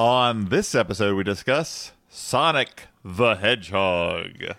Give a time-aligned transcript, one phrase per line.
[0.00, 4.54] On this episode, we discuss Sonic the Hedgehog.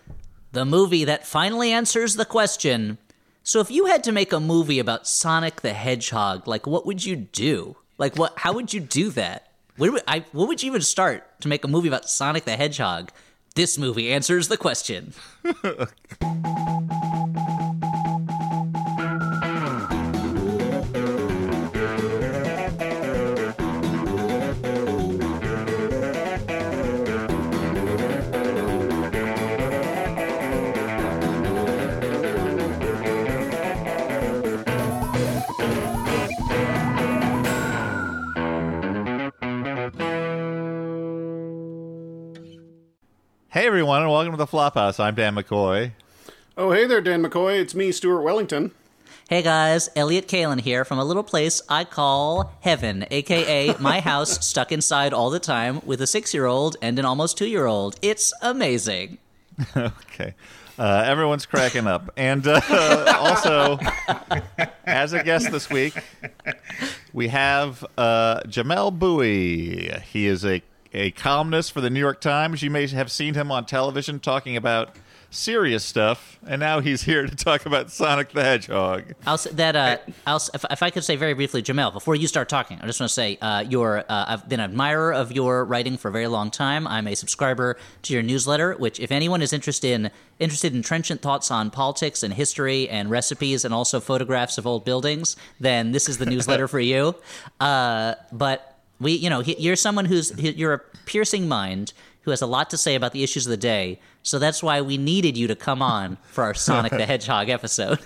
[0.52, 3.00] The movie that finally answers the question.
[3.42, 7.04] So, if you had to make a movie about Sonic the Hedgehog, like what would
[7.04, 7.76] you do?
[7.98, 8.34] Like, what?
[8.38, 9.48] How would you do that?
[9.78, 12.56] Where would, I, what would you even start to make a movie about Sonic the
[12.56, 13.10] Hedgehog?
[13.56, 15.16] This movie answers the question.
[43.72, 45.00] everyone, and welcome to the Flophouse.
[45.00, 45.94] I'm Dan McCoy.
[46.58, 47.58] Oh, hey there, Dan McCoy.
[47.58, 48.72] It's me, Stuart Wellington.
[49.30, 54.46] Hey guys, Elliott Kalan here from a little place I call heaven, aka my house
[54.46, 57.66] stuck inside all the time with a six year old and an almost two year
[57.66, 57.96] old.
[58.02, 59.20] It's amazing.
[59.78, 60.34] Okay.
[60.78, 62.12] Uh, everyone's cracking up.
[62.18, 62.60] And uh,
[63.20, 63.80] also,
[64.86, 65.94] as a guest this week,
[67.14, 70.02] we have uh, Jamelle Bouie.
[70.02, 70.62] He is a,
[70.94, 72.62] a columnist for the New York Times.
[72.62, 74.96] You may have seen him on television talking about
[75.34, 79.14] serious stuff, and now he's here to talk about Sonic the Hedgehog.
[79.26, 82.28] I'll say that uh, I'll, if, if I could say very briefly, Jamelle, before you
[82.28, 85.32] start talking, I just want to say uh, you're, uh, I've been an admirer of
[85.32, 86.86] your writing for a very long time.
[86.86, 91.22] I'm a subscriber to your newsletter, which, if anyone is interested in interested in trenchant
[91.22, 96.10] thoughts on politics and history and recipes and also photographs of old buildings, then this
[96.10, 97.16] is the newsletter for you.
[97.60, 98.71] Uh, but
[99.02, 102.70] we, you know, he, you're someone who's you're a piercing mind who has a lot
[102.70, 104.00] to say about the issues of the day.
[104.24, 108.00] So that's why we needed you to come on for our Sonic the Hedgehog episode.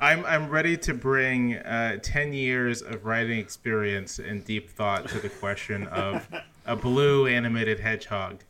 [0.00, 5.18] I'm I'm ready to bring uh, ten years of writing experience and deep thought to
[5.18, 6.28] the question of
[6.66, 8.40] a blue animated hedgehog.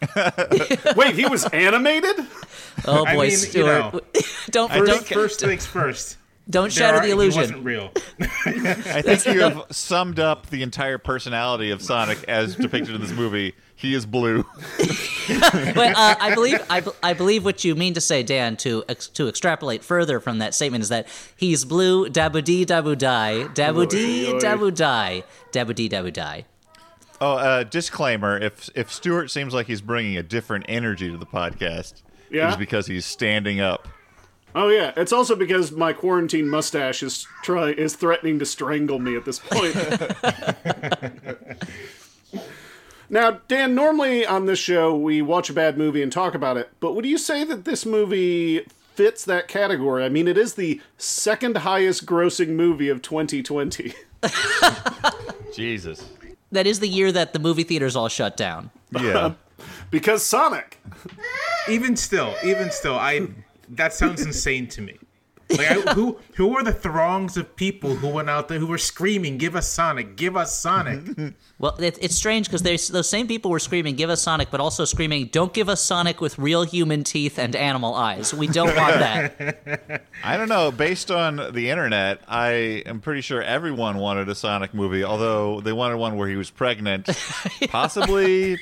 [0.96, 2.16] Wait, he was animated?
[2.86, 3.66] Oh I boy, mean, you Stuart!
[3.66, 4.00] know,
[4.50, 6.16] don't First, don't first things first.
[6.50, 7.40] Don't There shatter are- the He illusion.
[7.40, 7.90] wasn't real.
[8.20, 13.12] I think you have summed up the entire personality of Sonic as depicted in this
[13.12, 13.54] movie.
[13.76, 14.44] He is blue.
[15.28, 19.06] But uh, I believe I, I believe what you mean to say, Dan, to ex-
[19.08, 23.88] to extrapolate further from that statement is that he's blue, dabu dee dabu die, dabu
[23.88, 24.40] dee Oy, oy.
[24.40, 25.22] dabu die,
[25.52, 26.44] dabu dee dabu die.
[27.20, 31.26] Oh, uh, disclaimer: if if Stuart seems like he's bringing a different energy to the
[31.26, 32.48] podcast, Yeah?
[32.48, 33.86] it's because he's standing up.
[34.54, 39.16] Oh yeah, it's also because my quarantine mustache is try is threatening to strangle me
[39.16, 39.74] at this point.
[43.10, 46.70] now, Dan, normally on this show we watch a bad movie and talk about it,
[46.80, 50.04] but would you say that this movie fits that category?
[50.04, 53.94] I mean, it is the second highest grossing movie of 2020.
[55.54, 56.10] Jesus.
[56.50, 58.70] That is the year that the movie theaters all shut down.
[58.92, 59.32] Yeah.
[59.90, 60.78] because Sonic.
[61.68, 63.28] even still, even still, I
[63.76, 64.98] that sounds insane to me.
[65.50, 68.78] Like, I, who who were the throngs of people who went out there who were
[68.78, 70.16] screaming, "Give us Sonic!
[70.16, 74.20] Give us Sonic!" Well, it, it's strange because those same people were screaming, "Give us
[74.20, 78.34] Sonic," but also screaming, "Don't give us Sonic with real human teeth and animal eyes.
[78.34, 80.72] We don't want that." I don't know.
[80.72, 85.72] Based on the internet, I am pretty sure everyone wanted a Sonic movie, although they
[85.72, 87.08] wanted one where he was pregnant,
[87.68, 88.58] possibly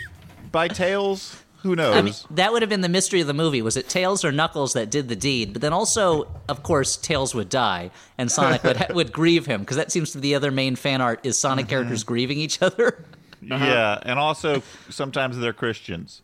[0.53, 1.43] by Tails.
[1.63, 1.95] Who knows?
[1.97, 3.61] I mean, that would have been the mystery of the movie.
[3.61, 5.53] Was it Tails or Knuckles that did the deed?
[5.53, 9.77] But then also, of course, Tails would die, and Sonic would would grieve him because
[9.77, 13.05] that seems to be the other main fan art is Sonic characters grieving each other.
[13.43, 16.23] Yeah, and also sometimes they're Christians.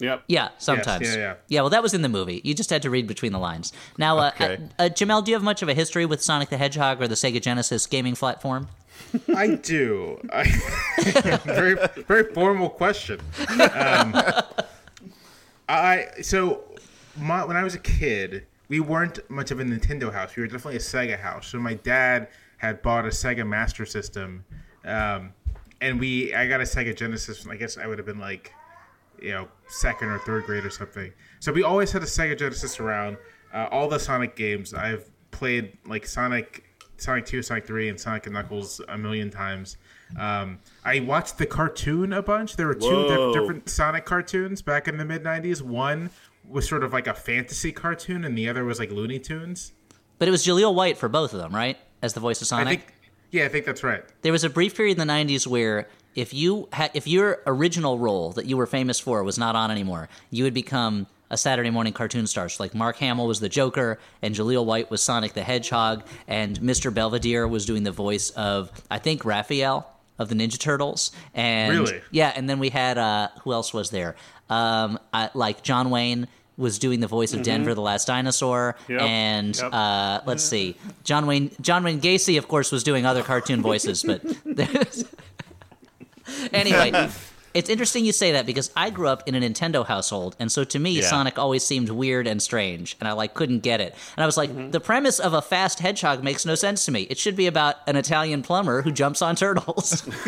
[0.00, 0.24] Yep.
[0.28, 1.16] yeah, sometimes.
[1.16, 1.60] yeah, yeah.
[1.62, 2.40] well, that was in the movie.
[2.44, 3.72] You just had to read between the lines.
[3.98, 4.58] Now, uh, Okay.
[4.78, 7.08] uh, uh, Jamelle, do you have much of a history with Sonic the Hedgehog or
[7.08, 8.68] the Sega Genesis gaming platform?
[9.34, 10.20] I do.
[10.32, 10.44] I,
[11.44, 13.20] very very formal question.
[13.74, 14.14] Um,
[15.68, 16.64] I so
[17.16, 20.36] my, when I was a kid, we weren't much of a Nintendo house.
[20.36, 21.48] We were definitely a Sega house.
[21.48, 24.44] So my dad had bought a Sega Master System,
[24.84, 25.32] um,
[25.80, 27.46] and we I got a Sega Genesis.
[27.46, 28.52] I guess I would have been like,
[29.20, 31.12] you know, second or third grade or something.
[31.40, 33.16] So we always had a Sega Genesis around.
[33.52, 36.64] Uh, all the Sonic games I've played, like Sonic,
[36.98, 39.78] Sonic Two, Sonic Three, and Sonic and Knuckles a million times.
[40.16, 42.56] Um, I watched the cartoon a bunch.
[42.56, 43.32] There were two Whoa.
[43.32, 45.60] diff- different Sonic cartoons back in the mid '90s.
[45.62, 46.10] One
[46.48, 49.72] was sort of like a fantasy cartoon, and the other was like Looney Tunes.
[50.18, 51.76] But it was Jaleel White for both of them, right?
[52.00, 52.66] As the voice of Sonic.
[52.66, 52.94] I think,
[53.30, 54.02] yeah, I think that's right.
[54.22, 57.98] there was a brief period in the 90s where if you had if your original
[57.98, 61.68] role that you were famous for was not on anymore you would become a saturday
[61.70, 65.34] morning cartoon star so like mark hamill was the joker and jaleel white was sonic
[65.34, 69.86] the hedgehog and mr belvedere was doing the voice of i think raphael
[70.18, 72.00] of the Ninja Turtles, and Really?
[72.10, 74.16] yeah, and then we had uh, who else was there?
[74.50, 76.26] Um, uh, like John Wayne
[76.56, 79.72] was doing the voice of Denver, the Last Dinosaur, Yep, and yep.
[79.72, 80.74] uh, let's see,
[81.04, 84.22] John Wayne John Wayne Gacy, of course, was doing other cartoon voices, but
[86.52, 87.08] anyway.
[87.54, 90.64] It's interesting you say that because I grew up in a Nintendo household, and so
[90.64, 91.02] to me, Yeah.
[91.02, 93.94] Sonic always seemed weird and strange, and I like couldn't get it.
[94.16, 94.70] And I was like, mm-hmm.
[94.70, 97.02] the premise of a fast hedgehog makes no sense to me.
[97.02, 100.06] It should be about an Italian plumber who jumps on turtles.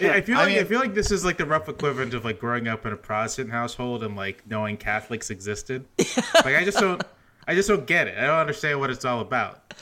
[0.00, 2.14] Yeah, I feel I like I, mean- feel like this is like the rough equivalent
[2.14, 5.84] of like growing up in a Protestant household and like knowing Catholics existed.
[6.44, 7.02] like I just don't,
[7.46, 8.16] I just don't get it.
[8.16, 9.74] I don't understand what it's all about.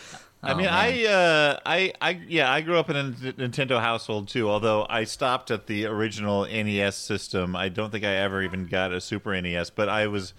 [0.42, 0.74] I mean, man.
[0.74, 4.48] I, uh, I, I, yeah, I grew up in a Nintendo household too.
[4.48, 8.92] Although I stopped at the original NES system, I don't think I ever even got
[8.92, 9.70] a Super NES.
[9.70, 10.34] But I was,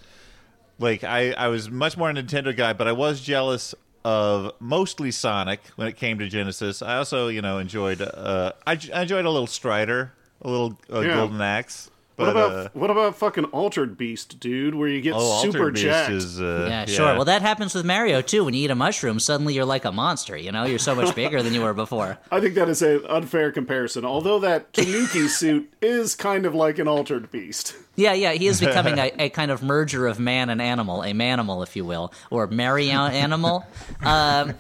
[0.80, 2.72] like, I, I was much more a Nintendo guy.
[2.74, 3.76] But I was jealous
[4.06, 6.82] of mostly Sonic when it came to Genesis.
[6.82, 10.80] I also, you know, enjoyed, uh, I, j- I enjoyed a little Strider, a little
[10.92, 11.16] uh, Yeah.
[11.16, 11.92] Golden Axe.
[12.20, 14.76] What about uh, what about fucking Altered Beast, dude?
[14.76, 16.12] Where you get oh, Altered super Beast jacked.
[16.12, 17.16] is, uh, yeah, sure.
[17.16, 18.44] Well, that happens with Mario too.
[18.44, 20.36] When you eat a mushroom, suddenly you're like a monster.
[20.36, 22.18] You know, you're so much bigger than you were before.
[22.32, 24.04] I think that is an unfair comparison.
[24.04, 27.76] Although that Tanuki suit is kind of like an Altered Beast.
[27.96, 31.12] Yeah, yeah, he is becoming a, a kind of merger of man and animal, a
[31.12, 33.66] manimal, if you will, or Mary animal.
[34.02, 34.56] Um,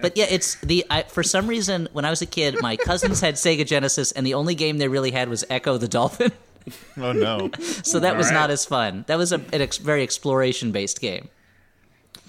[0.00, 3.20] but yeah, it's the I, for some reason when I was a kid, my cousins
[3.20, 6.32] had Sega Genesis, and the only game they really had was Ecco the Dolphin.
[6.98, 9.04] oh no, So that was All not as fun.
[9.08, 11.28] That was a, an ex- very exploration based game.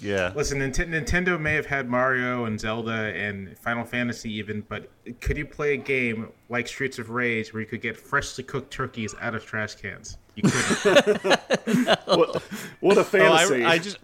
[0.00, 0.32] yeah.
[0.34, 4.90] Listen, Nint- Nintendo may have had Mario and Zelda and Final Fantasy even, but
[5.20, 8.72] could you play a game like Streets of Rage where you could get freshly cooked
[8.72, 10.18] turkeys out of trash cans?
[10.34, 11.22] You couldn't.
[12.06, 12.42] What,
[12.80, 13.64] what a Oh, fantasy!
[13.64, 13.98] I, I just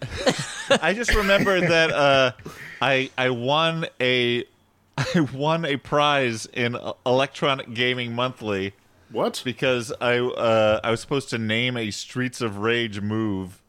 [0.83, 2.33] I just remember that uh,
[2.81, 4.45] I I won a
[4.99, 8.73] I won a prize in Electronic Gaming Monthly
[9.13, 9.43] what?
[9.45, 13.63] because I uh, I was supposed to name a Streets of Rage move.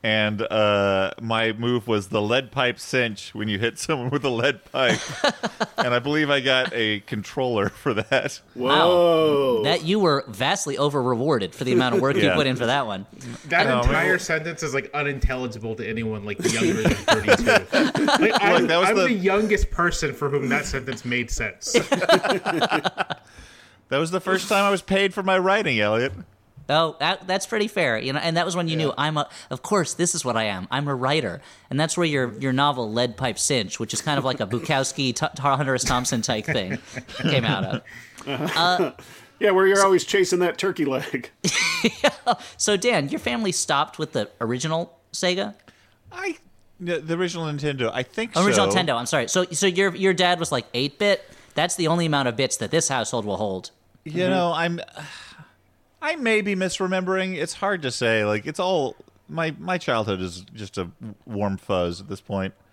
[0.00, 4.30] And uh, my move was the lead pipe cinch when you hit someone with a
[4.30, 5.00] lead pipe,
[5.76, 8.40] and I believe I got a controller for that.
[8.54, 9.62] Whoa!
[9.64, 12.66] That you were vastly over rewarded for the amount of work you put in for
[12.66, 13.06] that one.
[13.46, 14.18] That know, entire man.
[14.20, 17.44] sentence is like unintelligible to anyone like younger than 32.
[17.44, 19.12] Like, I'm, that was I'm the- the...
[19.12, 21.74] youngest person for whom that sentence made sense.
[23.88, 26.12] That was the first time I was paid for my writing, Elliott.
[26.70, 28.18] Oh, that, that's pretty fair, you know.
[28.18, 29.28] And that was when you knew I'm a.
[29.48, 30.68] Of course, this is what I am.
[30.70, 31.40] I'm a writer,
[31.70, 34.46] and that's where your your novel "Lead Pipe Cinch," which is kind of like a
[34.46, 35.84] Bukowski, T- T- Hunter S.
[35.84, 36.78] Thompson type thing,
[37.22, 37.82] came out of.
[38.26, 38.60] Uh-huh.
[38.60, 38.92] Uh,
[39.40, 41.30] yeah, where you're always chasing that turkey leg.
[42.58, 45.54] So, Dan, your family stopped with the original Sega,
[46.12, 46.36] I
[46.80, 47.90] the the original Nintendo.
[47.92, 48.76] I think original so.
[48.76, 48.98] Nintendo.
[48.98, 49.28] I'm sorry.
[49.28, 51.24] So, so your your dad was like eight bit.
[51.54, 53.70] That's the only amount of bits that this household will hold.
[54.04, 54.80] You know, I'm
[56.00, 57.34] I may be misremembering.
[57.36, 58.24] It's hard to say.
[58.24, 58.96] Like it's all
[59.28, 60.90] my my childhood is just a
[61.26, 62.54] warm fuzz at this point.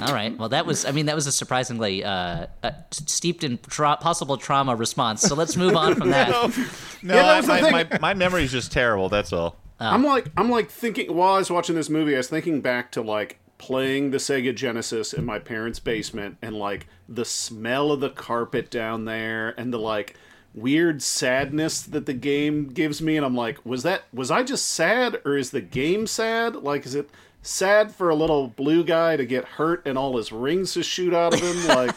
[0.00, 0.36] All right.
[0.36, 0.84] Well, that was.
[0.86, 5.20] I mean, that was a surprisingly uh, uh, steeped in tra- possible trauma response.
[5.20, 6.28] So let's move on from that.
[7.02, 7.88] No, Yeah, that I- was the my, thing.
[7.92, 9.08] my my memory's just terrible.
[9.10, 9.56] That's all.
[9.78, 12.92] I'm like I'm like thinking while I was watching this movie, I was thinking back
[12.92, 18.00] to like playing the Sega Genesis in my parents' basement and like the smell of
[18.00, 20.16] the carpet down there and the like
[20.54, 24.66] weird sadness that the game gives me and I'm like, was that was I just
[24.68, 26.56] sad or is the game sad?
[26.56, 27.10] Like is it
[27.42, 31.14] sad for a little blue guy to get hurt and all his rings to shoot
[31.14, 31.54] out of him?
[31.68, 31.94] Like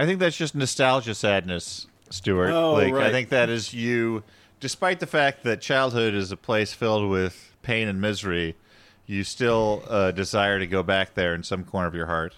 [0.00, 2.52] I think that's just nostalgia sadness, Stuart.
[2.52, 4.22] Oh, like I think that is you
[4.60, 8.56] despite the fact that childhood is a place filled with pain and misery,
[9.08, 12.34] you still uh, desire to go back there in some corner of your heart.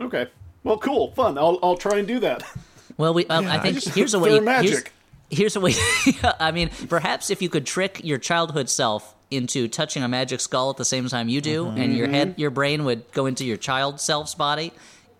[0.00, 0.28] Okay.
[0.64, 1.36] Well, cool, fun.
[1.36, 2.42] I'll I'll try and do that.
[2.96, 3.26] Well, we.
[3.26, 4.30] Um, I I think just- here's a way.
[4.30, 4.92] For Here's, magic.
[5.30, 5.74] here's a way.
[6.40, 10.68] I mean, perhaps if you could trick your childhood self into touching a magic skull
[10.70, 13.56] at the same time you do, and your head, your brain would go into your
[13.56, 14.72] child self's body.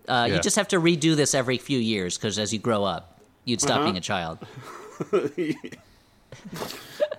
[0.09, 3.21] Uh, You just have to redo this every few years because as you grow up,
[3.45, 4.39] you'd stop being a child.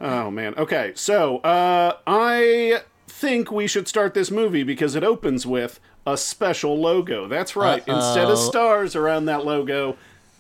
[0.03, 0.55] Oh man.
[0.57, 2.81] Okay, so uh, I
[3.21, 7.29] think we should start this movie because it opens with a special logo.
[7.29, 7.87] That's right.
[7.87, 9.97] Instead of stars around that logo,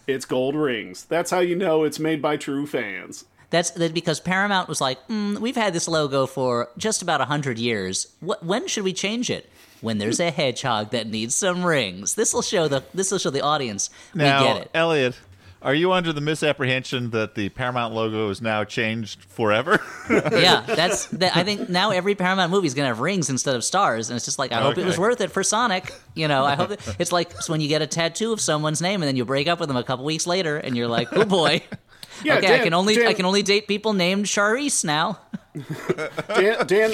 [0.06, 1.04] it's gold rings.
[1.04, 3.26] That's how you know it's made by true fans.
[3.50, 8.12] That's because Paramount was like, mm, we've had this logo for just about hundred years.
[8.20, 9.50] Wh- when should we change it?
[9.80, 12.14] When there's a hedgehog that needs some rings.
[12.14, 14.70] This will show the this will show the audience Now, we get it.
[14.74, 15.18] Elliott,
[15.62, 19.78] Are you under the misapprehension that the Paramount logo is now changed forever?
[20.10, 21.06] yeah, that's.
[21.06, 24.16] That, I think now every Paramount movie is gonna have rings instead of stars, and
[24.16, 25.92] it's just like I hope it was worth it for Sonic.
[26.14, 29.02] You know, I hope it, it's like when you get a tattoo of someone's name
[29.02, 31.24] and then you break up with them a couple weeks later, and you're like, oh
[31.24, 31.62] boy.
[32.22, 35.20] Yeah, okay, I can only Dan- I can only date people named Charisse now.
[36.28, 36.92] Dan, Dan,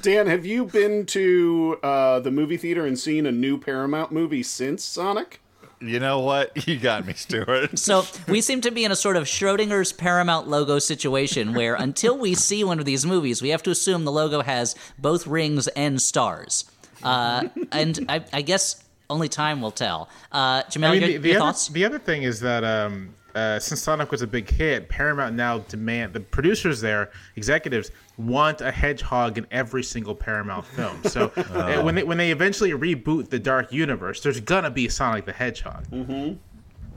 [0.00, 4.44] Dan, have you been to uh, the movie theater and seen a new Paramount movie
[4.44, 5.40] since Sonic?
[5.80, 6.52] You know what?
[6.68, 7.78] You got me, Stuart.
[7.78, 12.18] So we seem to be in a sort of Schrodinger's Paramount logo situation where until
[12.18, 15.66] we see one of these movies, we have to assume the logo has both rings
[15.68, 16.70] and stars.
[17.02, 20.08] Uh, and I, I guess only time will tell.
[20.30, 21.68] Uh, Jamelle, I mean, your, the, the your other, thoughts?
[21.68, 25.58] the other thing is that um, uh, since Sonic was a big hit, Paramount now
[25.58, 31.00] demand the producers there, executives want a hedgehog in every single Paramount film.
[31.08, 35.24] So uh, when they when they eventually reboot the Dark Universe, there's gonna be Sonic
[35.24, 35.84] the Hedgehog.
[35.92, 36.30] Uh,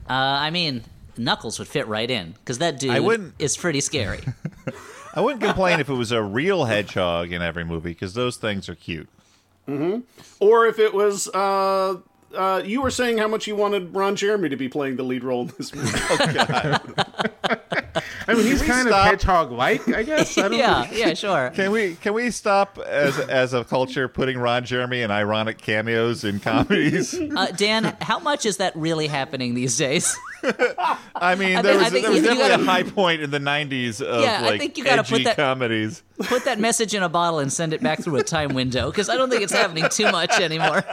[0.09, 0.83] I mean,
[1.17, 4.21] Knuckles would fit right in because that dude I wouldn't- is pretty scary.
[5.13, 8.69] I wouldn't complain if it was a real hedgehog in every movie because those things
[8.69, 9.09] are cute.
[10.39, 11.95] Or if it was, uh,
[12.35, 15.23] uh, you were saying how much you wanted Ron Jeremy to be playing the lead
[15.23, 15.89] role in this movie.
[18.27, 19.07] I mean, he's we kind of stop?
[19.07, 20.38] hedgehog-like, I guess.
[20.38, 21.51] I don't yeah, yeah, sure.
[21.53, 26.23] Can we can we stop as as a culture putting Ron Jeremy in ironic cameos
[26.23, 27.19] in comedies?
[27.41, 30.15] Uh, Dan, how much is that really happening these days?
[31.15, 33.21] I mean, I there think- I was, there was you definitely gotta- a high point
[33.21, 36.03] in the '90s of Yeah, I like think you gotta edgy put that- comedies.
[36.23, 39.09] Put that message in a bottle and send it back through a time window because
[39.09, 40.83] I don't think it's happening too much anymore.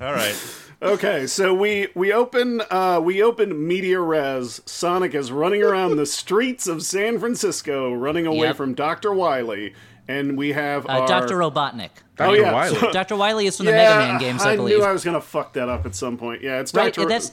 [0.00, 0.36] All right.
[0.80, 4.60] Okay, so we we open uh, we open media res.
[4.64, 8.56] Sonic is running around the streets of San Francisco, running away Yep.
[8.58, 9.74] from Doctor Wily,
[10.06, 11.34] and we have Uh, our Dr.
[11.38, 11.90] Robotnik.
[12.20, 12.36] Oh Dr.
[12.40, 12.92] yeah, Wily.
[12.92, 13.16] Dr.
[13.16, 14.78] Wily is from the yeah, Mega Man games, I, I believe.
[14.78, 16.42] knew I was gonna fuck that up at some point.
[16.42, 16.94] Yeah, it's right?
[16.94, 17.08] Doctor.
[17.08, 17.32] That's,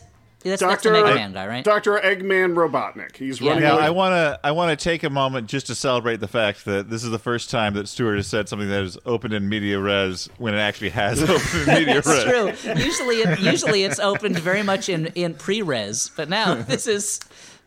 [0.51, 1.03] that's, that's the Dr.
[1.03, 1.63] Mega Man guy, right?
[1.63, 3.15] Doctor Eggman Robotnik.
[3.15, 3.49] He's Yeah.
[3.49, 3.83] running Now, away.
[3.85, 6.89] I want to I want to take a moment just to celebrate the fact that
[6.89, 9.79] this is the first time that Stuart has said something that is open in media
[9.79, 12.07] res when it actually has open in media res.
[12.07, 12.23] It's
[12.63, 12.73] true.
[12.75, 17.19] Usually, it, usually it's opened very much in in pre-res, but now this is.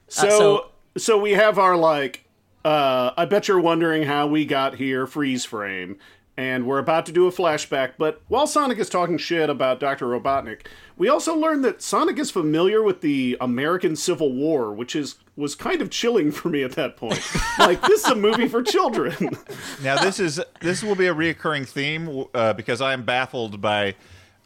[0.08, 0.66] so, so-
[0.96, 2.24] so we have our like.
[2.64, 5.06] Uh, I bet you're wondering how we got here.
[5.06, 5.96] Freeze frame,
[6.38, 7.94] and we're about to do a flashback.
[7.98, 10.66] But while Sonic is talking shit about Doctor Robotnik,
[10.96, 15.56] we also learn that Sonic is familiar with the American Civil War, which is was
[15.56, 17.20] kind of chilling for me at that point.
[17.58, 19.14] like this is a movie for children.
[19.82, 23.96] Now this is this will be a reoccurring theme uh, because I am baffled by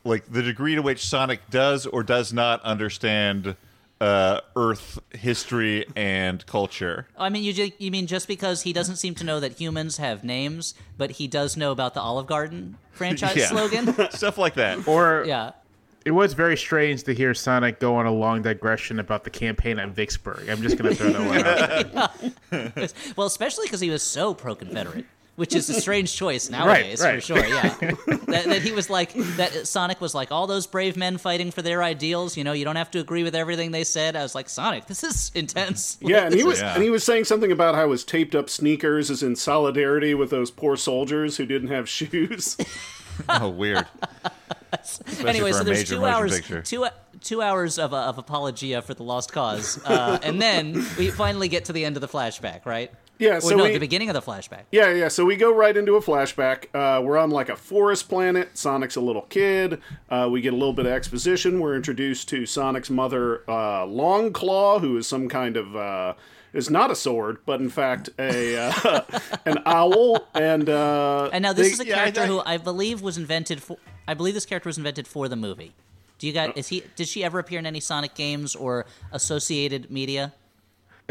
[0.05, 3.57] like the degree to which Sonic does or does not understand
[4.03, 7.07] uh, Earth history and culture.
[7.17, 9.99] I mean, you ju- you mean just because he doesn't seem to know that humans
[9.99, 13.47] have names, but he does know about the Olive Garden franchise Yeah.
[13.47, 13.95] slogan?
[14.11, 14.87] Stuff like that.
[14.89, 15.53] Or yeah.
[16.05, 19.79] it was very strange to hear Sonic go on a long digression about the campaign
[19.79, 20.49] at Vicksburg.
[20.49, 22.15] I'm just gonna throw that one out.
[22.75, 22.89] there.
[23.17, 25.07] Well, especially because he was so pro-Confederate,
[25.37, 27.23] which is a strange choice nowadays for right.
[27.23, 27.45] sure.
[27.47, 29.67] Yeah, that, that he was like that.
[29.67, 32.37] Sonic was like all those brave men fighting for their ideals.
[32.37, 34.17] You know, you don't have to agree with everything they said.
[34.17, 35.99] I was like, Sonic, this is intense.
[36.13, 36.75] Yeah, and he was is- Yeah.
[36.75, 40.31] and he was saying something about how his taped up sneakers is in solidarity with
[40.31, 42.57] those poor soldiers who didn't have shoes.
[43.29, 43.87] Oh, weird.
[44.73, 46.63] Especially anyway, so there's two hours, picture.
[46.63, 46.87] two
[47.21, 51.49] two hours of, uh, of apologia for the lost cause, uh, and then we finally
[51.49, 52.91] get to the end of the flashback, right?
[53.23, 54.63] Yeah, Or so no, we- the beginning of the flashback.
[54.73, 55.09] Yeah, yeah.
[55.09, 56.67] So we go right into a flashback.
[56.75, 58.51] Uh, we're on like a forest planet.
[58.59, 59.81] Sonic's a little kid.
[60.11, 61.61] Uh, we get a little bit of exposition.
[61.61, 66.15] We're introduced to Sonic's mother, uh, Longclaw, who is some kind of uh,
[66.53, 69.01] is not a sword, but in fact a uh,
[69.47, 70.27] an owl.
[70.35, 73.01] And uh, And now this they- is a yeah, I- character I- who I believe
[73.03, 73.77] was invented for.
[74.09, 75.73] I believe this character was invented for the movie.
[76.19, 76.53] Do you guys?
[76.57, 76.83] Is he?
[76.97, 80.33] Did she ever appear in any Sonic games or associated media?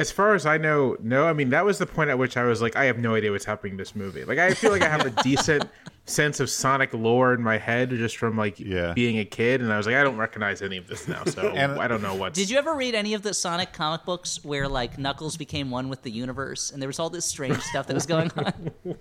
[0.01, 1.27] As far as I know, no.
[1.27, 3.31] I mean, that was the point at which I was like, I have no idea
[3.31, 4.25] what's happening in this movie.
[4.25, 5.65] Like, I feel like I have a decent
[6.05, 8.93] sense of Sonic lore in my head just from like Yeah.
[8.93, 11.49] being a kid, and I was like, I don't recognize any of this now, so
[11.55, 12.33] And- I don't know what.
[12.33, 15.87] Did you ever read any of the Sonic comic books where like Knuckles became one
[15.87, 18.71] with the universe and there was all this strange stuff that was going on?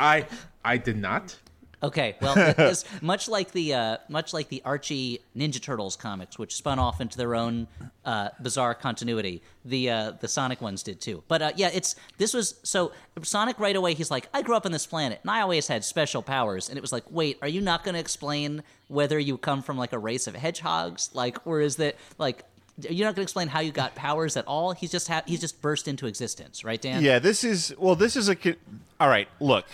[0.00, 0.26] I
[0.64, 1.36] I did not.
[1.80, 6.56] Okay, well, it's much like the uh, much like the Archie Ninja Turtles comics, which
[6.56, 7.68] spun off into their own
[8.04, 9.42] uh, bizarre continuity.
[9.64, 11.22] The uh, the Sonic ones did too.
[11.28, 12.90] But uh, yeah, it's this was so
[13.22, 13.94] Sonic right away.
[13.94, 16.68] He's like, I grew up on this planet, and I always had special powers.
[16.68, 19.78] And it was like, wait, are you not going to explain whether you come from
[19.78, 22.44] like a race of hedgehogs, like, or is that like?
[22.80, 24.70] You're not going to explain how you got powers at all.
[24.70, 27.02] He's just ha- he's just burst into existence, right, Dan?
[27.02, 27.96] Yeah, this is well.
[27.96, 28.36] This is a.
[29.00, 29.66] All right, look.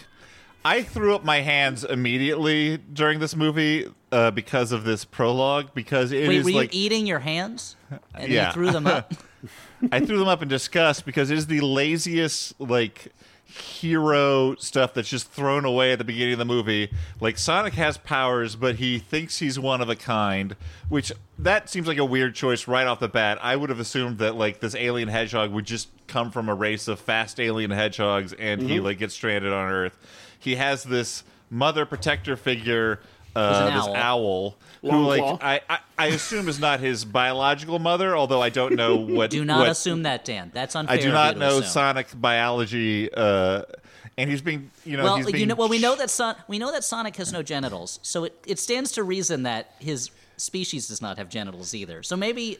[0.64, 6.10] I threw up my hands immediately during this movie uh, because of this prologue because
[6.12, 7.76] it is Wait, were you like eating your hands?
[8.14, 8.48] And Yeah.
[8.48, 9.12] you threw them up?
[9.92, 13.12] I threw them up in disgust because it is the laziest like
[13.46, 16.90] hero stuff that's just thrown away at the beginning of the movie.
[17.20, 20.56] Like Sonic has powers, but he thinks he's one of a kind,
[20.88, 23.38] which that seems like a weird choice right off the bat.
[23.42, 26.88] I would have assumed that like this alien hedgehog would just come from a race
[26.88, 29.96] of fast alien hedgehogs and he like gets stranded on Earth.
[30.44, 33.00] He has this mother protector figure
[33.36, 33.96] uh, this owl.
[33.96, 35.22] owl who like.
[35.42, 39.44] I, I I assume is not his biological mother, although I don't know what Do
[39.44, 40.50] not what- assume that, Dan.
[40.54, 40.96] That's unfair.
[40.96, 41.70] I do not know assume.
[41.70, 43.62] Sonic biology, uh,
[44.18, 46.36] and he's being, you know, Well, he's being you know, well, we know that Son-
[46.46, 50.10] we know that Sonic has no genitals, so it, it stands to reason that his
[50.36, 52.02] species does not have genitals either.
[52.02, 52.58] So maybe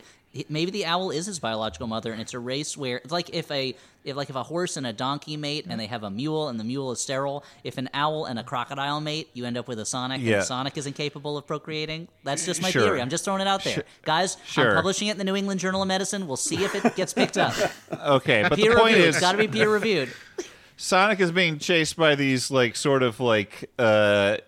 [0.48, 3.50] maybe the owl is his biological mother, and it's a race where it's like if
[3.50, 3.74] a
[4.04, 6.60] if like if a horse and a donkey mate, and they have a mule, and
[6.60, 7.42] the mule is sterile.
[7.62, 10.36] If an owl and a crocodile mate, you end up with a Sonic, Yeah.
[10.36, 12.08] and Sonic is incapable of procreating.
[12.22, 12.82] That's just my Sure.
[12.82, 13.00] theory.
[13.00, 14.36] I'm just throwing it out there, guys.
[14.46, 14.70] Sure.
[14.70, 16.26] I'm publishing it in the New England Journal of Medicine.
[16.26, 17.54] We'll see if it gets picked up.
[18.06, 19.08] okay, but peer the point reviewed.
[19.08, 20.12] is, It's got to be peer reviewed.
[20.76, 24.38] Sonic is being chased by these like sort of like uh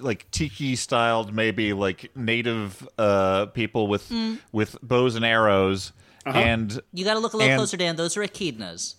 [0.00, 4.34] like tiki styled maybe like native uh people with Hmm.
[4.52, 5.92] with bows and arrows
[6.26, 7.96] and You got to look a little And- closer, Dan.
[7.96, 8.94] Those are echidnas.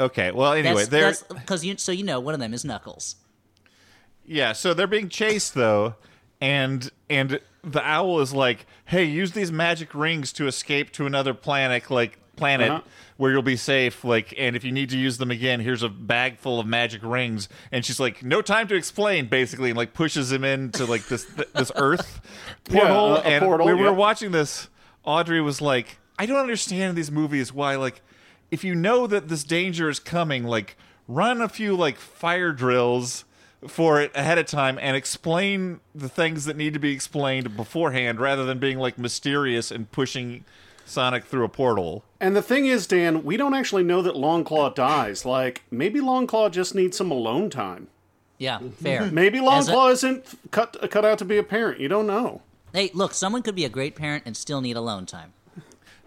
[0.00, 3.16] okay well anyway they're because you so you know one of them is Knuckles.
[4.24, 5.96] Yeah, so they're being chased though,
[6.40, 11.34] and and the owl is like, "Hey, use these magic rings to escape to another
[11.34, 12.80] planet, like planet Uh-huh.
[13.16, 14.04] where you'll be safe.
[14.04, 17.02] Like, and if you need to use them again, here's a bag full of magic
[17.04, 21.06] rings." And she's like, "No time to explain," basically, and like pushes him into like
[21.08, 22.20] this th- this Earth
[22.64, 23.16] portal.
[23.16, 24.68] a- a and portal, we were watching this.
[25.04, 28.00] Audrey was like, "I don't understand these movies why like."
[28.50, 30.76] If you know that this danger is coming, like
[31.08, 33.24] run a few like fire drills
[33.66, 38.20] for it ahead of time and explain the things that need to be explained beforehand
[38.20, 40.44] rather than being like mysterious and pushing
[40.92, 42.04] Sonic through a portal.
[42.20, 45.24] And the thing is, Dan, we don't actually know that Longclaw dies.
[45.24, 47.88] Like, maybe Longclaw just needs some alone time.
[48.38, 49.06] Yeah, fair.
[49.12, 51.78] Maybe As a- isn't cut cut out to be a parent.
[51.78, 52.42] You don't know.
[52.72, 55.32] Hey, look, someone could be a great parent and still need alone time.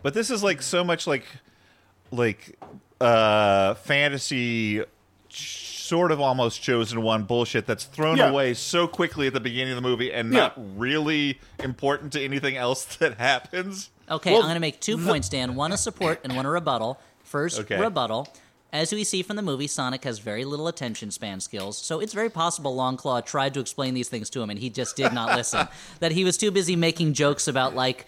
[0.03, 1.23] But this is like so much like
[2.11, 2.59] like
[2.99, 4.83] uh fantasy
[5.87, 8.29] sort of almost chosen one bullshit that's thrown Yeah.
[8.29, 10.39] away so quickly at the beginning of the movie and Yeah.
[10.39, 13.89] not really important to anything else that happens.
[14.09, 15.55] Okay, Well, I'm going to make two points, Dan.
[15.55, 16.99] One a support and one a rebuttal.
[17.23, 17.79] First, Okay.
[17.79, 18.27] rebuttal.
[18.73, 22.13] As we see from the movie, Sonic has very little attention span skills, so it's
[22.13, 25.35] very possible Longclaw tried to explain these things to him and he just did not
[25.37, 25.67] listen.
[26.01, 28.05] that he was too busy making jokes about like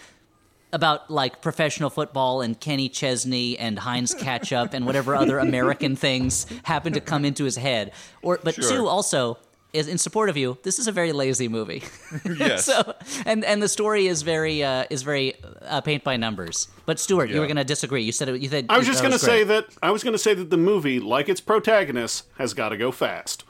[0.74, 6.46] about like professional football and Kenny Chesney and Heinz ketchup and whatever other American things
[6.64, 7.92] happen to come into his head.
[8.22, 8.70] Or but Sure.
[8.70, 9.38] two also
[9.74, 10.58] is in support of you.
[10.64, 11.84] This is a very lazy movie.
[12.38, 12.66] Yes.
[12.66, 16.68] so and and the story is very uh, is very uh, paint by numbers.
[16.86, 18.04] But Stuart, you were going to disagree.
[18.04, 20.14] You said it, you said I was just going to say that I was going
[20.14, 23.44] to say that the movie, like its protagonist, has got to go fast.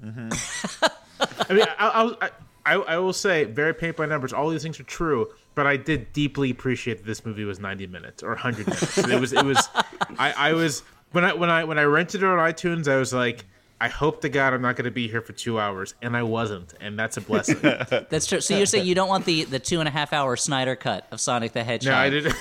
[0.02, 2.30] I mean, I, I,
[2.66, 4.32] I, I will say, very paint by numbers.
[4.32, 7.88] All these things are true, but I did deeply appreciate that this movie was 90
[7.88, 8.96] minutes or 100 minutes.
[8.96, 9.68] it was, it was.
[10.16, 13.12] I, I was when I when I when I rented it on iTunes, I was
[13.12, 13.44] like,
[13.80, 16.22] I hope to God I'm not going to be here for two hours, and I
[16.22, 17.58] wasn't, and that's a blessing.
[17.62, 18.40] That's true.
[18.40, 21.08] So you're saying you don't want the the two and a half hour Snyder cut
[21.10, 21.92] of Sonic the Hedgehog?
[21.92, 22.36] No, I didn't.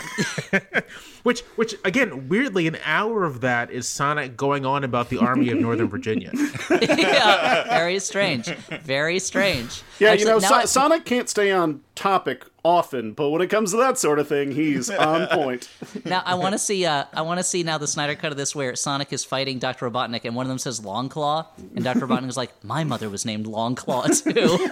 [1.23, 5.49] which, which again, weirdly, an hour of that is Sonic going on about the Army
[5.49, 6.32] of Northern Virginia.
[6.69, 8.45] yeah, very strange.
[8.84, 9.82] Very strange.
[9.97, 13.47] Yeah, Actually, you know, so- I- Sonic can't stay on topic often, but when it
[13.47, 15.69] comes to that sort of thing, he's on point.
[16.05, 16.86] Now I want to see.
[16.86, 19.60] Uh, I want to see now the Snyder cut of this where Sonic is fighting
[19.60, 22.83] Doctor Robotnik, and one of them says Long Claw, and Doctor Robotnik is like, "My
[22.83, 24.69] mother was named Long Claw too."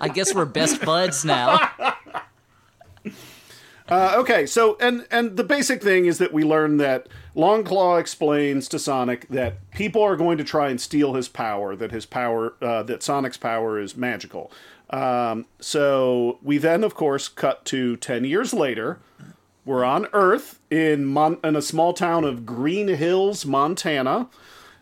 [0.00, 1.70] I guess we're best buds now.
[3.86, 8.66] Uh, okay, so and and the basic thing is that we learn that Longclaw explains
[8.68, 11.76] to Sonic that people are going to try and steal his power.
[11.76, 14.50] That his power, uh, that Sonic's power is magical.
[14.90, 18.98] Um, so we then, of course, cut to ten years later.
[19.64, 24.28] We're on Earth in Mon- in a small town of Green Hills, Montana,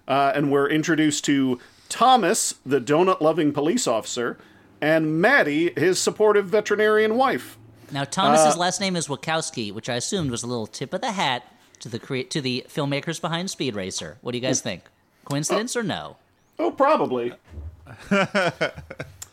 [0.09, 4.39] uh, and we're introduced to Thomas, the donut-loving police officer,
[4.81, 7.57] and Maddie, his supportive veterinarian wife.
[7.93, 11.13] Now Thomas's last name is Wachowski, which I assumed was a little tip of the
[11.13, 11.45] hat
[11.81, 14.19] to the crea- to the filmmakers behind Speed Racer.
[14.21, 14.83] What do you guys think?
[15.27, 16.17] Coincidence or no?
[16.59, 17.35] Oh, probably.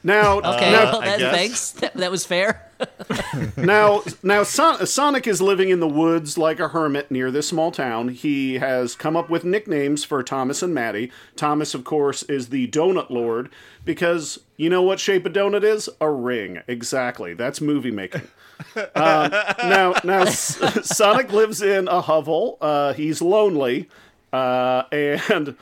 [0.04, 1.72] Now, Okay, now, well, that, thanks.
[1.72, 2.66] That, that was fair.
[3.58, 7.72] now, now Son- Sonic is living in the woods like a hermit near this small
[7.72, 8.10] town.
[8.10, 11.12] He has come up with nicknames for Thomas and Maddie.
[11.36, 13.50] Thomas, of course, is the Donut Lord
[13.84, 15.90] because you know what shape a donut is?
[16.00, 16.62] A ring.
[16.68, 17.34] Exactly.
[17.34, 18.28] That's movie making.
[18.76, 18.86] um,
[19.64, 22.58] now, now S- Sonic lives in a hovel.
[22.62, 23.90] Uh, he's lonely,
[24.32, 25.56] uh, and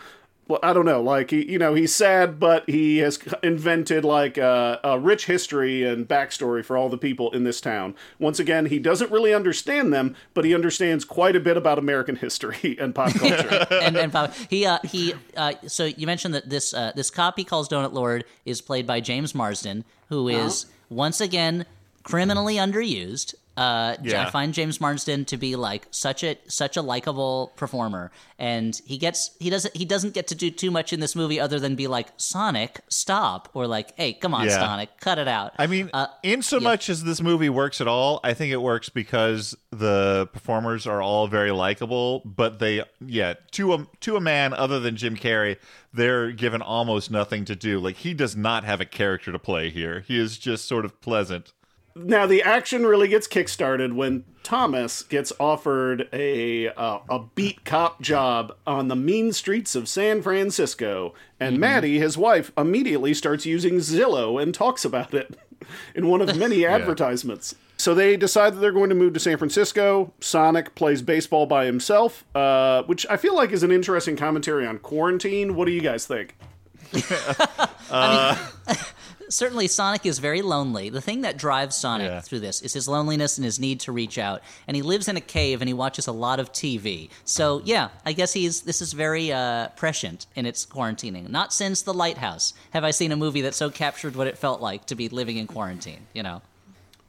[0.48, 1.02] well, I don't know.
[1.02, 5.84] Like he, you know, he's sad, but he has invented like a, a rich history
[5.84, 7.96] and backstory for all the people in this town.
[8.18, 12.16] Once again, he doesn't really understand them, but he understands quite a bit about American
[12.16, 13.68] history and pop culture.
[13.72, 17.38] and, and Bob, he uh, he uh, so you mentioned that this uh, this cop
[17.38, 21.66] he calls Donut Lord is played by James Marsden, who is once again
[22.04, 23.36] criminally underused.
[23.58, 24.28] Uh, Yeah.
[24.28, 28.98] I find James Marsden to be like such a such a likable performer, and he
[28.98, 31.76] gets he doesn't he doesn't get to do too much in this movie other than
[31.76, 34.60] be like Sonic, stop, or like, hey, come on, Yeah.
[34.60, 35.54] Sonic, cut it out.
[35.58, 36.64] I mean, Uh, in so yeah.
[36.64, 41.02] much as this movie works at all, I think it works because the performers are
[41.02, 42.22] all very likable.
[42.26, 45.58] But they, yeah, to a to a man other than Jim Carrey,
[45.94, 47.80] they're given almost nothing to do.
[47.80, 50.04] Like he does not have a character to play here.
[50.08, 51.54] He is just sort of pleasant.
[52.04, 58.02] Now the action really gets kickstarted when Thomas gets offered a uh, a beat cop
[58.02, 63.76] job on the mean streets of San Francisco, and Maddie, his wife, immediately starts using
[63.76, 65.38] Zillow and talks about it
[65.96, 67.56] in one of many advertisements.
[67.76, 70.14] So they decide that they're going to move to San Francisco.
[70.20, 74.80] Sonic plays baseball by himself, uh, which I feel like is an interesting commentary on
[74.80, 75.56] quarantine.
[75.56, 76.36] What do you guys think?
[79.30, 80.90] certainly Sonic is very lonely.
[80.90, 82.22] The thing that drives Sonic Yeah.
[82.22, 84.42] through this is his loneliness and his need to reach out.
[84.68, 87.10] And he lives in a cave and he watches a lot of TV.
[87.26, 91.30] So yeah, I guess he's this is very uh, prescient in its quarantining.
[91.30, 94.62] Not since The Lighthouse have I seen a movie that so captured what it felt
[94.62, 96.08] like to be living in quarantine.
[96.14, 96.42] You know.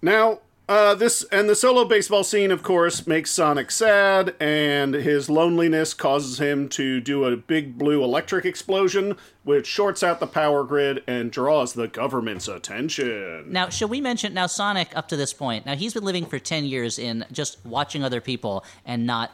[0.02, 5.30] Now, uh, this and the solo baseball scene, of course, makes Sonic sad, and his
[5.30, 10.64] loneliness causes him to do a big blue electric explosion, which shorts out the power
[10.64, 13.50] grid and draws the government's attention.
[13.50, 15.64] Now, should we mention now Sonic up to this point?
[15.64, 19.30] Now he's been living for ten years in just watching other people and not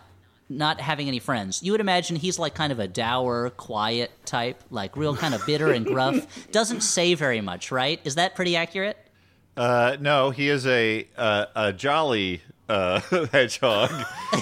[0.49, 1.63] not having any friends.
[1.63, 5.45] You would imagine he's like kind of a dour, quiet type, like real kind of
[5.47, 6.49] bitter and gruff.
[6.53, 8.01] Doesn't say very much, right?
[8.05, 8.99] Is that pretty accurate?
[9.57, 13.01] Uh, no, he is a uh, a jolly uh,
[13.33, 13.91] hedgehog.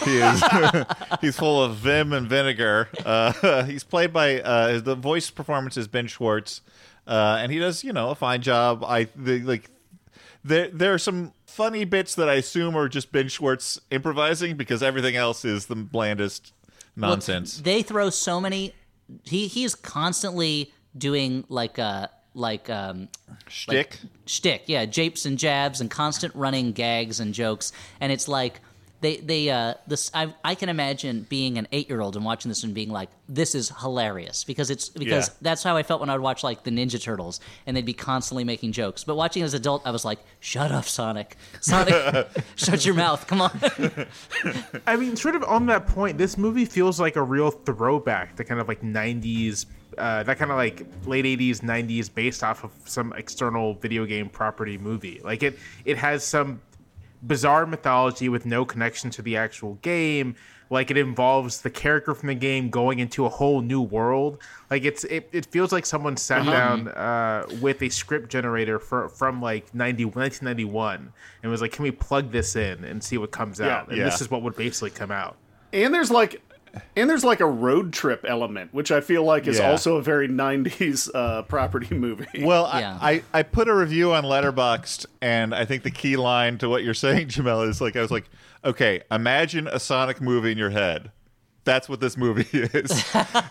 [0.05, 0.43] He is
[1.21, 2.89] he's full of vim and vinegar.
[3.05, 6.63] Uh, he's played by uh, the voice performance is Ben Schwartz,
[7.07, 8.85] uh, and he does you know a fine job.
[8.85, 9.71] I the, like
[10.45, 14.83] there there are some funny bits that I assume are just Ben Schwartz improvising because
[14.83, 16.53] everything else is the blandest
[16.97, 17.59] nonsense.
[17.59, 18.75] They throw so many.
[19.25, 23.09] He he's constantly doing like uh like um
[23.53, 23.99] Shtick.
[24.27, 28.61] shtick, yeah, japes and jabs and constant running gags and jokes, and it's like
[29.03, 32.49] they they uh this I I can imagine being an eight year old and watching
[32.49, 34.45] this and being like this is hilarious.
[34.45, 35.35] Because it's because Yeah.
[35.43, 37.41] that's how I felt when I would watch like the Ninja Turtles.
[37.67, 40.71] And they'd be constantly making jokes, but watching as an adult I was like shut
[40.71, 43.51] up Sonic, Sonic, shut your mouth, come on.
[44.87, 48.45] I mean, sort of on that point, this movie feels like a real throwback to
[48.45, 49.67] kind of like 90s,
[49.99, 54.29] uh, that kind of like late 80s, 90s, based off of some external video game
[54.29, 55.21] property movie.
[55.25, 56.61] Like it, it has some
[57.25, 60.35] bizarre mythology with no connection to the actual game.
[60.71, 64.43] Like it involves the character from the game going into a whole new world.
[64.71, 69.11] Like it's it, it feels like someone sat down uh, with a script generator for,
[69.11, 73.31] from like 90, 1991 and was like, "Can we plug this in and see what
[73.31, 74.05] comes out?" And Yeah.
[74.05, 75.37] this is what would basically come out.
[75.75, 76.41] And there's like
[76.97, 79.71] and there's like a road trip element, which I feel like is Yeah.
[79.71, 82.27] also a very 90s uh, property movie.
[82.45, 82.99] Well, Yeah.
[83.01, 86.69] I, I, I put a review on Letterboxd, and I think the key line to
[86.69, 88.29] what you're saying, Jamelle, is like I was like,
[88.65, 91.11] okay, imagine a Sonic movie in your head.
[91.65, 93.05] That's what this movie is.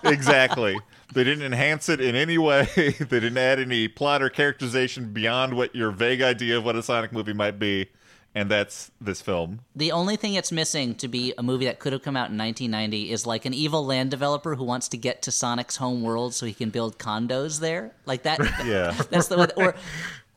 [0.03, 0.77] exactly.
[1.13, 2.67] They didn't enhance it in any way.
[2.75, 6.84] they didn't add any plot or characterization beyond what your vague idea of what a
[6.84, 7.89] Sonic movie might be,
[8.34, 9.60] and that's this film.
[9.76, 12.38] The only thing it's missing to be a movie that could have come out in
[12.38, 16.34] 1990 is like an evil land developer who wants to get to Sonic's home world
[16.34, 17.91] so he can build condos there.
[18.06, 18.39] Like that.
[18.65, 18.91] Yeah.
[19.10, 19.76] That's the or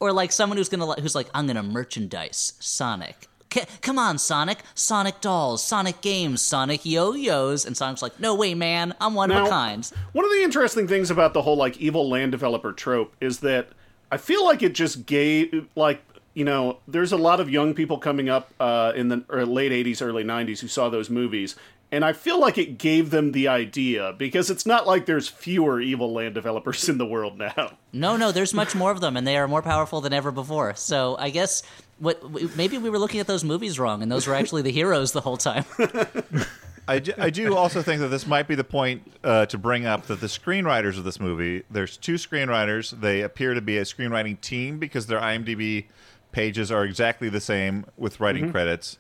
[0.01, 3.29] or like someone who's gonna li- who's like I'm gonna merchandise Sonic.
[3.53, 4.59] C- come on, Sonic!
[4.75, 9.37] Sonic dolls, Sonic games, Sonic yo-yos, and Sonic's like, no way, man, I'm one of
[9.37, 9.89] Now- a kind.
[10.13, 13.69] One of the interesting things about the whole like evil land developer trope is that
[14.11, 16.03] I feel like it just gave like
[16.35, 20.03] you know, there's a lot of young people coming up uh, in the late 80s,
[20.03, 21.57] early 90s who saw those movies.
[21.92, 25.81] And I feel like it gave them the idea because it's not like there's fewer
[25.81, 27.79] Evil Land developers in the world now.
[27.92, 30.75] No, no, there's much more of them, and they are more powerful than ever before.
[30.75, 31.62] So I guess
[32.01, 32.20] what
[32.57, 35.20] maybe we were looking at those movies wrong, and those were actually the heroes the
[35.20, 35.64] whole time.
[36.87, 39.87] I do, I do also think that this might be the point uh, to bring
[39.87, 42.90] up that the screenwriters of this movie, there's two screenwriters.
[43.01, 45.87] They appear to be a screenwriting team because their IMDb
[46.35, 48.99] pages are exactly the same with writing credits.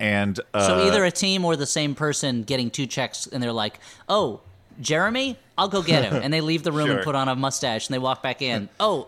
[0.00, 3.52] And uh, so either a team or the same person getting two checks, and they're
[3.52, 4.40] like, "Oh,
[4.80, 7.88] Jeremy, I'll go get him," and they leave the room and put on a mustache,
[7.88, 8.68] and they walk back in.
[8.80, 9.04] Oh,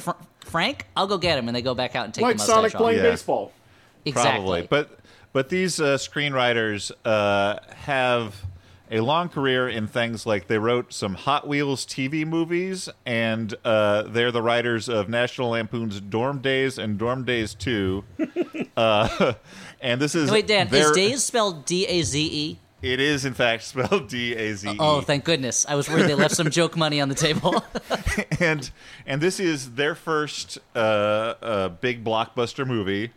[0.00, 0.10] Fr-
[0.44, 2.54] Frank, I'll go get him, and they go back out and take like the mustache
[2.54, 2.80] Sonic off.
[2.80, 3.10] playing Yeah.
[3.10, 3.52] baseball.
[4.04, 4.62] Exactly.
[4.62, 4.98] Probably, but
[5.32, 8.34] but these uh, screenwriters uh, have
[8.90, 14.02] a long career in things like they wrote some Hot Wheels TV movies, and uh,
[14.02, 18.04] they're the writers of National Lampoon's Dorm Daze and Dorm Daze Two.
[18.76, 19.34] uh,
[19.80, 22.58] and this is Wait, Dan, their- is Days spelled D A Z E?
[22.80, 24.76] It is in fact spelled D A Z E.
[24.78, 25.66] Oh, thank goodness!
[25.68, 27.62] I was worried they left some joke money on the table.
[28.40, 28.70] and
[29.06, 33.10] and this is their first uh, uh, big blockbuster movie.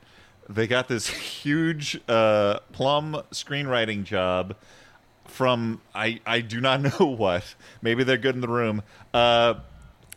[0.49, 4.55] They got this huge uh, plum screenwriting job
[5.41, 7.55] from I I do not know what.
[7.81, 8.83] Maybe they're good in the room.
[9.11, 9.55] Uh,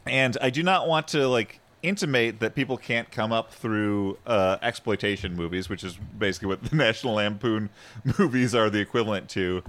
[0.05, 4.59] and I do not want to like intimate that people can't come up through uh,
[4.61, 7.71] exploitation movies, which is basically what the National Lampoon
[8.19, 9.63] movies are the equivalent to.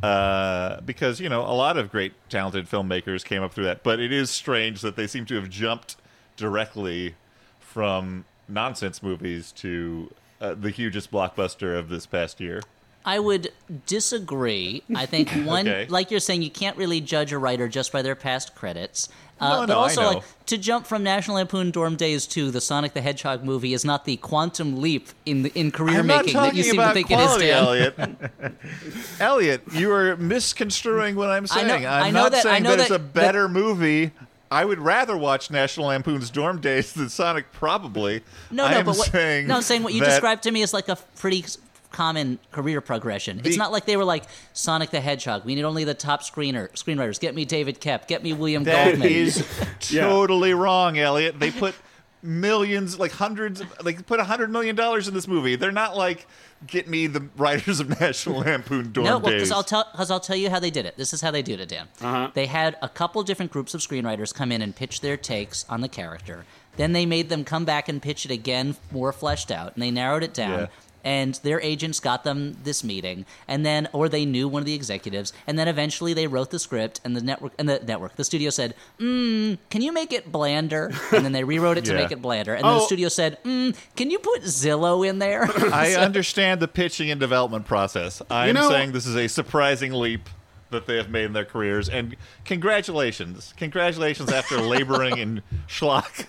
[0.00, 3.98] Uh, because you know a lot of great talented filmmakers came up through that, but
[3.98, 5.96] it is strange that they seem to have jumped
[6.36, 7.16] directly
[7.58, 12.62] from nonsense movies to uh, the hugest blockbuster of this past year.
[13.04, 13.50] I would
[13.86, 14.82] disagree.
[14.94, 15.86] I think one, Okay.
[15.88, 19.08] like you're saying, you can't really judge a writer just by their past credits.
[19.40, 22.60] Uh, No, but no, also, like to jump from National Lampoon Dorm Daze to the
[22.60, 26.34] Sonic the Hedgehog movie is not the quantum leap in the, in career I'm making
[26.34, 28.16] that you seem to think quality, it is, Dan.
[28.20, 28.54] Elliott.
[29.20, 31.86] Elliott, you are misconstruing what I'm I know- saying.
[31.86, 34.10] I I'm know not that- saying know that it's a better movie.
[34.50, 38.22] I would rather watch National Lampoon's Dorm Daze than Sonic, probably.
[38.50, 40.74] No, no, but what, saying no, I'm saying what you that- described to me is
[40.74, 41.44] like a pretty
[41.90, 43.40] common career progression.
[43.44, 45.44] it's not like they were like Sonic the Hedgehog.
[45.44, 47.18] We need only the top screener screenwriters.
[47.20, 48.06] Get me David Koepp.
[48.06, 49.08] Get me William That Goldman.
[49.08, 49.46] is
[49.90, 50.02] Yeah.
[50.02, 51.38] totally wrong, Elliott.
[51.40, 51.74] They put
[52.22, 55.56] millions, like hundreds, like put a hundred million dollars in this movie.
[55.56, 56.26] They're not like
[56.66, 59.50] get me the writers of National Lampoon Dorm No, well, Days.
[59.50, 60.96] I'll tell because I'll tell you how they did it.
[60.96, 61.88] This is how they did it, Dan.
[62.00, 62.30] Uh-huh.
[62.34, 65.80] They had a couple different groups of screenwriters come in and pitch their takes on
[65.80, 66.44] the character.
[66.76, 69.90] Then they made them come back and pitch it again, more fleshed out, and they
[69.90, 70.50] narrowed it down.
[70.60, 70.66] Yeah.
[71.02, 74.74] And their agents got them this meeting, and then, or they knew one of the
[74.74, 78.24] executives, and then eventually they wrote the script, and the network, and the network, the
[78.24, 82.12] studio said, mm, "Can you make it blander?" And then they rewrote it to make
[82.12, 82.86] it blander, and then the Oh.
[82.86, 87.66] studio said, mm, "Can you put Zillow in there?" I understand the pitching and development
[87.66, 88.20] process.
[88.30, 90.28] I'm know- saying this is a surprising leap
[90.70, 96.26] that they have made in their careers, and congratulations, congratulations after laboring in schlock.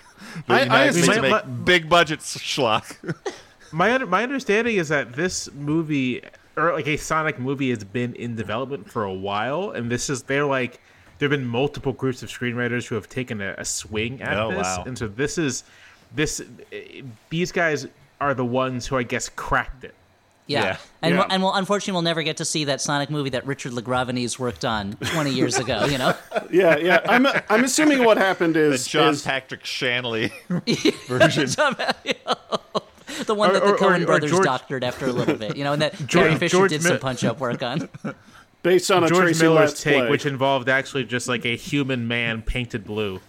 [0.48, 2.96] The I- I States assume- make But- big budget schlock.
[3.72, 6.22] My un- my understanding is that this movie
[6.56, 10.22] or like a Sonic movie has been in development for a while, and this is
[10.24, 10.80] they're like
[11.18, 14.50] there have been multiple groups of screenwriters who have taken a, a swing at Oh,
[14.50, 14.84] this, wow.
[14.86, 15.64] and so this is
[16.14, 16.42] this
[17.30, 17.86] these guys
[18.20, 19.94] are the ones who I guess cracked it.
[20.46, 20.62] Yeah.
[20.64, 20.76] Yeah.
[21.02, 21.20] And, Yeah.
[21.20, 24.38] We'll, and we'll, unfortunately, we'll never get to see that Sonic movie that Richard LaGravenese
[24.38, 26.14] worked on 20 years ago, you know?
[26.50, 27.00] Yeah, yeah.
[27.08, 28.68] I'm I'm assuming what happened is.
[28.70, 30.30] The is, John is Patrick Shanley
[31.08, 31.48] version.
[33.26, 35.56] The one Or- that the or- Coen or brothers George- doctored after a little bit,
[35.56, 37.88] you know, and that Carrie Fisher George did some punch up work on.
[38.62, 40.10] based on a George Tracy Miller's Letts take, play.
[40.10, 43.20] which involved actually just like a human man painted blue.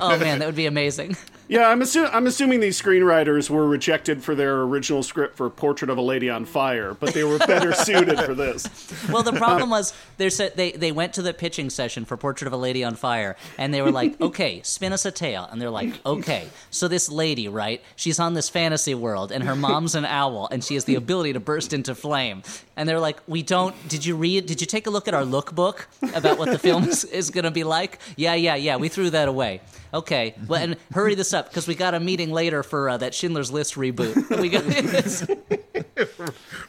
[0.00, 1.16] Oh, man, that would be amazing.
[1.48, 5.88] Yeah, I'm, assu- I'm assuming these screenwriters were rejected for their original script for Portrait
[5.90, 8.68] of a Lady on Fire, but they were better suited for this.
[9.08, 12.18] Well, the problem uh, was they said they they went to the pitching session for
[12.18, 15.48] Portrait of a Lady on Fire, and they were like, "Okay, spin us a tale,"
[15.50, 17.82] and they're like, "Okay." So this lady, right?
[17.96, 21.32] She's on this fantasy world, and her mom's an owl, and she has the ability
[21.32, 22.42] to burst into flame.
[22.76, 23.74] And they're like, "We don't.
[23.88, 24.44] Did you read?
[24.44, 27.44] Did you take a look at our lookbook about what the film is, is going
[27.44, 28.76] to be like?" Yeah, yeah, yeah.
[28.76, 29.62] We threw that away.
[29.94, 33.14] Okay, well, and hurry this up because we got a meeting later for uh, that
[33.14, 34.14] Schindler's List reboot.
[34.40, 34.64] We got.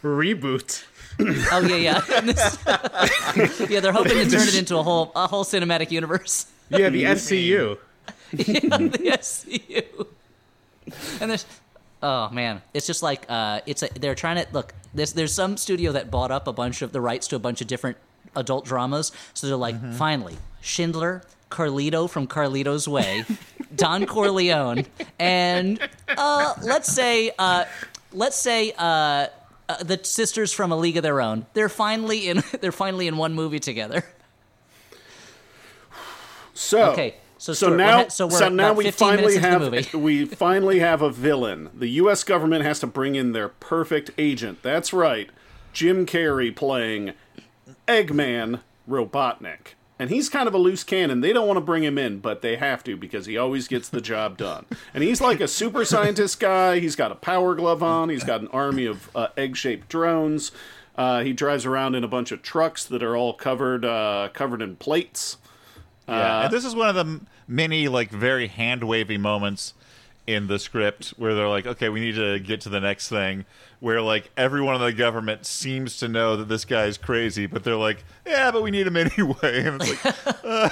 [0.01, 0.83] Reboot.
[1.51, 1.99] Oh yeah, yeah.
[2.21, 2.57] This-
[3.69, 6.45] yeah, they're hoping to turn it into a whole a whole cinematic universe.
[6.69, 7.77] Yeah, the SCU.
[8.31, 10.07] the SCU.
[11.21, 11.45] And there's
[12.01, 14.73] oh man, it's just like uh, it's a, they're trying to look.
[14.93, 17.59] There's there's some studio that bought up a bunch of the rights to a bunch
[17.61, 17.97] of different
[18.35, 21.23] adult dramas, so they're like, finally, Schindler.
[21.49, 23.25] Carlito from Carlito's Way,
[23.75, 24.85] Don Corleone,
[25.17, 27.65] and uh, let's say uh,
[28.13, 29.27] let's say uh,
[29.67, 31.45] uh, the sisters from A League of Their Own.
[31.53, 32.43] They're finally in.
[32.61, 34.03] They're finally in one movie together.
[36.53, 40.25] So Okay, so so Stuart, now we're so we're so now we finally have we
[40.25, 41.69] finally have a villain.
[41.73, 42.23] The U.S.
[42.23, 44.61] government has to bring in their perfect agent.
[44.61, 45.29] That's right,
[45.71, 47.13] Jim Carrey playing
[47.87, 48.59] Eggman
[48.89, 49.75] Robotnik.
[49.99, 51.19] And he's kind of a loose cannon.
[51.19, 53.89] They don't want to bring him in, but they have to because he always gets
[53.89, 54.65] the job done.
[54.93, 56.79] And he's like a super scientist guy.
[56.79, 58.07] He's got a power glove on.
[58.07, 60.53] He's got an army of uh, egg-shaped drones.
[60.95, 64.61] Uh, he drives around in a bunch of trucks that are all covered uh, covered
[64.61, 65.37] in plates.
[66.07, 69.73] Yeah, and this is one of the many like very hand wavy moments
[70.29, 73.45] in the script where they're like, okay, we need to get to the next thing.
[73.79, 77.75] Where like everyone in the government seems to know that this guy's crazy, but they're
[77.75, 79.63] like, yeah, but we need him anyway.
[79.63, 80.69] And it's like, uh,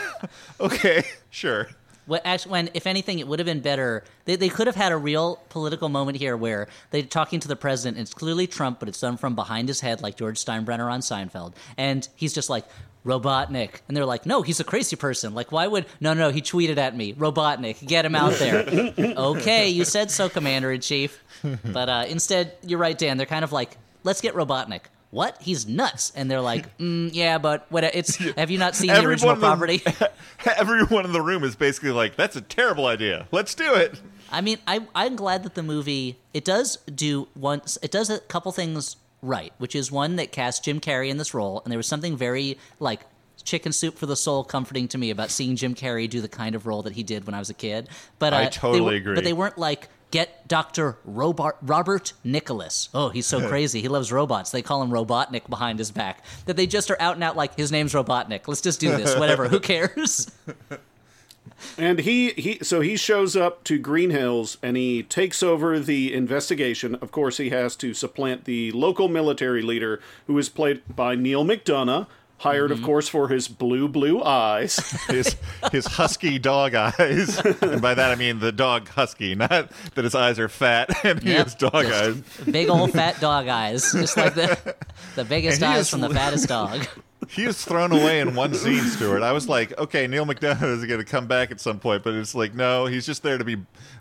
[0.60, 1.70] okay, sure.
[2.06, 4.04] Well, actually, when if anything, it would have been better.
[4.26, 7.56] They, they could have had a real political moment here where they're talking to the
[7.56, 7.98] president.
[7.98, 11.02] And it's clearly Trump, but it's done from behind his head, like George Steinbrenner on
[11.02, 11.56] Seinfeld.
[11.78, 12.66] And he's just like
[13.06, 15.34] Robotnik, and they're like, "No, he's a crazy person.
[15.34, 15.86] Like, why would?
[16.00, 17.86] No, no, no, he tweeted at me, Robotnik.
[17.86, 18.66] Get him out there."
[19.18, 21.24] okay, you said so, Commander in Chief.
[21.64, 23.18] But uh, instead, you're right, Dan.
[23.18, 25.42] They're kind of like, "Let's get Robotnik." What?
[25.42, 26.12] He's nuts.
[26.16, 27.84] And they're like, mm, "Yeah, but what?
[27.84, 29.82] It's have you not seen the original the- property?"
[30.58, 33.28] everyone in the room is basically like, that's a terrible idea.
[33.32, 34.02] Let's do it.
[34.32, 38.20] I mean, I I'm glad that the movie it does do once it does a
[38.20, 41.78] couple things right, which is one that cast Jim Carrey in this role, and there
[41.80, 43.02] was something very like
[43.44, 46.54] chicken soup for the soul comforting to me about seeing Jim Carrey do the kind
[46.56, 47.88] of role that he did when I was a kid.
[48.20, 49.16] But uh, I they totally were- agree.
[49.16, 49.90] But they weren't like.
[50.10, 50.98] Get Dr.
[51.06, 52.88] Robart, Robert Nicholas.
[52.94, 53.82] Oh, he's so crazy.
[53.82, 54.52] He loves robots.
[54.52, 56.24] They call him Robotnik behind his back.
[56.46, 58.48] That they just are out and out like, his name's Robotnik.
[58.48, 59.18] Let's just do this.
[59.20, 59.50] Whatever.
[59.50, 60.32] Who cares?
[61.78, 66.14] And he, he so he shows up to Green Hills and he takes over the
[66.14, 66.96] investigation.
[66.96, 71.44] Of course, he has to supplant the local military leader, who is played by Neal
[71.46, 72.08] McDonough,
[72.40, 72.86] hired, of mm-hmm.
[72.86, 74.78] course, for his blue blue eyes.
[75.08, 75.36] His
[75.72, 80.14] his husky dog eyes, and by that I mean the dog husky, not that his
[80.16, 81.44] eyes are fat and he Yep.
[81.44, 82.22] has dog eyes.
[82.50, 83.92] Big old fat dog eyes.
[83.92, 84.76] Just like the,
[85.16, 86.88] the biggest eyes is from the fattest dog.
[87.30, 89.22] He was thrown away in one scene, Stuart.
[89.24, 92.14] I was like, okay, Neal McDonough is going to come back at some point, but
[92.14, 93.58] it's like, no, he's just there to be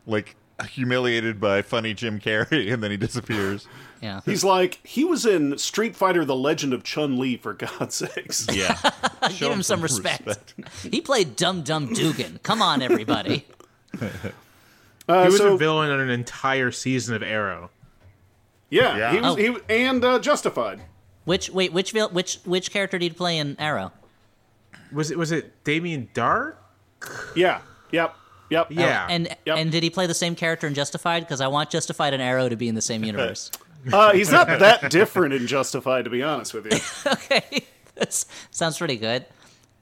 [0.06, 0.36] like
[0.70, 3.66] humiliated by funny Jim Carrey, and then he disappears.
[4.02, 4.20] Yeah.
[4.24, 8.46] He's like he was in Street Fighter: The Legend of Chun Li, for God's sakes.
[8.52, 8.78] Yeah,
[9.38, 10.54] Give him some respect.
[10.82, 12.38] He played Dum Dum Dugan.
[12.42, 13.46] Come on, everybody.
[15.08, 17.70] Uh, He was so a villain on an entire season of Arrow.
[18.70, 19.12] yeah, Yeah.
[19.12, 19.36] he was Oh.
[19.36, 20.80] he and uh, Justified.
[21.26, 23.92] Which wait, which which which character did he play in Arrow?
[24.92, 26.54] Was it was it Damien Darhk?
[27.34, 27.60] Yeah,
[27.92, 28.14] yep,
[28.48, 28.68] yep.
[28.70, 29.06] Yeah.
[29.10, 29.58] And Yep.
[29.58, 31.20] and did he play the same character in Justified?
[31.24, 33.50] Because I want Justified and Arrow to be in the same universe.
[33.92, 36.78] Uh, he's not that different in Justified, to be honest with you.
[37.12, 39.26] okay, this sounds pretty good.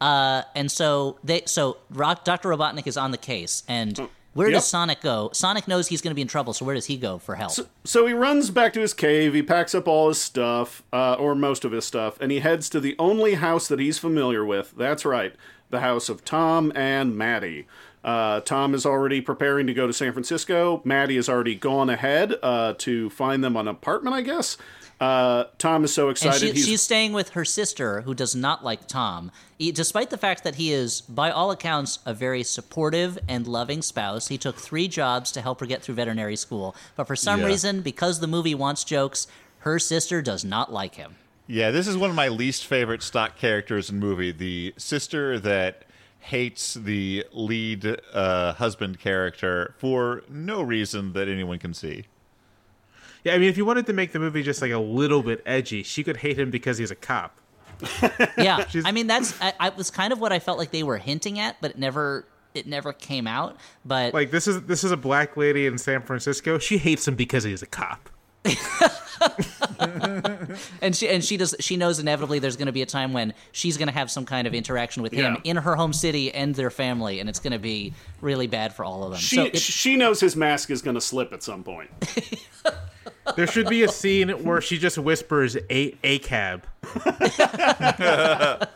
[0.01, 2.49] Uh, and so they so Rock, Dr.
[2.49, 4.55] Robotnik is on the case, and where Yep.
[4.59, 5.31] does Sonic go?
[5.33, 7.53] Sonic knows he's going to be in trouble, so where does he go for help?
[7.85, 11.35] So he runs back to his cave, he packs up all his stuff, uh, or
[11.35, 14.75] most of his stuff, and he heads to the only house that he's familiar with.
[14.77, 15.35] That's right,
[15.71, 17.67] the house of Tom and Maddie.
[18.05, 20.83] Uh, Tom is already preparing to go to San Francisco.
[20.85, 24.59] Maddie has already gone ahead uh, to find them an apartment, I guess.
[25.01, 26.57] Uh, Tom is so and excited.
[26.57, 30.45] she, she's staying with her sister, who does not like Tom, E- despite the fact
[30.45, 34.29] that he is, by all accounts, a very supportive and loving spouse.
[34.29, 37.47] He took three jobs to help her get through veterinary school, but for some Yeah.
[37.47, 39.27] reason, because the movie wants jokes,
[39.61, 41.17] her sister does not like him.
[41.47, 41.71] yeah.
[41.71, 44.33] This is one of my least favorite stock characters in movie.
[44.33, 45.85] The sister that
[46.21, 52.05] hates the lead uh, husband character for no reason that anyone can see.
[53.25, 55.43] Yeah, I mean, if you wanted to make the movie just like a little bit
[55.47, 57.41] edgy, she could hate him because he's a cop.
[58.39, 60.99] Yeah, I mean that's I, I was kind of what I felt like they were
[60.99, 63.57] hinting at, but it never it never came out.
[63.85, 66.59] But Like this is this is a black lady in San Francisco.
[66.59, 68.11] She hates him because he's a cop.
[70.83, 73.33] and she and she does she knows inevitably there's going to be a time when
[73.53, 75.51] she's going to have some kind of interaction with him Yeah.
[75.51, 78.85] in her home city and their family, and it's going to be really bad for
[78.85, 79.21] all of them.
[79.21, 81.91] she so it, she knows his mask is going to slip at some point.
[83.37, 86.67] There should be a scene where she just whispers a a cab.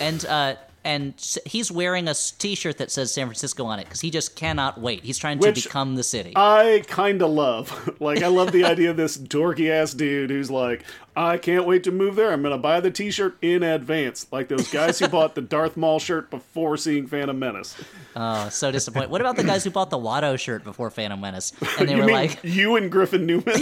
[0.00, 4.10] and uh, and he's wearing a t-shirt that says San Francisco on it because he
[4.10, 5.04] just cannot wait.
[5.04, 6.32] He's trying to become the city.
[6.34, 7.96] I kind of love.
[8.00, 10.84] like, I love the idea of this dorky ass dude who's like,
[11.18, 12.32] I can't wait to move there.
[12.32, 14.28] I'm going to buy the t shirt in advance.
[14.30, 17.76] Like those guys who bought the Darth Maul shirt before seeing Phantom Menace.
[18.14, 19.10] oh, so disappointed.
[19.10, 21.52] What about the guys who bought the Watto shirt before Phantom Menace?
[21.80, 23.46] And they you were like, you and Griffin Newman?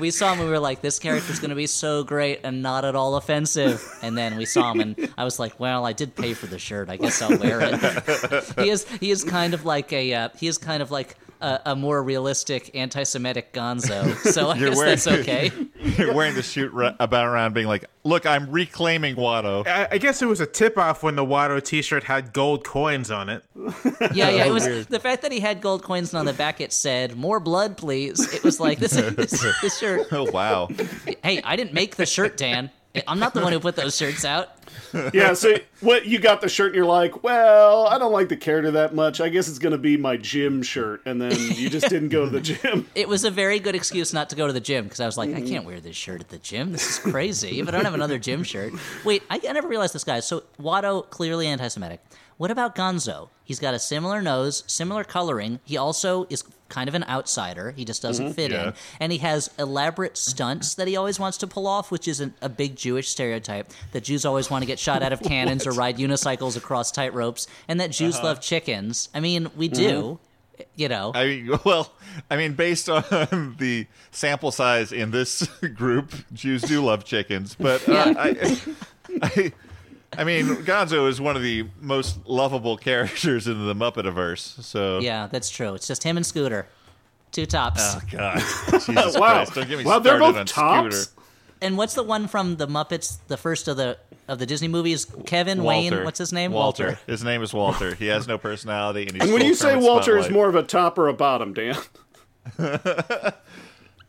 [0.00, 2.62] we saw him, and we were like, this character's going to be so great and
[2.62, 3.84] not at all offensive.
[4.00, 6.58] And then we saw him, and I was like, well, I did pay for the
[6.58, 6.88] shirt.
[6.88, 8.54] I guess I'll wear it.
[8.58, 11.60] he is he is kind of like a uh, he is kind of like a,
[11.66, 14.16] a more realistic anti-Semitic Gonzo.
[14.32, 15.50] So I guess wearing- that's okay.
[15.96, 19.66] You're wearing the shoot ra- about around being like, look, I'm reclaiming Watto.
[19.66, 23.10] I, I guess it was a tip off when the Watto T-shirt had gold coins
[23.10, 23.42] on it.
[24.14, 24.46] Yeah, yeah.
[24.46, 27.16] It was the fact that he had gold coins and on the back it said
[27.16, 28.92] "More blood, please." It was like this.
[28.92, 30.06] This, this shirt.
[30.12, 30.68] Oh wow.
[31.22, 32.70] Hey, I didn't make the shirt, Dan.
[33.06, 34.48] I'm not the one who put those shirts out.
[35.12, 38.36] yeah, so what you got the shirt and you're like, well, I don't like the
[38.36, 39.20] character that much.
[39.20, 41.02] I guess it's going to be my gym shirt.
[41.04, 42.88] And then you just didn't go to the gym.
[42.94, 45.16] It was a very good excuse not to go to the gym because I was
[45.16, 45.44] like, Mm-hmm.
[45.44, 46.72] I can't wear this shirt at the gym.
[46.72, 47.60] This is crazy.
[47.60, 48.72] If I don't have another gym shirt.
[49.04, 50.20] Wait, I, I never realized this guy.
[50.20, 52.00] So Watto clearly anti-Semitic.
[52.38, 53.28] What about Gonzo?
[53.44, 55.58] He's got a similar nose, similar coloring.
[55.64, 57.72] He also is kind of an outsider.
[57.72, 58.34] He just doesn't mm-hmm.
[58.34, 58.68] fit Yeah.
[58.68, 62.20] in, and he has elaborate stunts that he always wants to pull off, which is
[62.20, 65.66] an, a big Jewish stereotype that Jews always want to get shot out of cannons
[65.66, 68.26] or ride unicycles across tight ropes, and that Jews uh-huh.
[68.26, 69.08] love chickens.
[69.14, 69.82] I mean, we mm-hmm.
[69.82, 70.20] do.
[70.74, 71.92] You know, I mean, well,
[72.28, 73.04] I mean, based on
[73.58, 79.52] the sample size in this group, Jews do love chickens, but uh, I, I, I
[80.24, 84.62] mean, Gonzo is one of the most lovable characters in the Muppetiverse.
[84.62, 85.74] So, yeah, that's true.
[85.74, 86.66] It's just him and Scooter,
[87.32, 87.80] two tops.
[87.82, 88.38] oh god,
[88.70, 89.34] Jesus Wow.
[89.34, 89.54] Christ!
[89.54, 90.96] Don't get me Well, they're both on tops?
[90.96, 91.22] Scooter.
[91.60, 93.98] And what's the one from the Muppets, the first of the
[94.28, 95.06] of the Disney movies?
[95.26, 96.52] Kevin Wayne, what's his name?
[96.52, 97.00] Walter.
[97.06, 97.94] His name is Walter.
[97.96, 100.54] He has no personality, and he's And when you say Kermit Walter is more of
[100.54, 101.76] a top or a bottom, Dan?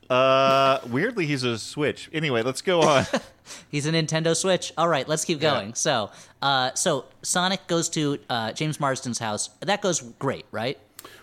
[0.09, 2.09] uh, weirdly, he's a Switch.
[2.11, 3.05] Anyway, let's go on.
[3.69, 4.71] He's a Nintendo Switch.
[4.77, 5.73] All right, let's keep going.
[5.73, 9.49] So, uh, so Sonic goes to uh, James Marsden's house.
[9.61, 10.77] That goes great, right?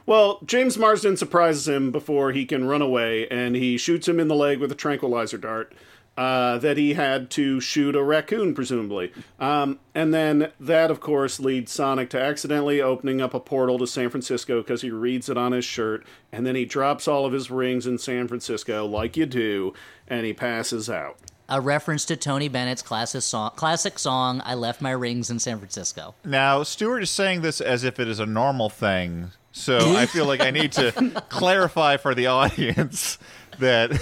[0.06, 4.28] Well, James Marsden surprises him before he can run away, and he shoots him in
[4.28, 5.72] the leg with a tranquilizer dart.
[6.16, 9.12] Uh, that he had to shoot a raccoon, presumably.
[9.38, 13.86] Um, and then that, of course, leads Sonic to accidentally opening up a portal to
[13.86, 17.34] San Francisco because he reads it on his shirt, and then he drops all of
[17.34, 19.74] his rings in San Francisco, like you do,
[20.08, 21.18] and he passes out.
[21.50, 25.58] A reference to Tony Bennett's classic song, classic song "I Left My Rings in San
[25.58, 29.30] Francisco." Now, Stuart is saying this as if it is a normal thing.
[29.52, 30.92] So I feel like I need to
[31.28, 33.18] clarify for the audience
[33.58, 33.92] that,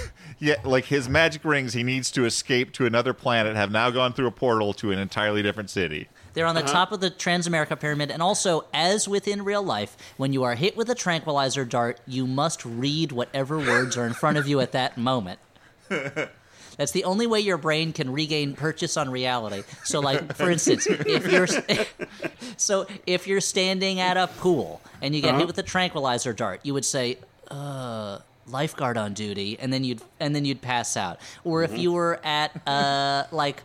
[0.45, 4.13] yeah, like his magic rings, he needs to escape to another planet, have now gone
[4.13, 6.07] through a portal to an entirely different city.
[6.33, 10.33] They're on the top of the Transamerica Pyramid, and also, as within real life, when
[10.33, 14.37] you are hit with a tranquilizer dart, you must read whatever words are in front
[14.37, 15.39] of you at that moment.
[16.77, 19.63] That's the only way your brain can regain purchase on reality.
[19.83, 21.47] So, like for instance, if you're
[22.57, 26.59] so if you're standing at a pool and you get hit with a tranquilizer dart,
[26.63, 27.17] you would say,
[27.49, 31.19] "Uh." Lifeguard on duty, and then you'd and then you'd pass out.
[31.43, 33.63] Or if you were at uh like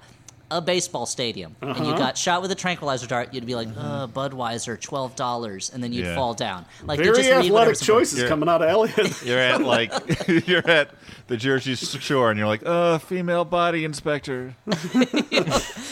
[0.52, 4.08] a baseball stadium and you got shot with a tranquilizer dart, you'd be like, uh,
[4.08, 6.16] Budweiser, twelve dollars, and then you'd Yeah.
[6.16, 6.64] fall down.
[6.84, 8.28] Like you Very just read athletic whatever's in front- choices Yeah.
[8.28, 9.22] coming out of Elliott.
[9.24, 9.92] You're at like
[10.48, 10.90] you're at
[11.28, 14.56] the Jersey Shore, and you're like, "Uh, female body inspector."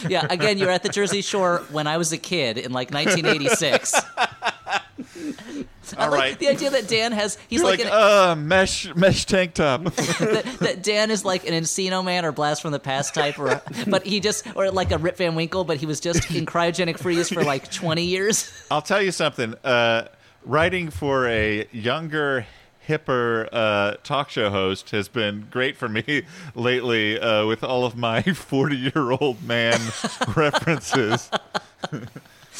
[0.07, 3.93] Yeah, again, you're at the Jersey Shore when I was a kid in like 1986.
[5.97, 6.39] I All like right.
[6.39, 9.83] the idea that Dan has he's You're like, like, an, "Uh, mesh mesh tank top."
[9.83, 13.61] that, that Dan is like an Encino Man or Blast from the Past type, or
[13.87, 16.99] but he just or like a Rip Van Winkle, but he was just in cryogenic
[16.99, 18.51] freeze for like 20 years.
[18.71, 19.55] I'll tell you something.
[19.63, 20.07] Uh,
[20.43, 22.45] writing for a younger,
[22.87, 26.23] hipper uh, talk show host has been great for me
[26.55, 29.79] lately uh, with all of my 40 year old man
[30.35, 31.29] references.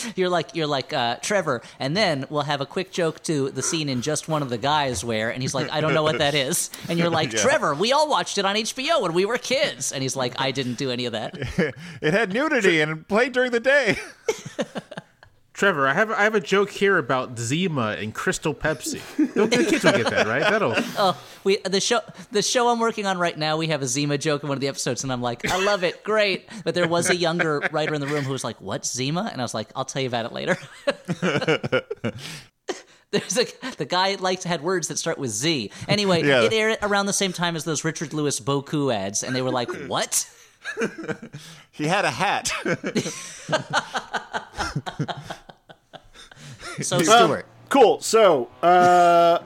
[0.15, 3.61] You're like you're like uh, Trevor, and then we'll have a quick joke to the
[3.61, 6.19] scene in just one of the guys where, and he's like, I don't know what
[6.19, 7.41] that is, and you're like, Yeah.
[7.41, 10.51] Trevor, we all watched it on HBO when we were kids, and he's like, I
[10.51, 11.35] didn't do any of that.
[12.01, 13.97] It had nudity and played during the day.
[15.59, 19.01] Trevor, I have I have a joke here about Zima and Crystal Pepsi.
[19.35, 20.39] Don't the kids will get that right.
[20.41, 21.99] That'll Oh, We the show
[22.31, 23.57] the show I'm working on right now.
[23.57, 25.83] We have a Zima joke in one of the episodes, and I'm like, I love
[25.83, 26.47] it, great.
[26.63, 29.41] But there was a younger writer in the room who was like, "What Zima?" And
[29.41, 30.57] I was like, "I'll tell you about it later."
[33.11, 33.45] There's a
[33.75, 35.71] the guy liked had words that start with Z.
[35.89, 36.43] Anyway, Yeah.
[36.43, 39.51] it aired around the same time as those Richard Lewis Boku ads, and they were
[39.51, 40.25] like, "What?"
[41.71, 42.49] he had a hat.
[46.81, 48.01] So Stuart, Cool.
[48.01, 49.39] So, uh,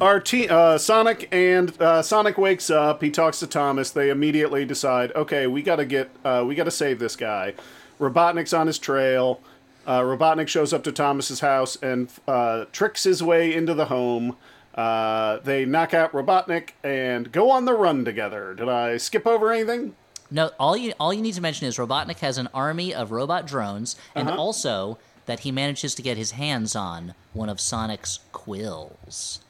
[0.00, 3.02] our te- uh, Sonic and uh, Sonic wakes up.
[3.02, 3.90] He talks to Thomas.
[3.90, 7.54] They immediately decide, okay, we got to get, uh, we got to save this guy.
[7.98, 9.40] Robotnik's on his trail.
[9.86, 14.36] Uh, Robotnik shows up to Thomas's house and uh, tricks his way into the home.
[14.74, 18.54] Uh, they knock out Robotnik and go on the run together.
[18.54, 19.94] Did I skip over anything?
[20.30, 23.46] no, all you all you need to mention is Robotnik has an army of robot
[23.46, 24.38] drones, and Uh-huh.
[24.38, 24.98] also
[25.28, 29.40] that he manages to get his hands on one of Sonic's quills.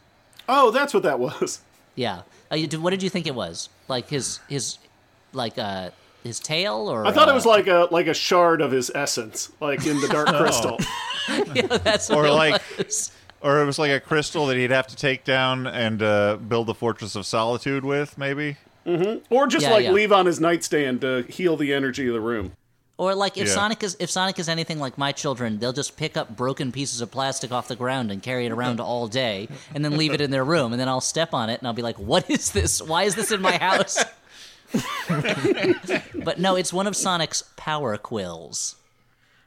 [0.49, 1.61] Oh, that's what that was.
[1.95, 2.23] Yeah.
[2.53, 3.69] Uh, you- what did you think it was?
[3.89, 4.79] Like his his
[5.33, 5.91] like uh
[6.25, 8.91] his tail or I thought it uh, was like a like a shard of his
[8.95, 10.79] essence, like in the Dark Crystal.
[11.55, 13.13] yeah, that's what Or it like- was.
[13.41, 16.67] or it was like a crystal that he'd have to take down and uh, build
[16.67, 18.57] the Fortress of Solitude with, maybe.
[19.31, 19.93] Or just Yeah, like yeah.
[19.93, 22.53] leave on his nightstand to heal the energy of the room.
[22.99, 23.55] Or like if Yeah.
[23.55, 27.01] Sonic is if Sonic is anything like my children, they'll just pick up broken pieces
[27.01, 30.21] of plastic off the ground and carry it around all day, and then leave it
[30.21, 32.51] in their room, and then I'll step on it and I'll be like, "What is
[32.51, 32.83] this?
[32.83, 34.05] Why is this in my house?"
[35.09, 38.75] but no, it's one of Sonic's power quills.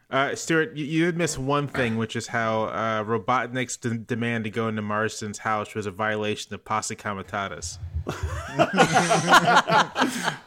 [0.10, 4.44] Uh, Stuart, you, you did miss one thing, which is how uh, Robotnik's de- demand
[4.44, 7.78] to go into Marsden's house was a violation of Posse Comitatus.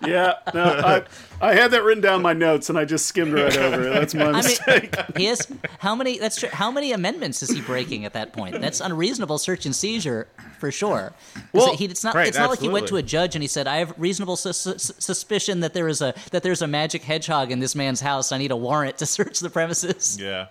[0.06, 1.02] Yeah, no, I,
[1.40, 3.92] I had that written down in my notes and I just skimmed right over it.
[3.94, 4.94] That's my I mistake.
[4.96, 6.18] mean, he has how many?
[6.18, 6.50] That's true.
[6.52, 8.60] How many amendments is he breaking at that point?
[8.60, 10.28] That's unreasonable search and seizure
[10.58, 11.14] for sure.
[11.52, 12.14] Well, he, it's not.
[12.14, 14.36] right, it's not like he went to a judge and he said, "I have reasonable
[14.36, 18.00] sus- sus- suspicion that there is a that there's a magic hedgehog in this man's
[18.00, 18.30] house.
[18.30, 20.46] I need a warrant to search the premises." Yeah.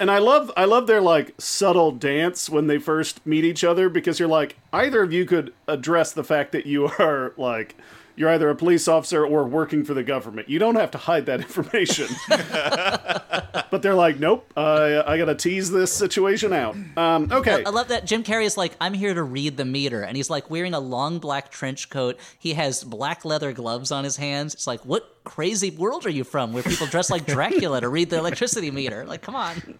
[0.00, 3.88] And I love I love their like subtle dance when they first meet each other
[3.88, 7.76] because you're like either of you could address the fact that you are like
[8.16, 10.48] you're either a police officer or working for the government.
[10.48, 12.08] You don't have to hide that information.
[12.28, 16.76] but they're like, nope, uh, I gotta tease this situation out.
[16.96, 20.02] Um, okay, I love that Jim Carrey is like, I'm here to read the meter.
[20.02, 22.18] And he's like wearing a long black trench coat.
[22.38, 24.54] He has black leather gloves on his hands.
[24.54, 28.10] It's like, what crazy world are you from where people dress like Dracula to read
[28.10, 29.04] the electricity meter?
[29.04, 29.78] Like, come on.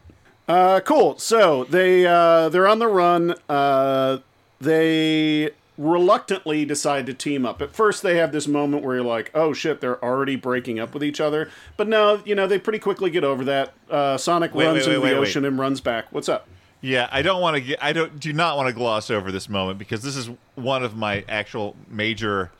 [0.49, 1.19] Uh, cool.
[1.19, 3.35] So they uh, they're on the run.
[3.49, 4.19] Uh,
[4.61, 7.61] they reluctantly decide to team up.
[7.63, 10.95] At first, they have this moment where you're like, "Oh shit, they're already breaking up
[10.95, 13.73] with each other." But no, you know they pretty quickly get over that.
[13.91, 16.07] Uh, Sonic Wait, runs wait, into wait, the ocean and runs back.
[16.11, 16.49] What's up?
[16.81, 17.83] Yeah, I don't want to get.
[17.83, 20.97] I don't do not want to gloss over this moment because this is one of
[20.97, 22.51] my actual major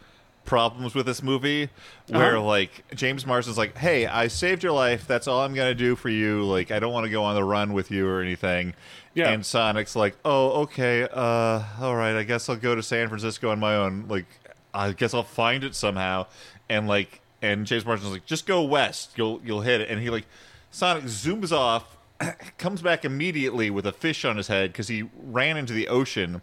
[0.45, 1.69] problems with this movie,
[2.09, 2.43] where Uh-huh.
[2.45, 5.07] like James Marsden's like, "Hey, I saved your life.
[5.07, 6.45] That's all I'm gonna do for you.
[6.45, 8.75] Like, I don't want to go on the run with you or anything."
[9.17, 9.31] Yeah.
[9.31, 11.09] And Sonic's like, "Oh, okay.
[11.11, 12.15] Uh, all right.
[12.15, 14.05] I guess I'll go to San Francisco on my own.
[14.09, 14.27] Like,
[14.75, 16.27] I guess I'll find it somehow."
[16.69, 19.13] And like, and James Marsden's like, "Just go west.
[19.17, 20.27] You'll you'll hit it." And he like,
[20.71, 21.97] Sonic zooms off,
[22.59, 26.43] comes back immediately with a fish on his head because he ran into the ocean.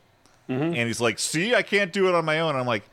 [0.74, 2.84] And he's like, "See, I can't do it on my own." I'm like,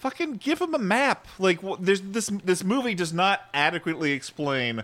[0.00, 4.82] "Fucking give him a map." Like, there's this this movie does not adequately explain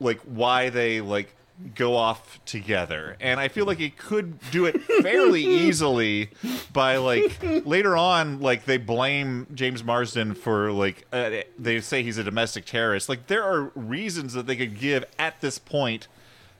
[0.00, 1.34] like why they like
[1.74, 3.16] go off together.
[3.20, 6.30] And i feel like it could do it fairly easily
[6.72, 12.18] by like later on like they blame james marsden for like uh, they say he's
[12.18, 13.08] a domestic terrorist.
[13.08, 16.08] Like there are reasons that they could give at this point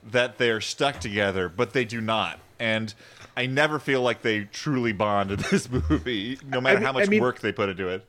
[0.04, 2.38] that they're stuck together but they do not.
[2.58, 2.94] And
[3.36, 7.06] i never feel like they truly bond in this movie no matter mean- how much
[7.06, 8.06] I mean- work they put into it.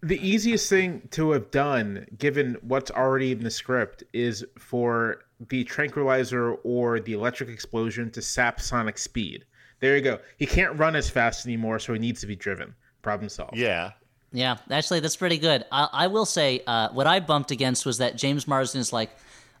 [0.00, 5.64] The easiest thing to have done, given what's already in the script, is for the
[5.64, 9.44] tranquilizer or the electric explosion to sap Sonic's speed.
[9.80, 10.18] There you go.
[10.36, 12.74] He can't run as fast anymore, so he needs to be driven.
[13.02, 13.56] Problem solved.
[13.56, 13.92] yeah
[14.32, 15.64] Yeah, actually, that's pretty good.
[15.70, 19.10] I, I will say, uh, what I bumped against was that James Marsden is like,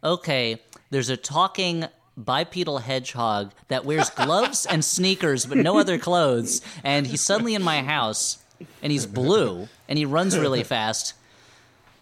[0.02, 0.60] okay,
[0.90, 1.84] there's a talking
[2.16, 7.62] bipedal hedgehog that wears gloves and sneakers but no other clothes, and he's suddenly in
[7.62, 8.38] my house,
[8.82, 11.14] and he's blue, and he runs really fast.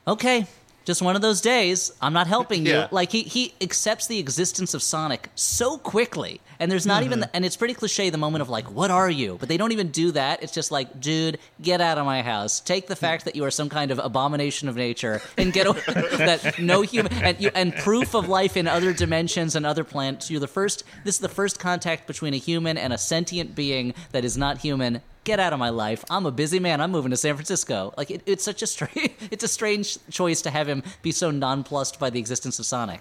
[0.08, 0.46] Okay.
[0.87, 1.91] Just one of those days.
[2.01, 2.84] I'm not helping you.
[2.93, 7.18] Like he he accepts the existence of Sonic so quickly, and there's not even.
[7.18, 7.20] Mm-hmm.
[7.22, 9.72] The, and it's pretty cliche the moment of like, "What are you?" But they don't
[9.72, 10.45] even do that.
[10.45, 12.61] It's just like, "Dude, get out of my house.
[12.61, 15.80] Take the fact that you are some kind of abomination of nature, and get away,
[15.87, 20.30] that no human and you and proof of life in other dimensions and other planets.
[20.30, 20.84] You're the first.
[21.03, 24.59] This is the first contact between a human and a sentient being that is not
[24.59, 26.04] human." Get out of my life!
[26.08, 26.80] I'm a busy man.
[26.80, 27.92] I'm moving to San Francisco.
[27.96, 31.32] Like it, it's such a strange, it's a strange choice to have him be so
[31.32, 33.00] nonplussed by the existence of Sonic.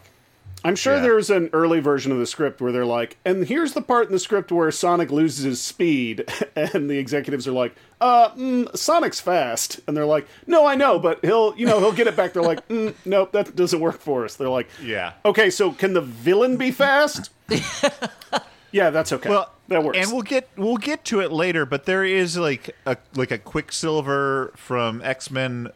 [0.64, 1.02] I'm sure Yeah.
[1.04, 4.12] there's an early version of the script where they're like, and here's the part in
[4.12, 9.20] the script where Sonic loses his speed, and the executives are like, uh, mm, Sonic's
[9.20, 12.34] fast, and they're like, no, I know, but he'll, you know, he'll get it back.
[12.34, 14.36] They're like, mm, nope, that doesn't work for us.
[14.36, 15.14] They're like, Yeah.
[15.26, 17.30] okay, so can the villain be fast?
[18.72, 19.30] yeah, that's okay.
[19.30, 19.98] Well, that works.
[19.98, 23.38] And we'll get we'll get to it later, but there is like a like a
[23.38, 25.70] Quicksilver from X Men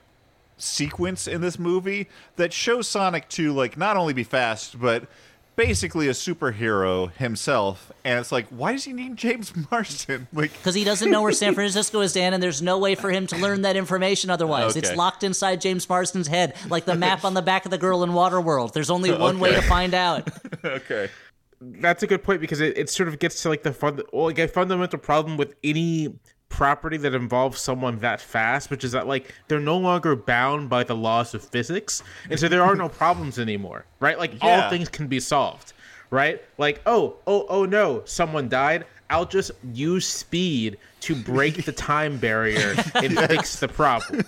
[0.57, 5.07] sequence in this movie that shows Sonic to like not only be fast, but
[5.55, 7.91] basically a superhero himself.
[8.05, 10.27] And it's like, why does he need James Marsden?
[10.31, 13.11] Like, Because he doesn't know where San Francisco is, Dan, and there's no way for
[13.11, 14.77] him to learn that information otherwise.
[14.77, 18.03] It's locked inside James Marsden's head, like the map on the back of the Girl
[18.03, 18.71] in Waterworld.
[18.71, 20.29] There's only one way to find out.
[20.63, 21.09] okay,
[21.61, 24.39] That's a good point because it, it sort of gets to like the well, like
[24.39, 26.13] a fundamental problem with any
[26.47, 30.83] property that involves someone that fast, which is that like they're no longer bound by
[30.83, 34.17] the laws of physics, and so there are no problems anymore, right?
[34.17, 34.63] Like Yeah.
[34.63, 35.73] all things can be solved,
[36.09, 36.41] right?
[36.57, 38.85] Like oh oh oh no, someone died.
[39.11, 44.23] I'll just use speed to break the time barrier and fix the problem.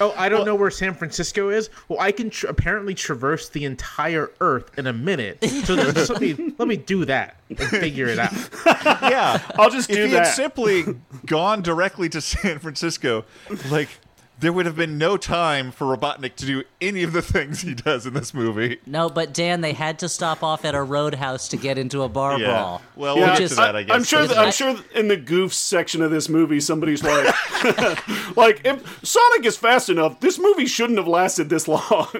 [0.00, 1.70] Oh, I don't know where San Francisco is.
[1.88, 5.42] Well, I can tr- apparently traverse the entire Earth in a minute.
[5.64, 8.32] So just let me let me do that and figure it out.
[9.02, 9.40] yeah.
[9.58, 10.84] I'll just if do he had simply
[11.26, 13.24] gone directly to San Francisco,
[13.70, 13.88] like
[14.40, 17.72] there would have been no time for Robotnik to do any of the things he
[17.74, 18.78] does in this movie.
[18.84, 22.08] No, but Dan, they had to stop off at a roadhouse to get into a
[22.08, 22.46] bar Yeah.
[22.50, 22.82] brawl.
[22.96, 23.94] Well, Yeah, we'll get to that, I guess.
[23.94, 24.26] I'm sure.
[24.26, 27.26] That, I'm sure in the goofs section of this movie, somebody's like,
[28.36, 32.08] like if Sonic is fast enough, this movie shouldn't have lasted this long.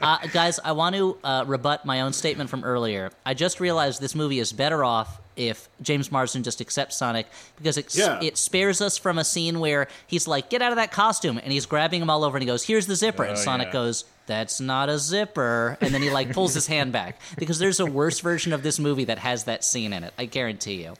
[0.00, 3.10] Uh, guys, I want to uh, rebut my own statement from earlier.
[3.26, 7.26] I just realized this movie is better off if James Marsden just accepts Sonic
[7.56, 8.20] because it, Yeah.
[8.20, 11.52] it spares us from a scene where he's like, "Get out of that costume," and
[11.52, 13.72] he's grabbing him all over, and he goes, "Here's the zipper," and Sonic yeah.
[13.72, 14.04] goes.
[14.26, 15.78] That's not a zipper.
[15.80, 18.78] And then he like pulls his hand back because there's a worse version of this
[18.78, 20.12] movie that has that scene in it.
[20.18, 20.96] I guarantee you.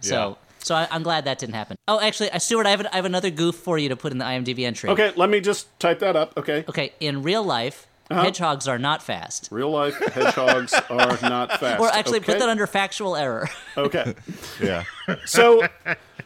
[0.00, 1.76] So, so I, I'm glad that didn't happen.
[1.86, 4.10] Oh, actually, uh, Stuart, I have, an, I have another goof for you to put
[4.12, 4.88] in the IMDb entry.
[4.90, 6.36] okay, let me just type that up.
[6.38, 8.22] Okay, Okay, in real life, Uh-huh.
[8.22, 9.48] hedgehogs are not fast.
[9.50, 11.80] real life hedgehogs are not fast.
[11.80, 12.32] Or actually, okay?
[12.32, 13.48] put that under factual error.
[13.76, 14.14] Okay,
[14.60, 14.84] yeah.
[15.26, 15.66] so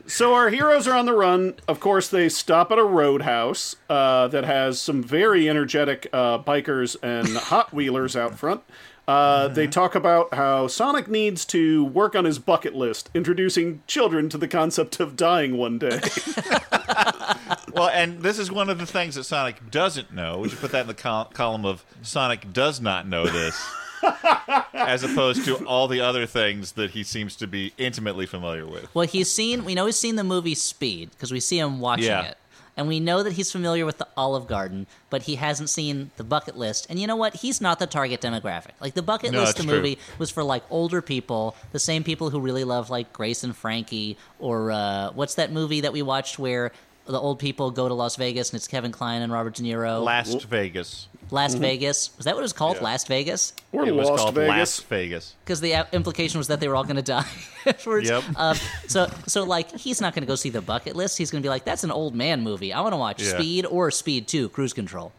[0.06, 1.54] so our heroes are on the run.
[1.66, 6.96] Of course, they stop at a roadhouse uh, that has some very energetic uh, bikers
[7.02, 8.62] and hot wheelers out front.
[9.08, 14.28] Uh, They talk about how Sonic needs to work on his bucket list, introducing children
[14.28, 15.98] to the concept of dying one day.
[17.74, 20.38] Well, and this is one of the things that Sonic doesn't know.
[20.38, 23.60] We should put that in the col- column of Sonic does not know this,
[24.74, 28.92] as opposed to all the other things that he seems to be intimately familiar with.
[28.94, 32.06] well, he's seen, we know he's seen the movie Speed because we see him watching
[32.06, 32.22] Yeah.
[32.22, 32.36] it.
[32.76, 36.24] And we know that he's familiar with the Olive Garden, but he hasn't seen the
[36.24, 36.86] bucket list.
[36.88, 37.34] And you know what?
[37.36, 38.70] He's not the target demographic.
[38.80, 39.76] Like the bucket No, list, that's the true.
[39.82, 43.54] movie was for like older people, the same people who really love like Grace and
[43.54, 46.72] Frankie, or uh, what's that movie that we watched where
[47.10, 50.02] the old people go to Las Vegas and it's Kevin Kline and Robert De Niro.
[50.02, 51.08] Last Vegas.
[51.32, 52.10] Last Vegas.
[52.16, 52.76] Was that what it was called?
[52.78, 52.82] Yeah.
[52.84, 53.52] Last Vegas?
[53.70, 54.48] Or It was Lost called Vegas.
[54.48, 55.34] Last Vegas.
[55.44, 57.24] because the implication was that they were all going to die
[57.66, 58.08] afterwards.
[58.10, 58.24] Yep.
[58.36, 58.56] Um,
[58.88, 61.18] so, so like, he's not going to go see the bucket list.
[61.18, 62.72] He's going to be like, "That's an old man movie.
[62.72, 63.30] I want to watch Yeah.
[63.38, 65.12] Speed or Speed Two, Cruise Control."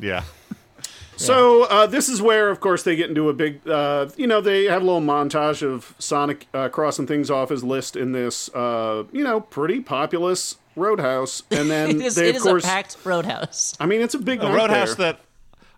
[0.00, 0.24] Yeah.
[1.16, 3.66] So uh, this is where, of course, they get into a big.
[3.68, 7.64] Uh, you know, they have a little montage of Sonic uh, crossing things off his
[7.64, 12.30] list in this, uh, you know, pretty populous roadhouse, and then It is, they, it
[12.30, 12.64] of is course.
[12.64, 13.76] a packed roadhouse.
[13.78, 15.12] I mean, it's a big A roadhouse there.
[15.12, 15.20] that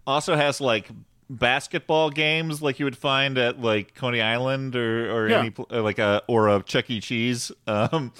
[0.06, 0.88] also has like
[1.28, 5.38] basketball games like you would find at like Coney Island or or Yeah.
[5.40, 7.00] any pl- or like a or a Chuck E.
[7.00, 7.52] Cheese.
[7.66, 8.12] Um,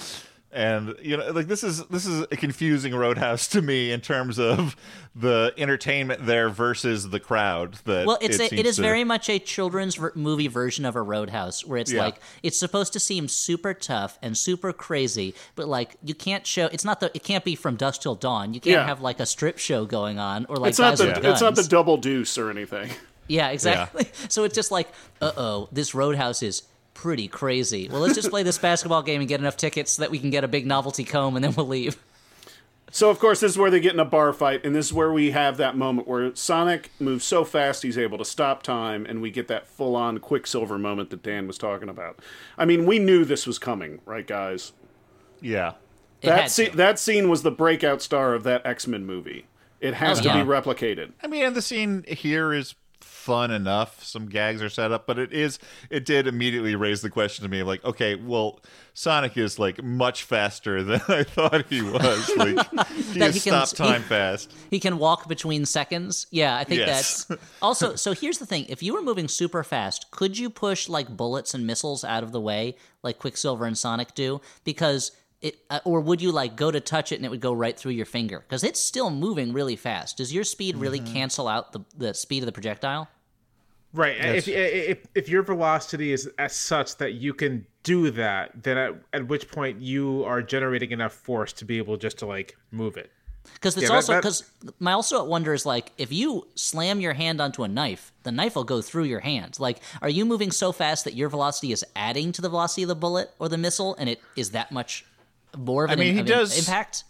[0.53, 4.39] and you know, like this is this is a confusing roadhouse to me in terms
[4.39, 4.75] of
[5.15, 7.75] the entertainment there versus the crowd.
[7.85, 10.49] That Well, it's it a, it seems is to- very much a children's ver- movie
[10.49, 12.03] version of a roadhouse, where it's Yeah.
[12.05, 16.67] like it's supposed to seem super tough and super crazy, but like you can't show.
[16.67, 17.11] It's not the.
[17.15, 18.53] It can't be from dusk till dawn.
[18.55, 18.87] You can't Yeah.
[18.87, 21.55] have like a strip show going on or like It's not the with it's not
[21.55, 22.91] the double deuce or anything.
[23.29, 24.09] Yeah, exactly.
[24.29, 24.89] So it's just like,
[25.21, 26.63] uh oh, this roadhouse is
[27.01, 27.89] pretty crazy.
[27.91, 30.29] Well, let's just play this basketball game and get enough tickets so that we can
[30.31, 31.97] get a big novelty comb and then we'll leave.
[32.93, 34.93] So of course this is where they get in a bar fight, and this is
[34.93, 39.07] where we have that moment where Sonic moves so fast he's able to stop time,
[39.07, 42.19] and we get that full on Quicksilver moment that Dan was talking about.
[42.59, 44.73] I mean, we knew this was coming, right, guys?
[45.41, 45.75] yeah.
[46.23, 49.47] That had scene, that scene was the breakout star of that X Men movie.
[49.81, 50.43] It has Oh, to yeah.
[50.45, 51.13] be replicated.
[51.23, 52.75] I mean, and the scene here is
[53.21, 54.03] fun enough.
[54.03, 55.59] Some gags are set up, but it is
[55.91, 58.61] it did immediately raise the question to me of like, okay, well,
[58.95, 62.31] Sonic is like much faster than I thought he was.
[62.41, 62.67] Like
[63.33, 64.53] he he can- time he- fast.
[64.71, 66.27] He can walk between seconds.
[66.31, 67.25] Yeah, I think Yes.
[67.25, 67.95] that's also.
[67.97, 71.55] So here's the thing: if you were moving super fast, could you push like bullets
[71.55, 74.41] and missiles out of the way, like Quicksilver and Sonic do?
[74.65, 75.13] Because
[75.43, 77.79] it, uh, or would you like go to touch it and it would go right
[77.79, 78.41] through your finger?
[78.41, 80.19] Because it's still moving really fast.
[80.19, 81.13] Does your speed really Mm-hmm.
[81.15, 83.09] cancel out the the speed of the projectile?
[83.93, 84.17] Right.
[84.19, 84.89] If, Yes.
[84.89, 89.29] if if your velocity is as such that you can do that, then at, at
[89.29, 93.11] which point you are generating enough force to be able just to like move it.
[93.55, 94.45] Because it's Yeah, also because
[94.79, 98.55] my also wonder is like if you slam your hand onto a knife, the knife
[98.55, 99.59] will go through your hand.
[99.59, 102.89] Like, are you moving so fast that your velocity is adding to the velocity of
[102.89, 105.05] the bullet or the missile, and it is that much
[105.57, 107.05] more of I mean, he does- impact?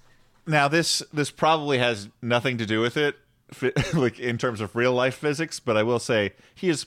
[0.46, 3.16] Now this this probably has nothing to do with it,
[3.94, 5.60] like in terms of real life physics.
[5.60, 6.86] But I will say he is,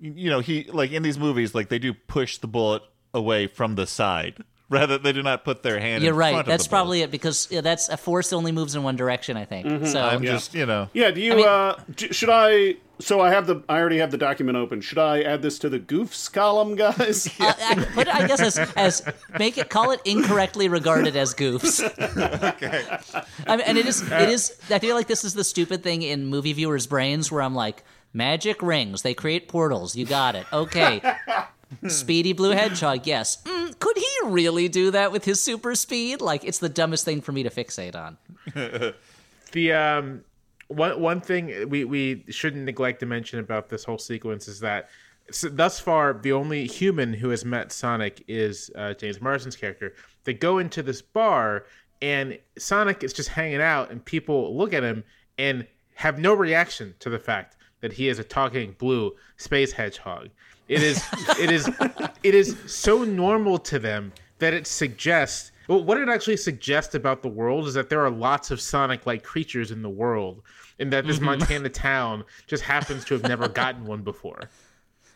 [0.00, 2.82] you know, he like in these movies, like they do push the bullet
[3.14, 4.44] away from the side.
[4.70, 6.02] Rather, they do not put their hand.
[6.02, 6.32] You're in right.
[6.32, 6.78] Front That's of the bullet.
[6.80, 9.36] probably it because yeah, that's a force that only moves in one direction.
[9.36, 9.66] I think.
[9.66, 9.86] Mm-hmm.
[9.86, 13.30] So I'm just, you know, Yeah, do you mean- uh d- should I so I
[13.30, 14.80] have the I already have the document open.
[14.80, 17.26] Should I add this to the goofs column, guys?
[17.40, 19.02] uh, I, put it, I guess as, as
[19.38, 21.82] make it call it incorrectly regarded as goofs.
[22.54, 22.98] okay.
[23.46, 24.56] I mean, and it is it is.
[24.70, 27.82] I feel like this is the stupid thing in movie viewers' brains where I'm like,
[28.12, 29.96] magic rings, they create portals.
[29.96, 30.46] You got it.
[30.52, 31.02] Okay.
[31.88, 33.42] Speedy Blue Hedgehog, yes.
[33.44, 36.20] Mm, could he really do that with his super speed?
[36.20, 38.18] Like, it's the dumbest thing for me to fixate on.
[39.52, 40.24] The um
[40.68, 44.88] one one thing we we shouldn't neglect to mention about this whole sequence is that
[45.30, 49.94] so thus far the only human who has met Sonic is uh, James Marsden's character.
[50.24, 51.64] They go into this bar
[52.02, 55.04] and Sonic is just hanging out and people look at him
[55.38, 60.30] and have no reaction to the fact that he is a talking blue space hedgehog.
[60.70, 61.04] It is
[61.40, 61.68] it is
[62.22, 67.22] it is so normal to them that it suggests well, what it actually suggests about
[67.22, 70.42] the world is that there are lots of Sonic-like creatures in the world,
[70.80, 71.26] and that this mm-hmm.
[71.26, 74.48] Montana town just happens to have never gotten one before.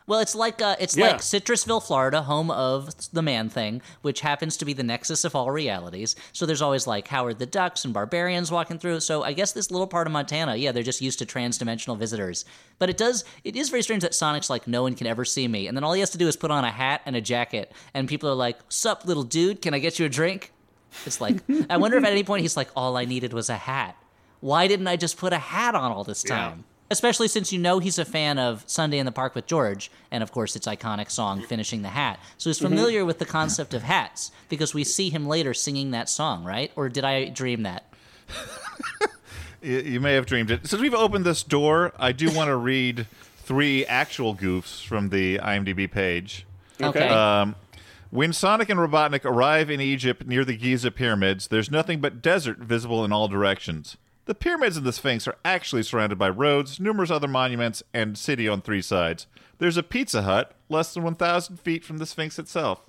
[0.06, 1.06] Well, it's like uh, it's Yeah.
[1.06, 5.34] like Citrusville, Florida, home of the Man Thing, which happens to be the nexus of
[5.34, 6.14] all realities.
[6.32, 9.00] So there's always like Howard the Ducks and barbarians walking through.
[9.00, 12.44] So I guess this little part of Montana, yeah, they're just used to trans-dimensional visitors.
[12.78, 15.48] But it does, it is very strange that Sonic's like, no one can ever see
[15.48, 17.20] me, and then all he has to do is put on a hat and a
[17.22, 19.62] jacket, and people are like, "Sup, little dude?
[19.62, 20.52] Can I get you a drink?"
[21.06, 21.38] It's like,
[21.70, 23.96] I wonder if at any point he's like, all I needed was a hat.
[24.40, 26.64] Why didn't I just put a hat on all this time?
[26.94, 30.22] Especially since you know he's a fan of Sunday in the Park with George, and
[30.22, 32.20] of course its iconic song, Finishing the Hat.
[32.38, 36.08] So he's familiar with the concept of hats, because we see him later singing that
[36.08, 36.70] song, right?
[36.76, 37.92] Or did I dream that?
[39.60, 40.68] you, you may have dreamed it.
[40.68, 45.38] Since we've opened this door, I do want to read three actual goofs from the
[45.38, 46.46] IMDb page.
[46.80, 47.08] Okay.
[47.08, 47.56] Um,
[48.10, 52.58] when Sonic and Robotnik arrive in Egypt near the Giza pyramids, there's nothing but desert
[52.58, 53.96] visible in all directions.
[54.26, 58.48] The pyramids and the Sphinx are actually surrounded by roads, numerous other monuments, and city
[58.48, 59.26] on three sides.
[59.58, 62.88] There's a Pizza Hut less than 1,000 feet from the Sphinx itself.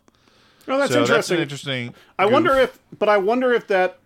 [0.67, 1.15] Oh, that's so interesting.
[1.15, 1.93] that's an interesting.
[2.17, 2.33] I goof.
[2.33, 3.99] wonder if, but I wonder if that.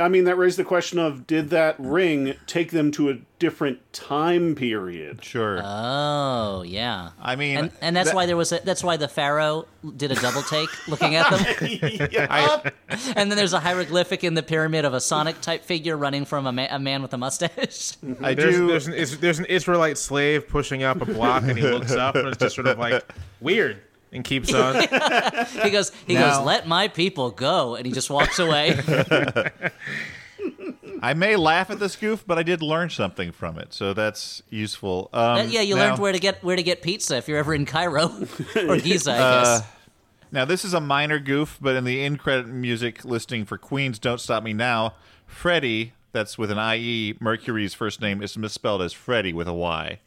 [0.00, 3.92] I mean, that raised the question of did that ring take them to a different
[3.92, 5.24] time period?
[5.24, 5.60] Sure.
[5.62, 7.10] oh, yeah.
[7.20, 10.10] I mean, And, and that's that- why there was a, that's why the pharaoh did
[10.12, 11.40] a double take looking at them.
[12.30, 12.72] I,
[13.16, 16.46] and then there's a hieroglyphic in the pyramid of a Sonic type figure running from
[16.46, 17.92] a, ma- a man with a mustache.
[18.22, 18.66] I There's, do.
[18.66, 22.28] there's, an, there's an Israelite slave pushing up a block, and he looks up, and
[22.28, 23.02] it's just sort of like
[23.40, 23.80] weird,
[24.12, 24.74] and keeps on.
[25.62, 28.78] he goes, he Now- goes, let my people go, and he just walks away.
[31.02, 34.42] I may laugh at this goof, but I did learn something from it, so that's
[34.50, 35.08] useful.
[35.12, 37.38] Um, Uh, yeah, you now- learned where to get where to get pizza if you're
[37.38, 38.10] ever in Cairo
[38.68, 39.66] or Giza, I Uh, guess.
[40.32, 43.98] Now, this is a minor goof, but in the in credit music listing for Queen's
[43.98, 44.94] Don't Stop Me Now,
[45.26, 49.98] Freddie, that's with an IE, Mercury's first name is misspelled as Freddy with a Y.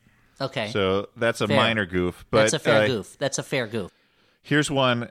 [0.43, 1.57] Okay, So that's a Fair.
[1.57, 2.25] minor goof.
[2.31, 3.17] But that's a fair uh, goof.
[3.19, 3.91] That's a fair goof.
[4.41, 5.09] Here's one.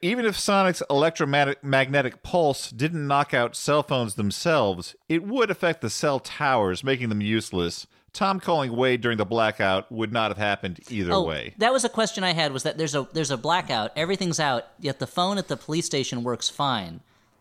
[0.00, 5.90] Even if Sonic's electromagnetic pulse didn't knock out cell phones themselves, it would affect the
[5.90, 7.86] cell towers, making them useless.
[8.12, 11.54] Tom calling Wade during the blackout would not have happened either Oh, way.
[11.58, 12.52] that was a question I had.
[12.52, 15.84] Was that there's a there's a blackout, everything's out, yet the phone at the police
[15.84, 17.00] station works fine.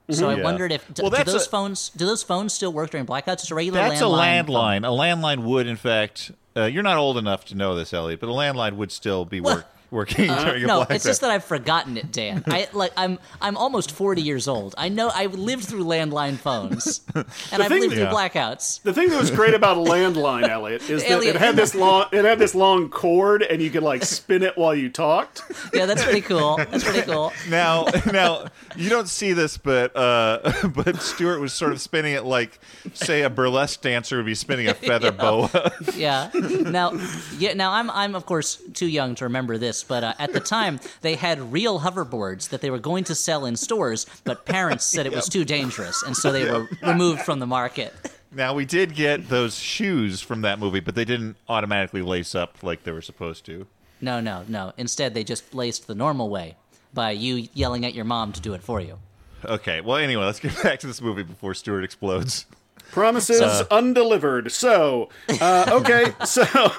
[0.10, 0.44] So I Yeah.
[0.44, 3.34] wondered if do, Well, do those a- phones do those phones still work during blackouts?
[3.42, 4.40] It's a regular That's landline.
[4.40, 4.78] a landline.
[4.86, 8.30] A landline would, in fact, uh, you're not old enough to know this, Elliott, but
[8.30, 11.44] a landline would still be work, working during a Uh, No, it's just that I've
[11.46, 12.44] forgotten it, Dan.
[12.48, 14.76] I like I'm I'm almost 40 years old.
[14.78, 17.26] I know I lived through landline phones, and
[17.64, 18.82] I've thing- lived through blackouts.
[18.84, 21.74] The thing that was great about a landline, Elliott, is that Elliott- it had this
[21.74, 25.42] long it had this long cord and you could like spin it while you talked.
[25.74, 26.58] Yeah, that's pretty cool.
[26.58, 27.32] That's pretty cool.
[27.50, 32.26] now, now you don't see this, but uh, but Stuart was sort of spinning it
[32.26, 32.60] like,
[32.94, 35.72] say, a burlesque dancer would be spinning a feather boa.
[35.96, 36.30] Yeah.
[36.34, 36.92] Now,
[37.38, 37.54] yeah.
[37.54, 40.80] Now I'm I'm of course too young to remember this, but uh, at the time
[41.02, 45.06] they had real hoverboards that they were going to sell in stores, but parents said
[45.06, 47.94] it was too dangerous, and so they were removed from the market.
[48.32, 52.62] now we did get those shoes from that movie, but they didn't automatically lace up
[52.64, 53.68] like they were supposed to.
[54.02, 54.74] No, no, no.
[54.78, 56.56] Instead, they just laced the normal way
[56.94, 59.00] by you yelling at your mom to do it for you.
[59.44, 59.82] Okay.
[59.82, 62.46] Well, anyway, let's get back to this movie before Stuart explodes.
[62.92, 64.52] Promises undelivered.
[64.52, 65.10] So,
[65.42, 66.72] uh, okay, so,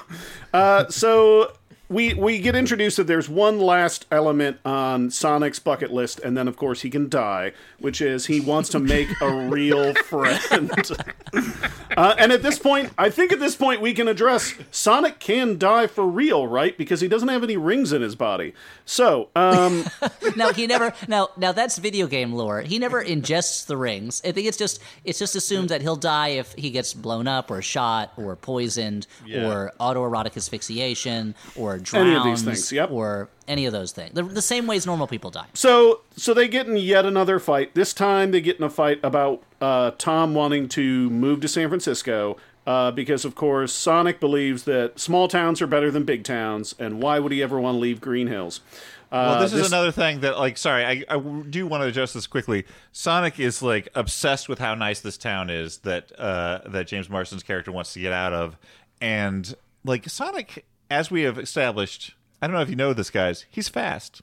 [0.53, 1.53] uh, so
[1.89, 6.47] we we get introduced that there's one last element on Sonic's bucket list, and then
[6.47, 10.71] of course he can die, which is he wants to make a real friend.
[11.95, 15.57] Uh, and at this point, I think at this point we can address Sonic can
[15.57, 16.77] die for real, right?
[16.77, 18.53] Because he doesn't have any rings in his body.
[18.85, 19.83] So, um,
[20.35, 22.61] now he never now now that's video game lore.
[22.61, 24.21] He never ingests the rings.
[24.23, 27.49] I think it's just it's just assumed that he'll die if he gets blown up
[27.49, 29.47] or shot or poisoned Yeah.
[29.49, 32.91] or autoerotic asphyxiation or Any drowns of these things, yep.
[32.91, 34.13] or any of those things.
[34.13, 35.47] The, the same ways normal people die.
[35.53, 37.75] So, so they get in yet another fight.
[37.75, 41.69] This time, they get in a fight about uh, Tom wanting to move to San
[41.69, 46.75] Francisco uh, because, of course, Sonic believes that small towns are better than big towns,
[46.77, 48.59] and why would he ever want to leave Green Hills?
[49.09, 52.11] Uh, Well, this, is another thing that, like, sorry, I, I do want to address
[52.11, 52.65] this quickly.
[52.91, 57.43] Sonic is like obsessed with how nice this town is that uh, that James Marsden's
[57.43, 58.57] character wants to get out of,
[58.99, 59.55] and
[59.85, 63.45] like Sonic, as we have established, I don't know if you know this, guys.
[63.49, 64.21] He's fast.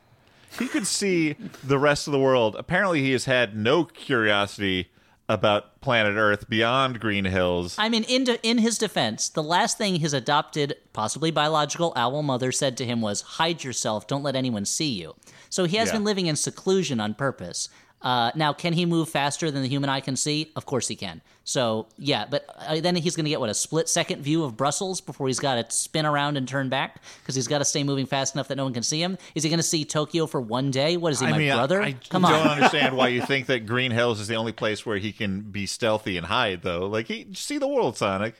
[0.59, 1.35] He could see
[1.65, 2.55] the rest of the world.
[2.57, 4.91] Apparently, he has had no curiosity
[5.29, 7.77] about planet Earth beyond Green Hills.
[7.79, 12.23] I mean, in, de- in his defense, the last thing his adopted, possibly biological owl
[12.23, 15.15] mother said to him was, hide yourself, don't let anyone see you.
[15.49, 15.95] So he has Yeah.
[15.95, 17.69] been living in seclusion on purpose.
[18.05, 20.53] Uh, now, can he move faster than the human eye can see?
[20.55, 21.23] Of course he can.
[21.43, 24.57] So, yeah, but uh, then he's going to get, what, a split second view of
[24.59, 27.01] Brussels before he's got to spin around and turn back?
[27.23, 29.17] Because he's got to stay moving fast enough that no one can see him?
[29.35, 30.99] Is he going to see Tokyo for one day?
[30.99, 31.83] What is he, I my mean, I- brother?
[31.83, 32.49] I, Come don't on.
[32.49, 35.65] understand why you think that Green Hills is the only place where he can be
[35.65, 36.87] stealthy and hide, though.
[36.87, 38.35] Like, he see the world, Sonic.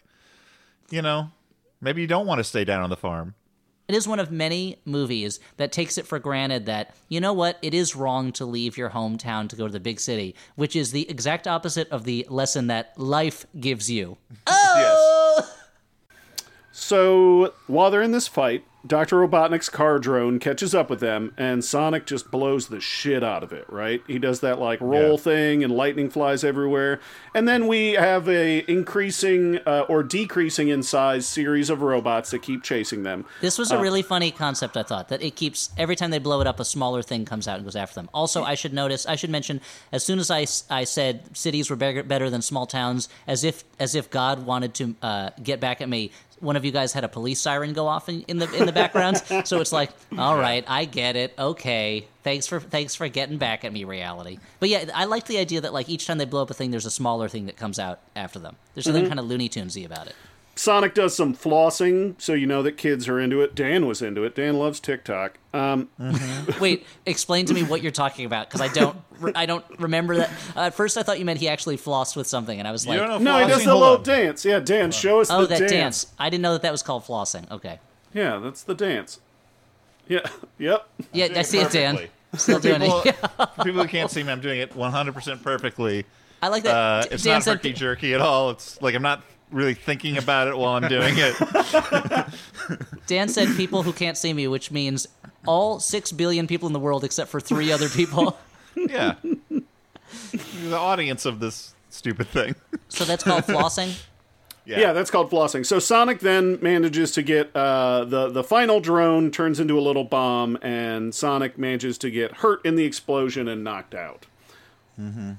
[0.91, 1.31] You know,
[1.81, 3.35] maybe you don't want to stay down on the farm.
[3.87, 7.59] It is one of many movies that takes it for granted that, you know what,
[7.61, 10.91] it is wrong to leave your hometown to go to the big city, which is
[10.91, 14.17] the exact opposite of the lesson that life gives you.
[14.47, 15.24] Oh!
[16.85, 19.17] So while they're in this fight, Dr.
[19.27, 23.51] Robotnik's car drone catches up with them, and Sonic just blows the shit out of
[23.51, 24.03] it, right?
[24.07, 25.17] He does that like roll Yeah.
[25.17, 27.01] thing, and lightning flies everywhere.
[27.35, 32.41] And then we have a increasing uh, or decreasing in size series of robots that
[32.41, 33.25] keep chasing them.
[33.41, 36.43] This was a really funny concept, I thought, that it keeps, every time they blow
[36.43, 38.11] it up, a smaller thing comes out and goes after them.
[38.13, 39.63] Also, I should notice, I should mention,
[39.93, 43.65] as soon as I, I said cities were better, better than small towns, as if,
[43.81, 46.11] as if God wanted to uh, get back at me,
[46.45, 48.73] one of you guys had a police siren go off in, in the in the
[48.73, 51.35] background, so it's like, all right, I get it.
[51.39, 54.39] Okay, thanks for thanks for getting back at me, reality.
[54.61, 56.71] But yeah, I like the idea that like each time they blow up a thing,
[56.71, 58.57] there's a smaller thing that comes out after them.
[58.75, 59.11] There's something mm-hmm.
[59.11, 60.15] kind of Looney Tunesy about it.
[60.57, 63.55] Sonic does some flossing, so you know that kids are into it.
[63.57, 64.35] Dan was into it.
[64.37, 65.39] Dan loves TikTok.
[65.53, 65.89] Um,
[66.61, 70.17] Wait, explain to me what you're talking about because I don't re- I don't remember
[70.17, 70.31] that.
[70.57, 72.87] Uh, at first, I thought you meant he actually flossed with something, and I was
[72.87, 73.65] like, don't know no, he does flossing?
[73.67, 74.03] the little on.
[74.05, 74.45] dance.
[74.45, 75.43] Yeah, Dan, show us the floor.
[75.43, 75.71] "Oh, the that dance.
[76.05, 76.07] dance.
[76.19, 77.81] I didn't know that that was called flossing." Okay,
[78.13, 79.21] Yeah, that's the dance.
[80.09, 80.21] Yeah,
[80.59, 80.87] yep.
[81.13, 81.97] yeah, I see it, Dan.
[81.97, 82.11] perfectly.
[82.39, 83.17] Still doing People, it.
[83.65, 86.05] people who can't see me, I'm doing it 100% perfectly.
[86.43, 86.75] I like that.
[86.75, 88.51] Uh, it's Dan not said, herky jerky at all.
[88.51, 89.23] It's like I'm not
[89.55, 92.27] really thinking about it while I'm doing it.
[93.07, 95.07] Dan said people who can't see me, which means
[95.47, 98.37] all six billion people in the world except for three other people.
[98.77, 99.15] Yeah.
[100.65, 102.57] the audience of this stupid thing.
[102.89, 103.97] so that's called flossing.
[104.65, 104.93] Yeah.
[104.93, 105.65] that's called flossing.
[105.65, 110.03] So Sonic then manages to get uh, the the final drone turns into a little
[110.03, 114.27] bomb, and Sonic manages to get hurt in the explosion and knocked out.
[115.01, 115.33] Mm-hmm.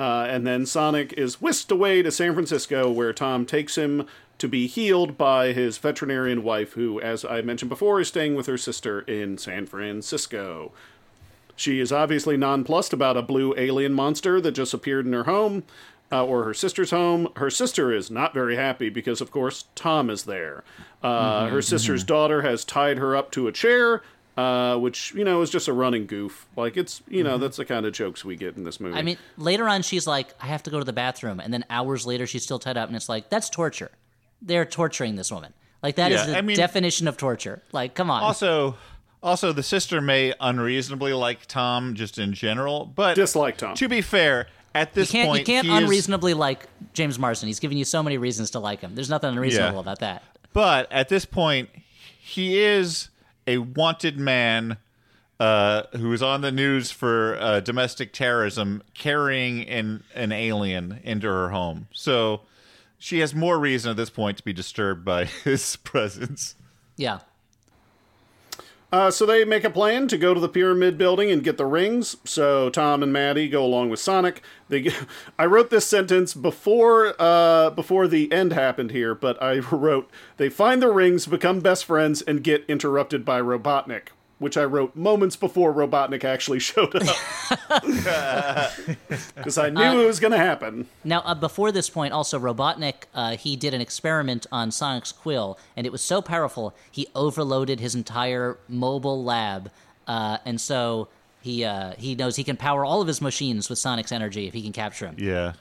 [0.00, 4.06] Uh, and then Sonic is whisked away to San Francisco, where Tom takes him
[4.38, 8.46] to be healed by his veterinarian wife, who, as I mentioned before, is staying with
[8.46, 10.72] her sister in San Francisco.
[11.54, 15.64] She is obviously nonplussed about a blue alien monster that just appeared in her home,
[16.10, 17.28] uh, or her sister's home.
[17.36, 20.64] Her sister is not very happy because, of course, Tom is there.
[21.02, 24.02] Uh, her sister's daughter has tied her up to a chair,
[24.36, 26.46] uh, which you know is just a running goof.
[26.56, 28.96] Like it's you know that's the kind of jokes we get in this movie.
[28.96, 31.40] I mean, later on, she's like, I have to go to the bathroom.
[31.40, 32.88] And then hours later, she's still tied up.
[32.88, 33.90] And it's like, that's torture.
[34.42, 35.52] They're torturing this woman.
[35.82, 37.62] Like, that is Yeah, the I mean- definition of torture.
[37.72, 38.22] Like, come on.
[38.22, 38.76] Also,
[39.22, 43.74] also the sister may unreasonably like Tom just in general, but dislike Tom.
[43.74, 47.18] to be fair, at you this can't, point, you can't he is- unreasonably like James
[47.18, 47.48] Marsden.
[47.48, 48.94] He's giving you so many reasons to like him.
[48.94, 49.80] There's nothing unreasonable Yeah.
[49.80, 50.22] about that.
[50.54, 51.68] but at this point,
[52.18, 53.09] he is
[53.50, 54.76] a wanted man
[55.40, 61.26] uh, who is on the news for uh, domestic terrorism, carrying an an alien into
[61.26, 61.88] her home.
[61.92, 62.42] So
[62.98, 66.54] she has more reason at this point to be disturbed by his presence.
[66.96, 67.20] Yeah.
[68.92, 71.66] Uh, so they make a plan to go to the pyramid building and get the
[71.66, 72.16] rings.
[72.24, 74.42] So Tom and Maddie go along with Sonic.
[74.68, 75.06] They, get,
[75.38, 80.48] I wrote this sentence before uh, before the end happened here, but I wrote they
[80.48, 84.08] find the rings, become best friends, and get interrupted by Robotnik,
[84.40, 87.16] which I wrote moments before Robotnik actually showed up,
[89.36, 90.88] because I knew it was going to happen.
[91.04, 95.58] Now, uh, before this point, also Robotnik, uh, he did an experiment on Sonic's quill,
[95.76, 99.70] and it was so powerful he overloaded his entire mobile lab,
[100.08, 101.08] uh, and so
[101.42, 104.54] he uh, he knows he can power all of his machines with Sonic's energy if
[104.54, 105.16] he can capture him.
[105.18, 105.52] Yeah.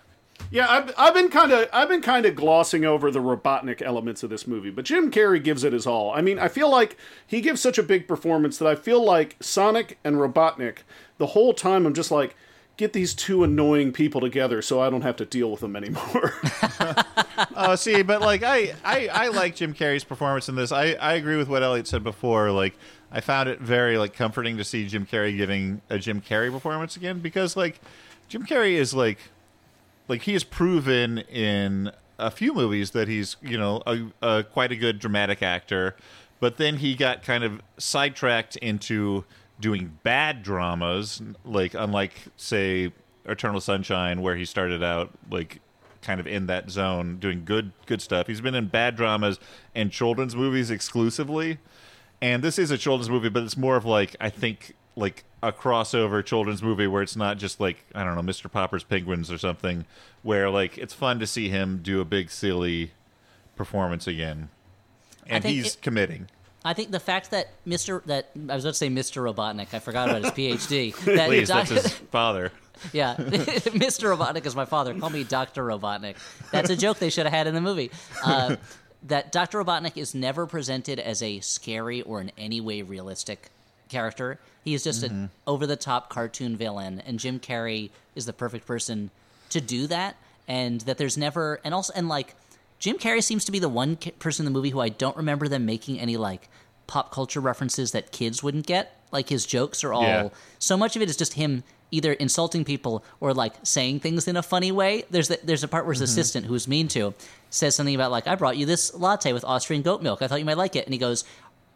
[0.52, 4.24] Yeah, I've, I've been kind of I've been kind of glossing over the Robotnik elements
[4.24, 6.12] of this movie, but Jim Carrey gives it his all.
[6.12, 9.36] I mean, I feel like he gives such a big performance that I feel like
[9.40, 10.80] Sonic and Robotnik
[11.18, 11.86] the whole time.
[11.86, 12.36] I'm just like,
[12.80, 16.34] get these two annoying people together so I don't have to deal with them anymore.
[17.56, 20.72] Oh, see, but like I, I, I like Jim Carrey's performance in this.
[20.72, 22.52] I, I agree with what Elliott said before.
[22.52, 22.76] Like
[23.12, 26.96] I found it very like comforting to see Jim Carrey giving a Jim Carrey performance
[26.96, 27.82] again because like
[28.30, 29.20] Jim Carrey is like
[30.10, 34.74] like he has proven in a few movies that he's you know a, a quite
[34.74, 35.96] a good dramatic actor,
[36.42, 39.24] but then he got kind of sidetracked into
[39.62, 42.92] doing bad dramas, like unlike say
[43.26, 45.62] Eternal Sunshine, where he started out like
[46.02, 48.28] kind of in that zone doing good good stuff.
[48.28, 49.40] He's been in bad dramas
[49.74, 51.60] and children's movies exclusively.
[52.22, 55.52] And this is a children's movie, but it's more of like I think like a
[55.52, 58.52] crossover children's movie where it's not just like I don't know Mr.
[58.52, 59.86] Popper's Penguins or something
[60.24, 62.92] where like it's fun to see him do a big silly
[63.56, 64.50] performance again.
[65.28, 66.28] And he's it- committing.
[66.66, 68.04] I think the fact that Mr.
[68.06, 69.24] that I was about to say Mr.
[69.24, 70.94] Robotnik, I forgot about his PhD.
[71.16, 72.52] That Please, doc- that's his father.
[72.94, 74.16] Yeah, Mr.
[74.16, 74.94] Robotnik is my father.
[74.98, 75.66] Call me Dr.
[75.66, 76.16] Robotnik.
[76.52, 77.92] That's a joke they should have had in the movie.
[78.24, 78.56] Uh,
[79.04, 79.62] that Dr.
[79.62, 83.50] Robotnik is never presented as a scary or in any way realistic
[83.90, 84.40] character.
[84.64, 85.26] He is just an mm-hmm.
[85.48, 89.12] over the top cartoon villain, and Jim Carrey is the perfect person
[89.50, 90.16] to do that.
[90.48, 92.36] And that there's never, and also, and like,
[92.80, 95.16] Jim Carrey seems to be the one ca- person in the movie who I don't
[95.16, 96.50] remember them making any like
[96.88, 98.96] pop culture references that kids wouldn't get.
[99.12, 100.30] Like his jokes are all Yeah.
[100.58, 104.38] so much of it is just him either insulting people or like saying things in
[104.38, 105.04] a funny way.
[105.10, 106.20] There's the, there's a part where his mm-hmm.
[106.20, 107.14] assistant, who's mean to,
[107.50, 110.22] says something about like, "I brought you this latte with Austrian goat milk.
[110.22, 111.26] I thought you might like it." And he goes,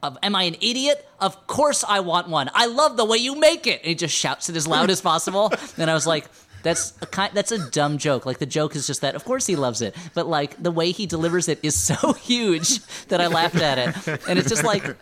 [0.04, 1.04] "Of- "Am I an idiot?
[1.20, 2.51] Of course I want one.
[2.54, 5.01] I love the way you make it." And he just shouts it as loud as
[5.01, 5.51] possible.
[5.78, 6.26] And I was like.
[6.62, 7.34] That's a kind.
[7.34, 8.26] That's a dumb joke.
[8.26, 9.16] Like the joke is just that.
[9.16, 12.80] Of course he loves it, but like the way he delivers it is so huge
[13.10, 14.95] that I laughed at it, and it's just like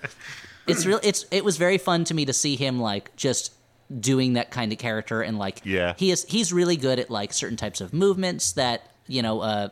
[0.66, 3.54] it's real it's it was very fun to me to see him like just
[4.00, 5.94] doing that kind of character and like Yeah.
[5.98, 9.70] he is he's really good at like certain types of movements that you know uh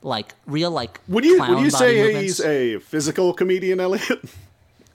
[0.00, 2.20] like real like would you clown would you say movements.
[2.38, 4.24] he's a physical comedian, Elliott?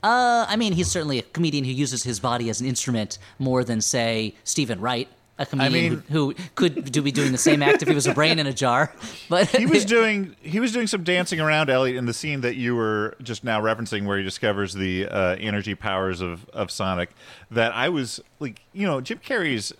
[0.03, 3.63] uh i mean he's certainly a comedian who uses his body as an instrument more
[3.63, 7.63] than say steven wright a comedian mean- who, who could do be doing the same
[7.63, 8.93] act if he was a brain in a jar
[9.29, 12.55] but He was doing he was doing some dancing around Elliott in the scene that
[12.55, 17.09] you were just now referencing, where he discovers the uh, energy powers of of Sonic.
[17.49, 19.73] That I was like, you know, Jim Carrey's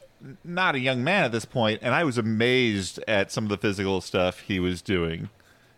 [0.43, 3.57] not a young man at this point, and I was amazed at some of the
[3.57, 5.29] physical stuff he was doing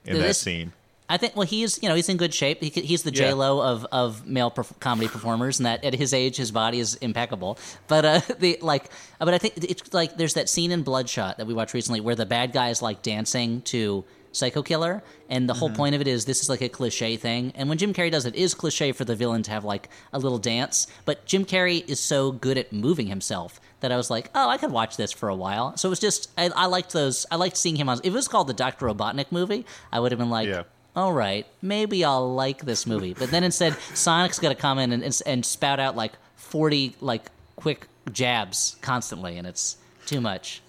[0.05, 0.73] in that scene.
[1.13, 1.35] I think.
[1.35, 2.59] Well, he's you know he's in good shape.
[2.63, 3.29] He, he's the Yeah.
[3.29, 6.79] J Lo of of male perf- comedy performers, and that at his age, his body
[6.79, 7.59] is impeccable.
[7.87, 8.85] But uh, the like,
[9.21, 12.01] uh, but I think it's like there's that scene in Bloodshot that we watched recently
[12.01, 16.01] where the bad guy is like dancing to Psycho Killer, and the whole point of
[16.01, 17.51] it is this is like a cliche thing.
[17.53, 19.89] And when Jim Carrey does it, it is cliche for the villain to have like
[20.11, 20.87] a little dance.
[21.05, 24.57] But Jim Carrey is so good at moving himself that I was like, oh, I
[24.57, 25.77] could watch this for a while.
[25.77, 27.27] So it was just I, I liked those.
[27.29, 27.99] I liked seeing him on.
[27.99, 30.63] If it was called the Doctor Robotnik movie, I would have been like Yeah.
[30.95, 33.13] All right, maybe I'll like this movie.
[33.13, 36.95] But then instead, Sonic's got to come in and, and, and spout out like 40
[37.01, 37.23] like
[37.55, 40.61] quick jabs constantly, and it's too much.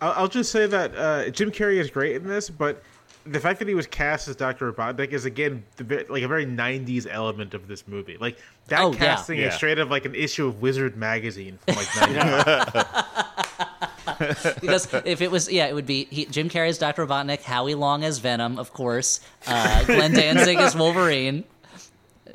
[0.00, 2.82] I'll, I'll just say that uh, Jim Carrey is great in this, but
[3.24, 6.46] the fact that he was cast as Doctor Robotnik is again the, like a very
[6.46, 8.16] '90s element of this movie.
[8.20, 8.38] Like
[8.68, 9.48] that Oh, casting Yeah.
[9.48, 13.90] is straight up like an issue of Wizard magazine from like '95.
[14.60, 17.06] because if it was, yeah, it would be he, Jim Carrey as Dr.
[17.06, 21.44] Robotnik, Howie Long as Venom, of course, uh, Glenn Danzig as Wolverine,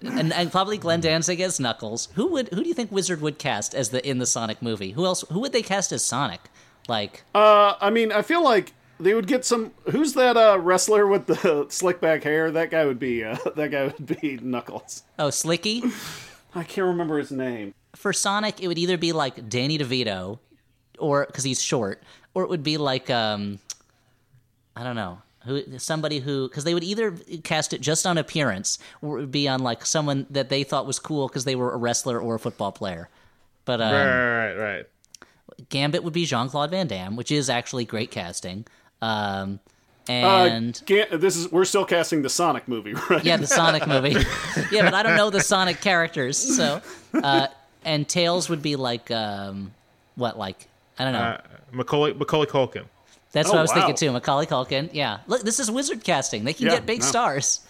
[0.02, 2.10] and, and probably Glenn Danzig as Knuckles.
[2.16, 4.92] Who would who do you think Wizard would cast as the in the Sonic movie?
[4.92, 5.24] Who else?
[5.32, 6.42] Who would they cast as Sonic?
[6.88, 9.72] Like, Uh, I mean, I feel like they would get some.
[9.92, 12.50] Who's that uh, wrestler with the slick back hair?
[12.52, 13.24] That guy would be.
[13.24, 15.04] Uh, that guy would be Knuckles.
[15.20, 15.84] oh, Slicky.
[16.56, 17.74] I can't remember his name.
[17.96, 20.40] For Sonic, it would either be like Danny DeVito,
[21.02, 22.02] or because he's short,
[22.34, 23.60] or it would be like um,
[24.76, 25.22] I don't know.
[25.46, 27.12] Who, somebody who because they would either
[27.44, 30.86] cast it just on appearance or it would be on like someone that they thought
[30.86, 33.10] was cool because they were a wrestler or a football player
[33.66, 34.86] but um, right, right, right.
[35.70, 38.66] Gambit would be Jean Claude Van Damme, which is actually great casting.
[39.02, 39.60] Um,
[40.10, 43.24] Uh, and can't, this is we're still casting the Sonic movie, right?
[43.24, 44.12] yeah, the Sonic movie.
[44.72, 46.82] yeah, but I don't know the Sonic characters, so
[47.14, 47.48] uh,
[47.86, 49.72] and Tails would be like um,
[50.16, 50.68] what, like
[51.02, 51.20] I don't know.
[51.20, 51.42] Uh,
[51.72, 52.86] Macaulay Macaulay Culkin.
[53.32, 53.76] That's oh, what I was wow.
[53.76, 54.12] thinking too.
[54.12, 54.90] Macaulay Culkin.
[54.94, 56.44] Yeah, look, this is wizard casting.
[56.44, 57.06] They can Yeah, get big no.
[57.06, 57.62] stars.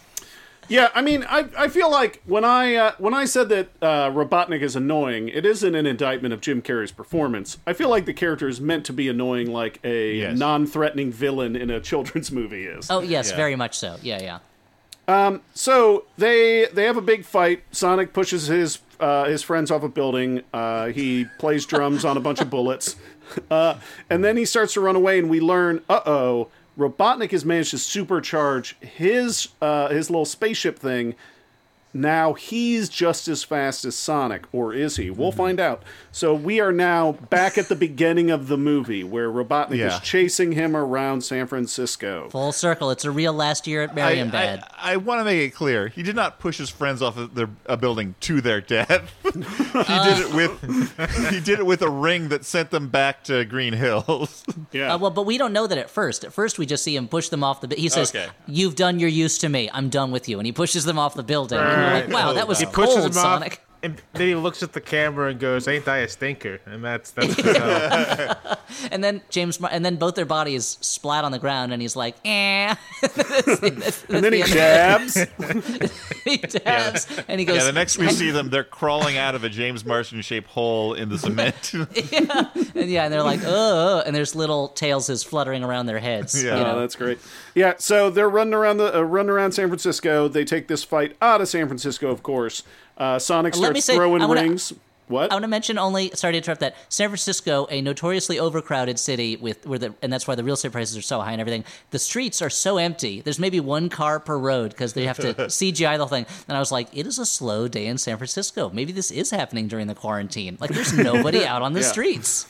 [0.70, 4.10] Yeah, I mean, I, I feel like when I uh, when I said that uh,
[4.12, 7.58] Robotnik is annoying, it isn't an indictment of Jim Carrey's performance.
[7.68, 10.38] I feel like the character is meant to be annoying, like a Yes.
[10.38, 12.90] non-threatening villain in a children's movie is.
[12.90, 13.36] Oh yes, Yeah.
[13.38, 13.98] very much so.
[14.02, 14.40] Yeah, yeah.
[15.08, 17.64] Um, So they they have a big fight.
[17.72, 20.42] Sonic pushes his uh, his friends off a building.
[20.54, 22.96] Uh, he plays drums on a bunch of bullets,
[23.52, 23.80] uh,
[24.10, 25.20] and then he starts to run away.
[25.20, 30.80] And we learn, uh oh, Robotnik has managed to supercharge his uh, his little spaceship
[30.80, 31.16] thing.
[31.94, 35.10] Now he's just as fast as Sonic, or is he?
[35.10, 35.84] We'll find out.
[36.12, 39.96] So we are now back at the beginning of the movie where Robotnik Yeah.
[39.96, 42.30] is chasing him around San Francisco.
[42.30, 42.92] Full circle.
[42.92, 44.64] It's a real last year at I, Marienbad.
[44.78, 45.90] I, I want to make it clear.
[45.90, 49.12] He did not push his friends off of their, a building to their death.
[49.24, 53.44] he did it with he did it with a ring that sent them back to
[53.46, 54.44] Green Hills.
[54.74, 54.94] Yeah.
[54.94, 56.24] Uh, well, but we don't know that at first.
[56.24, 57.68] At first, we just see him push them off the.
[57.68, 58.30] Bi- he says, Okay.
[58.48, 59.70] "You've done your use to me.
[59.74, 61.58] I'm done with you," and he pushes them off the building.
[61.82, 64.28] And we're like, "Wow, oh, that was He pushes cold, him Sonic." Off, and then
[64.28, 67.36] he looks at the camera and goes, "Ain't I a stinker?" And that's that's
[68.92, 71.96] And then James, Mar- and then both their bodies splat on the ground, and he's
[71.96, 74.52] like, "Eh." That's- that's and then he the end.
[74.54, 76.24] jabs.
[76.24, 77.58] he dabs, and he goes.
[77.58, 80.94] yeah, the next we see them, they're crawling out of a James Marsden shaped hole
[80.94, 81.74] in the cement.
[82.12, 86.00] yeah, and yeah, and they're like, "Oh," and there's little tails is fluttering around their
[86.00, 86.42] heads.
[86.42, 86.56] Yeah.
[86.58, 86.80] you Oh, know?
[86.80, 87.20] that's great.
[87.56, 90.28] Yeah, so they're running around the uh, running around San Francisco.
[90.28, 92.64] They take this fight out of San Francisco, of course.
[92.98, 94.74] Uh, Sonic Let me starts say- throwing I wanna- rings.
[95.08, 95.30] What?
[95.30, 96.10] I want to mention only.
[96.14, 96.74] Sorry to interrupt that.
[96.88, 100.72] San Francisco, a notoriously overcrowded city, with where the and that's why the real estate
[100.72, 101.66] prices are so high and everything.
[101.90, 103.20] The streets are so empty.
[103.20, 106.26] There's maybe one car per road because they have to CGI the whole thing.
[106.48, 108.70] And I was like, it is a slow day in San Francisco.
[108.74, 110.56] Maybe this is happening during the quarantine.
[110.62, 111.88] Like, there's nobody out on the Yeah.
[111.92, 112.46] streets.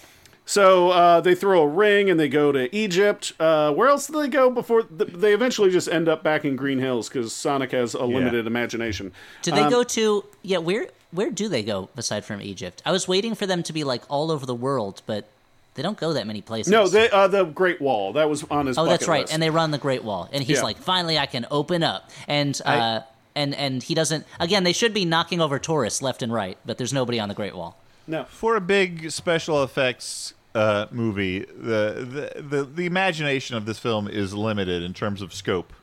[0.45, 3.31] So uh, they throw a ring and they go to Egypt.
[3.39, 4.81] Uh, where else do they go before?
[4.83, 8.47] Th- they eventually just end up back in Green Hills because Sonic has a limited
[8.47, 9.13] imagination.
[9.43, 10.57] Do they Um, go to yeah?
[10.57, 12.81] Where where do they go aside from Egypt?
[12.85, 15.25] I was waiting for them to be like all over the world, but
[15.75, 16.69] they don't go that many places.
[16.71, 18.11] No, they, uh, the Great Wall.
[18.13, 18.77] That was on his.
[18.77, 19.21] Oh, that's right.
[19.21, 19.33] list.
[19.33, 20.63] And they run the Great Wall, and he's Yeah.
[20.63, 23.01] like, "Finally, I can open up." And uh,
[23.35, 24.25] and and he doesn't.
[24.39, 27.35] Again, they should be knocking over tourists left and right, but there's nobody on the
[27.35, 27.77] Great Wall.
[28.11, 28.25] No.
[28.25, 34.07] For a big special effects uh, movie, the, the the the imagination of this film
[34.07, 35.73] is limited in terms of scope.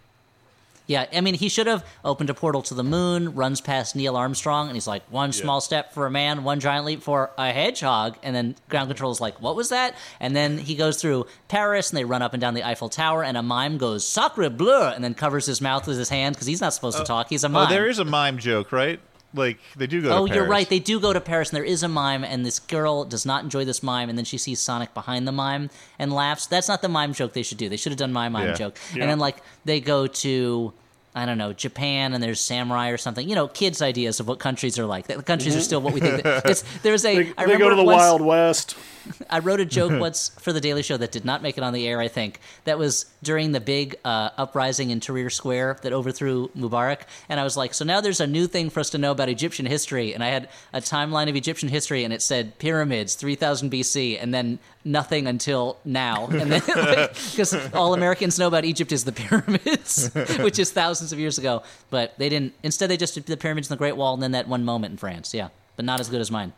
[0.87, 4.17] Yeah, I mean, he should have opened a portal to the moon, runs past Neil
[4.17, 7.53] Armstrong, and he's like, "One small step for a man, one giant leap for a
[7.53, 11.27] hedgehog." And then ground control is like, "What was that?" And then he goes through
[11.49, 14.49] Paris, and they run up and down the Eiffel Tower, and a mime goes "Sacre
[14.49, 17.29] bleu," and then covers his mouth with his hand because he's not supposed to talk.
[17.29, 17.67] He's a mime.
[17.67, 18.99] Oh, there is a mime joke, right?
[19.35, 20.11] Like they do go.
[20.11, 20.69] Oh, to you're right.
[20.69, 23.45] They do go to Paris, and there is a mime, and this girl does not
[23.45, 25.69] enjoy this mime, and then she sees Sonic behind the mime
[25.99, 26.47] and laughs.
[26.47, 27.69] That's not the mime joke they should do.
[27.69, 28.55] They should have done my mime Yeah.
[28.55, 28.77] joke.
[28.95, 29.03] Yeah.
[29.03, 30.73] And then like they go to
[31.15, 33.29] I don't know Japan, and there's samurai or something.
[33.29, 35.07] You know, kids' ideas of what countries are like.
[35.07, 36.23] The countries are still what we think.
[36.23, 37.23] That, it's there's a.
[37.23, 38.77] They, I they go to the once- Wild West.
[39.31, 41.73] I wrote a joke once for the Daily Show that did not make it on
[41.73, 41.99] the air.
[41.99, 47.03] I think that was during the big uh, uprising in Tahrir Square that overthrew Mubarak,
[47.29, 49.29] and I was like, "So now there's a new thing for us to know about
[49.29, 53.73] Egyptian history." And I had a timeline of Egyptian history, and it said pyramids, 3000
[53.73, 54.59] BC, and then
[54.89, 56.63] nothing until now, and then
[57.31, 60.11] because all Americans know about Egypt is the pyramids,
[60.41, 62.55] which is thousands of years ago, but they didn't.
[62.63, 64.93] Instead, they just did the pyramids and the Great Wall, and then that one moment
[64.93, 65.33] in France.
[65.35, 66.53] Yeah, but not as good as mine.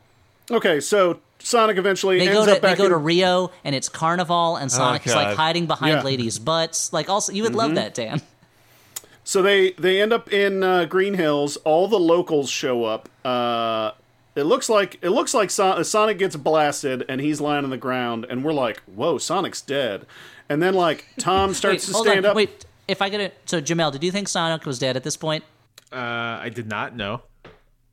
[0.50, 3.74] Okay, so Sonic eventually They ends go to up they go in, to Rio and
[3.74, 6.02] it's carnival and Sonic is like hiding behind Yeah.
[6.02, 6.92] ladies' butts.
[6.92, 8.20] Like also you would love that, Dan.
[9.22, 11.56] So they they end up in uh, Green Hills.
[11.58, 13.08] All the locals show up.
[13.24, 13.92] Uh,
[14.36, 17.76] it looks like it looks like Son- Sonic gets blasted and he's lying on the
[17.76, 20.06] ground, and we're like, "Whoa, Sonic's dead!"
[20.48, 22.30] And then like Tom starts Wait, to stand on.
[22.30, 22.36] up.
[22.36, 25.16] Wait, if I get it so Jamelle, did you think Sonic was dead at this
[25.16, 25.44] point?
[25.92, 27.22] Uh, I did not know.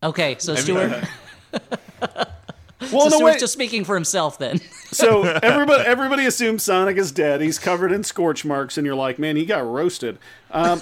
[0.03, 1.03] Okay, so Stuart,
[1.51, 2.29] well,
[2.79, 4.59] so no Stuart's just speaking for himself then.
[4.89, 7.41] So everybody everybody assumes Sonic is dead.
[7.41, 10.17] He's covered in scorch marks, and you're like, "Man, he got roasted."
[10.49, 10.81] Um,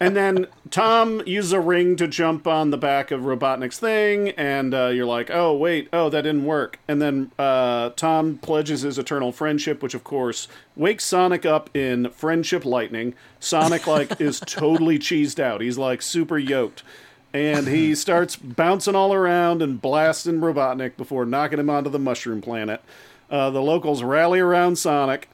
[0.00, 4.72] and then Tom uses a ring to jump on the back of Robotnik's thing, and
[4.72, 8.98] uh, you're like, "Oh wait, oh that didn't work." And then uh, Tom pledges his
[8.98, 13.14] eternal friendship, which of course wakes Sonic up in friendship lightning.
[13.38, 15.60] Sonic like is totally cheesed out.
[15.60, 16.82] He's like super yoked.
[17.32, 22.40] And he starts bouncing all around and blasting Robotnik before knocking him onto the mushroom
[22.40, 22.82] planet.
[23.30, 25.28] Uh, the locals rally around Sonic.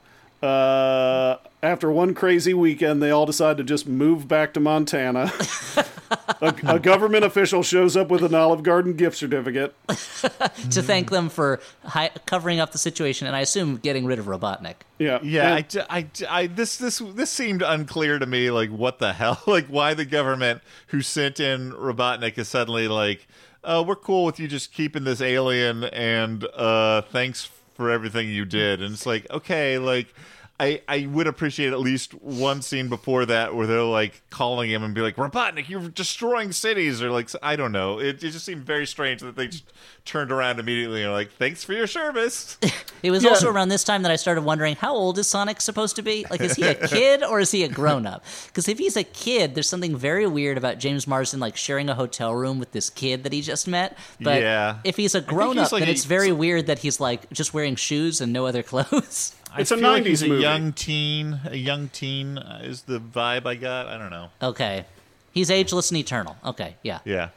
[0.46, 5.32] Uh, after one crazy weekend, they all decide to just move back to Montana.
[6.40, 9.74] a, a government official shows up with an Olive Garden gift certificate.
[9.88, 14.26] to thank them for hi- covering up the situation and I assume getting rid of
[14.26, 14.76] Robotnik.
[14.98, 18.50] Yeah, Yeah, I, And- d- I d- I- this this this seemed unclear to me.
[18.50, 19.42] Like, what the hell?
[19.46, 23.26] Like, why the government who sent in Robotnik is suddenly like,
[23.64, 28.44] uh, we're cool with you just keeping this alien, and uh, thanks for everything you
[28.44, 28.80] did.
[28.82, 30.14] And it's like, okay, like.
[30.58, 34.82] I, I would appreciate at least one scene before that where they're like calling him
[34.82, 37.98] and be like Robotnik, you're destroying cities or like I don't know.
[38.00, 39.64] It, it just seemed very strange that they just
[40.06, 42.56] turned around immediately and were like, thanks for your service.
[43.02, 45.94] It was also around this time that I started wondering how old is Sonic supposed
[45.96, 46.24] to be?
[46.28, 48.24] Like, is he a kid or is he a grown up?
[48.48, 51.94] Because if he's a kid, there's something very weird about James Marsden like sharing a
[51.94, 53.96] hotel room with this kid that he just met.
[54.20, 54.78] But Yeah.
[54.82, 57.54] if he's a grown up, like then a- it's very weird that he's like just
[57.54, 59.35] wearing shoes and no other clothes.
[59.58, 61.40] It's I a feel like 90s he's a young teen.
[61.44, 63.86] A young teen is the vibe I got.
[63.86, 64.28] I don't know.
[64.42, 64.84] Okay.
[65.32, 66.36] He's ageless and eternal.
[66.44, 67.00] Okay, yeah.
[67.04, 67.28] Yeah.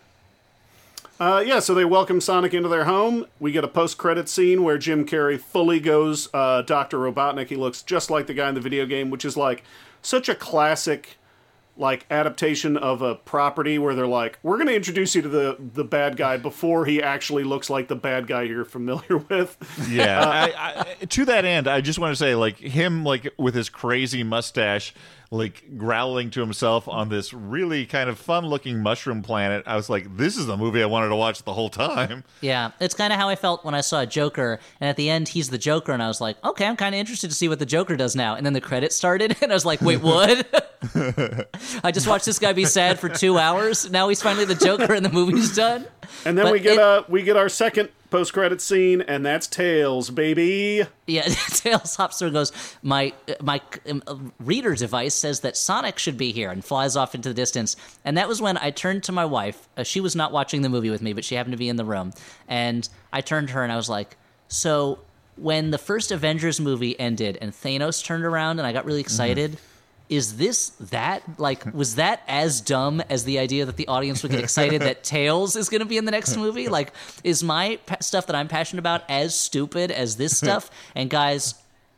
[1.20, 3.26] Uh, yeah, so they welcome Sonic into their home.
[3.42, 6.98] We get a post-credit scene where Jim Carrey fully goes uh, Dr.
[6.98, 7.48] Robotnik.
[7.50, 9.64] He looks just like the guy in the video game, which is like
[10.02, 11.18] such a classic
[11.80, 15.58] like adaptation of a property where they're like, we're going to introduce you to the
[15.74, 19.58] the bad guy before he actually looks like the bad guy you're familiar with.
[19.90, 20.20] Yeah.
[20.20, 23.56] Uh, I, I, to that end, I just want to say, like him, like with
[23.56, 24.94] his crazy mustache,
[25.32, 29.64] like growling to himself on this really kind of fun-looking mushroom planet.
[29.68, 32.24] I was like, this is the movie I wanted to watch the whole time.
[32.42, 35.28] Yeah, it's kind of how I felt when I saw Joker, and at the end
[35.28, 37.60] he's the Joker, and I was like, okay, I'm kind of interested to see what
[37.60, 38.36] the Joker does now.
[38.36, 40.48] And then the credits started, and I was like, wait, what?
[41.84, 43.90] I just watched this guy be sad for two hours.
[43.90, 45.86] Now he's finally the Joker, and the movie's done.
[46.26, 49.46] And then But we get it- uh we get our second post-credit scene and that's
[49.46, 50.82] Tails, baby.
[51.06, 53.62] Yeah, Tails hops through and goes, my my
[54.08, 57.76] um, reader device says that Sonic should be here, and flies off into the distance.
[58.04, 59.68] And that was when I turned to my wife.
[59.78, 61.76] Uh, she was not watching the movie with me, but she happened to be in
[61.76, 62.12] the room.
[62.48, 64.18] And I turned to her and I was like,
[64.48, 65.00] so
[65.36, 69.58] when the first Avengers movie ended and Thanos turned around and I got really excited.
[70.10, 74.32] Is this that like was that as dumb as the idea that the audience would
[74.32, 76.68] get excited that Tails is going to be in the next movie?
[76.80, 80.70] Like, is my pa- stuff that I'm passionate about as stupid as this stuff?
[80.96, 81.56] And guys,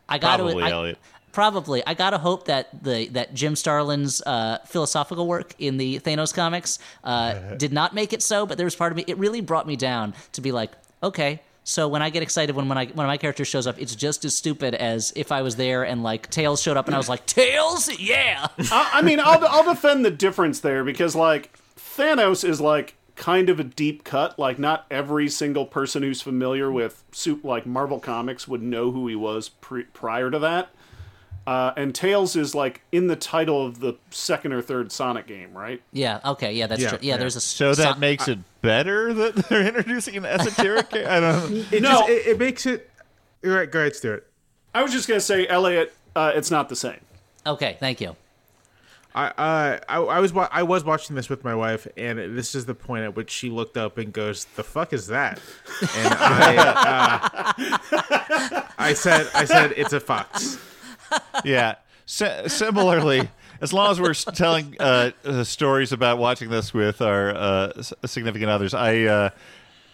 [0.07, 0.97] I got to Probably, I, Elliott.
[1.31, 6.33] Probably, I gotta hope that the that Jim Starlin's uh, philosophical work in the Thanos
[6.33, 8.45] comics uh, did not make it so.
[8.45, 10.71] But there was part of me; it really brought me down to be like,
[11.01, 13.95] okay, so when I get excited when when I when my character shows up, it's
[13.95, 16.97] just as stupid as if I was there and like Tails showed up and I
[16.97, 21.57] was like, Tails, yeah, I, I mean, I'll I'll defend the difference there because like
[21.77, 24.39] Thanos is like kind of a deep cut.
[24.39, 29.07] Like not every single person who's familiar with soup like Marvel comics would know who
[29.07, 30.69] he was pre- prior to that.
[31.47, 35.53] Uh, and Tails is like in the title of the second or third Sonic game,
[35.57, 35.81] right?
[35.91, 36.99] yeah, okay, yeah, that's Yeah, true.
[37.01, 37.17] Yeah, yeah.
[37.17, 40.87] there's a So that so- makes it better that they're introducing an esoteric.
[40.93, 41.51] I don't.
[41.51, 41.65] know.
[41.71, 41.89] It No.
[41.89, 42.89] just it, it makes it.
[43.41, 43.69] You're right.
[43.71, 44.27] Go ahead, Stuart.
[44.75, 46.99] I was just gonna say, Elliott, uh, it's not the same.
[47.45, 47.75] okay.
[47.79, 48.15] Thank you.
[49.13, 52.55] I, uh, I I was wa- I was watching this with my wife, and this
[52.55, 55.41] is the point at which she looked up and goes, "The fuck is that?"
[55.97, 60.57] And I uh, I said I said it's a fox.
[61.45, 61.75] Yeah.
[62.05, 63.29] Si- similarly,
[63.61, 67.93] as long as we're telling uh, uh, stories about watching this with our uh, s-
[68.05, 69.29] significant others, I uh,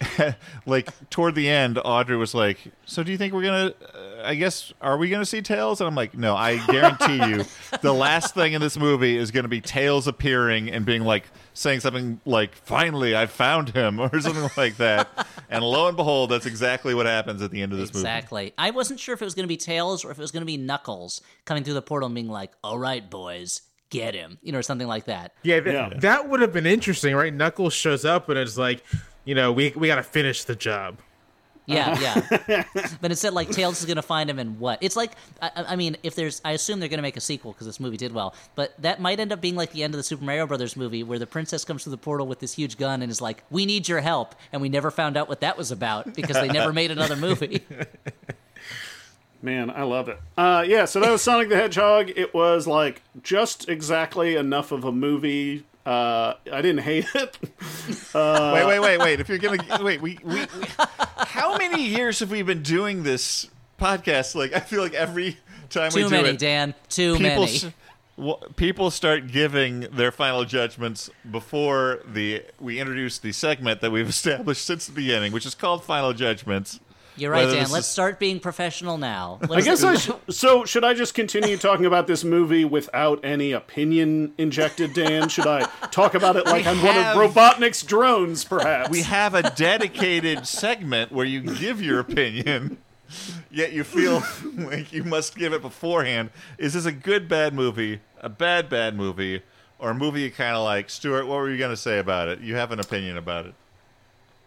[0.65, 3.73] like toward the end, Audrey was like, "So do you think we're gonna?
[3.93, 7.45] Uh, I guess are we gonna see Tails?" And I'm like, "No, I guarantee you,
[7.81, 11.79] the last thing in this movie is gonna be Tails appearing and being like saying
[11.79, 15.07] something like, "Finally, I found him" or something like that."
[15.49, 18.01] And lo and behold, that's exactly what happens at the end of this movie.
[18.01, 18.53] Exactly.
[18.57, 20.41] I wasn't sure if it was going to be Tails or if it was going
[20.41, 24.37] to be Knuckles coming through the portal and being like, "All right, boys, get him,"
[24.41, 25.33] you know, or something like that.
[25.43, 25.89] Yeah, th- Yeah.
[25.99, 27.33] that would have been interesting, right?
[27.33, 28.83] Knuckles shows up and it's like,
[29.27, 30.97] you know, we we got to finish the job.
[31.65, 32.63] Yeah, yeah.
[33.01, 34.79] but instead, like Tails is going to find him and what?
[34.81, 37.51] It's like, I, I mean, if there's, I assume they're going to make a sequel
[37.51, 38.33] because this movie did well.
[38.55, 41.03] But that might end up being like the end of the Super Mario Brothers movie,
[41.03, 43.65] where the princess comes through the portal with this huge gun and is like, "We
[43.65, 46.71] need your help," and we never found out what that was about because they never
[46.71, 47.65] made another movie.
[49.41, 50.19] Man, I love it.
[50.37, 52.11] Uh, yeah, so that was Sonic the Hedgehog.
[52.15, 55.65] It was like just exactly enough of a movie.
[55.87, 57.37] Uh, I didn't hate it.
[58.13, 59.19] wait, wait, wait, wait.
[59.21, 60.45] If you're gonna wait, we, we, we
[61.17, 63.47] how many years have we been doing this
[63.79, 64.35] podcast?
[64.35, 65.37] Like, I feel like every
[65.69, 66.73] time we Too do many, it, Dan.
[66.89, 67.43] Too people many.
[67.45, 67.67] s-
[68.17, 74.09] well, people start giving their final judgments before the we introduce the segment that we've
[74.17, 76.81] established since the beginning, which is called Final Judgments.
[77.17, 77.63] You're right, whether Dan.
[77.63, 79.39] this Let's is- start being professional now.
[79.51, 80.65] I guess I sh- so.
[80.65, 85.27] Should I just continue talking about this movie without any opinion injected, Dan?
[85.29, 85.61] Should I
[85.91, 88.89] talk about it like We I'm one of Robotnik's drones, perhaps?
[88.89, 92.77] We have a dedicated segment where you give your opinion,
[93.49, 94.21] yet you feel
[94.55, 96.29] like you must give it beforehand.
[96.57, 99.41] Is this a good bad movie, a bad bad movie,
[99.79, 100.89] or a movie you kind of like?
[100.89, 102.41] Stuart, what were you going to say about it?
[102.41, 103.53] You have an opinion about it.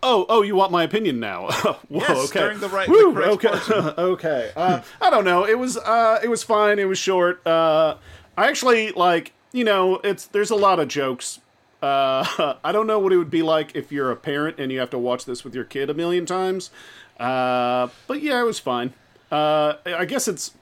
[0.03, 1.49] Oh, oh, you want my opinion now?
[1.51, 2.41] Whoa, Yes, okay.
[2.41, 4.51] during the right- the Woo, correct okay, okay.
[4.57, 5.47] Uh, I don't know.
[5.47, 6.79] It was, uh, it was fine.
[6.79, 7.47] It was short.
[7.47, 7.97] Uh,
[8.37, 11.41] I actually like, you know, it's there's a lot of jokes.
[11.83, 14.79] Uh, I don't know what it would be like if you're a parent and you
[14.81, 16.71] have to watch this with your kid a million times.
[17.19, 18.95] Uh, but yeah, it was fine.
[19.31, 20.53] Uh, I guess it's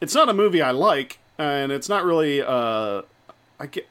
[0.00, 2.42] it's not a movie I like, and it's not really.
[2.42, 3.02] Uh,
[3.58, 3.88] I get.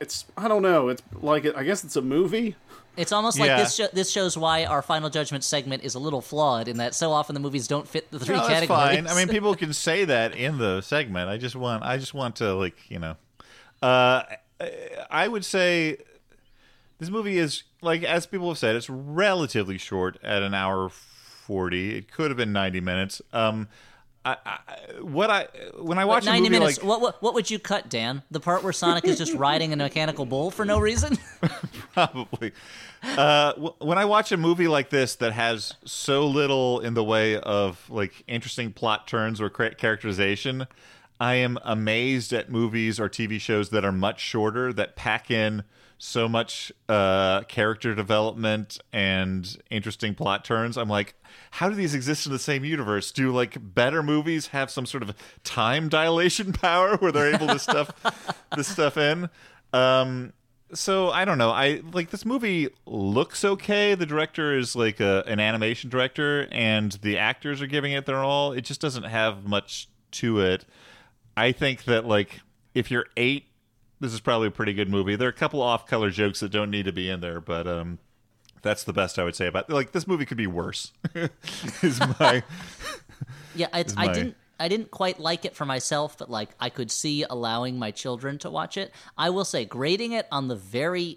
[0.00, 0.88] It's I don't know.
[0.88, 2.56] It's like I guess it's a movie.
[3.00, 3.56] It's almost like Yeah.
[3.62, 3.74] this.
[3.74, 7.12] Sho- this shows why our final judgment segment is a little flawed in that so
[7.12, 8.96] often the movies don't fit the three No, that's categories.
[8.96, 9.06] fine.
[9.08, 11.28] I mean, people can say that in the segment.
[11.28, 13.16] I just want, I just want to like, you know,
[13.82, 14.22] uh,
[15.10, 15.96] I would say
[16.98, 21.96] this movie is like, as people have said, it's relatively short at an hour forty.
[21.96, 23.22] It could have been ninety minutes.
[23.32, 23.68] Um,
[24.24, 24.58] I, I,
[25.00, 25.48] what I
[25.78, 26.78] when I watch a ninety movie minutes.
[26.78, 28.22] like what, what what would you cut, Dan?
[28.30, 31.16] The part where Sonic is just riding a mechanical bull for no reason?
[31.94, 32.52] probably.
[33.02, 37.04] Uh, w- when I watch a movie like this that has so little in the
[37.04, 40.66] way of like interesting plot turns or characterization,
[41.18, 45.64] I am amazed at movies or TV shows that are much shorter that pack in
[46.02, 50.78] so much uh, character development and interesting plot turns.
[50.78, 51.14] I'm like,
[51.50, 53.12] how do these exist in the same universe?
[53.12, 55.14] Do like better movies have some sort of
[55.44, 57.90] time dilation power where they're able to stuff
[58.56, 59.28] this stuff in?
[59.74, 60.32] Um,
[60.72, 61.50] so I don't know.
[61.50, 63.94] I like this movie looks okay.
[63.94, 68.20] The director is like a, an animation director, and the actors are giving it their
[68.20, 68.52] all.
[68.52, 70.64] It just doesn't have much to it.
[71.36, 72.40] I think that like
[72.74, 73.49] if you're eight,
[74.00, 75.14] this is probably a pretty good movie.
[75.16, 77.98] There are a couple off-color jokes that don't need to be in there, but um,
[78.62, 79.68] that's the best I would say about.
[79.70, 80.92] Like this movie could be worse.
[81.82, 82.42] is my
[83.54, 84.36] yeah, I, I my- didn't.
[84.58, 88.36] I didn't quite like it for myself, but like I could see allowing my children
[88.40, 88.92] to watch it.
[89.16, 91.16] I will say, grading it on the very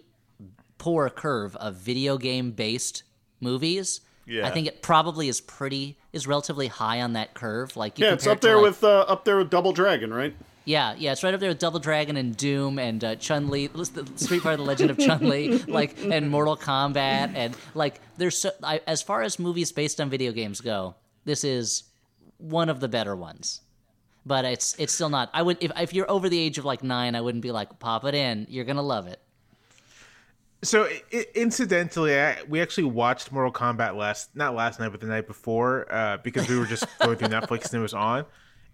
[0.77, 3.03] poor curve of video game based
[3.41, 3.99] movies.
[4.25, 4.47] Yeah.
[4.47, 7.75] I think it probably is pretty is relatively high on that curve.
[7.75, 9.73] Like you Yeah, it's compare up it there like- with uh, up there with Double
[9.73, 10.33] Dragon, right?
[10.65, 13.69] Yeah, yeah, it's right up there with Double Dragon and Doom and uh, Chun Li,
[14.15, 18.51] Street Fighter: The Legend of Chun Li, like and Mortal Kombat, and like there's so
[18.63, 20.95] I, as far as movies based on video games go,
[21.25, 21.83] this is
[22.37, 23.59] one of the better ones.
[24.25, 25.29] But it's it's still not.
[25.33, 27.77] I would if if you're over the age of like nine, I wouldn't be like
[27.79, 28.47] pop it in.
[28.49, 29.19] You're gonna love it.
[30.61, 35.07] So i- incidentally, I, we actually watched Mortal Kombat last not last night, but the
[35.07, 38.23] night before, uh, because we were just going through Netflix and it was on,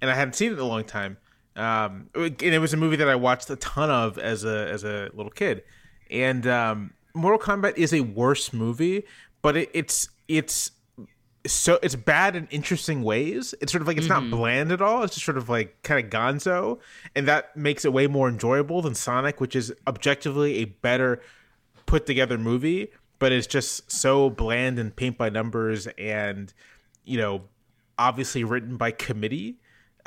[0.01, 1.17] and I hadn't seen it in a long time.
[1.55, 4.83] Um, and it was a movie that I watched a ton of as a as
[4.83, 5.63] a little kid,
[6.09, 9.03] and um, Mortal Kombat is a worse movie,
[9.41, 10.71] but it, it's it's
[11.47, 13.55] so it's bad in interesting ways.
[13.61, 15.03] It's sort of like it's not bland at all.
[15.03, 16.79] It's just sort of like kind of gonzo,
[17.15, 21.21] and that makes it way more enjoyable than Sonic, which is objectively a better
[21.85, 26.53] put together movie, but it's just so bland and paint by numbers, and
[27.05, 27.41] you know,
[27.97, 29.57] obviously written by committee.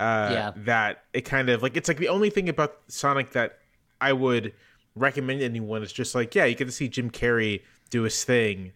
[0.02, 0.52] Uh, Yeah.
[0.56, 3.58] that it kind of like it's like the only thing about Sonic that
[4.00, 4.52] I would
[4.96, 8.72] recommend anyone is just like yeah, you get to see Jim Carrey do his thing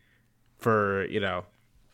[0.58, 1.44] for you know,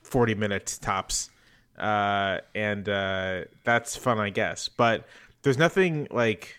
[0.03, 1.31] forty minutes tops,
[1.79, 4.69] uh, and uh, that's fun, I guess.
[4.69, 5.07] But
[5.43, 6.57] there's nothing like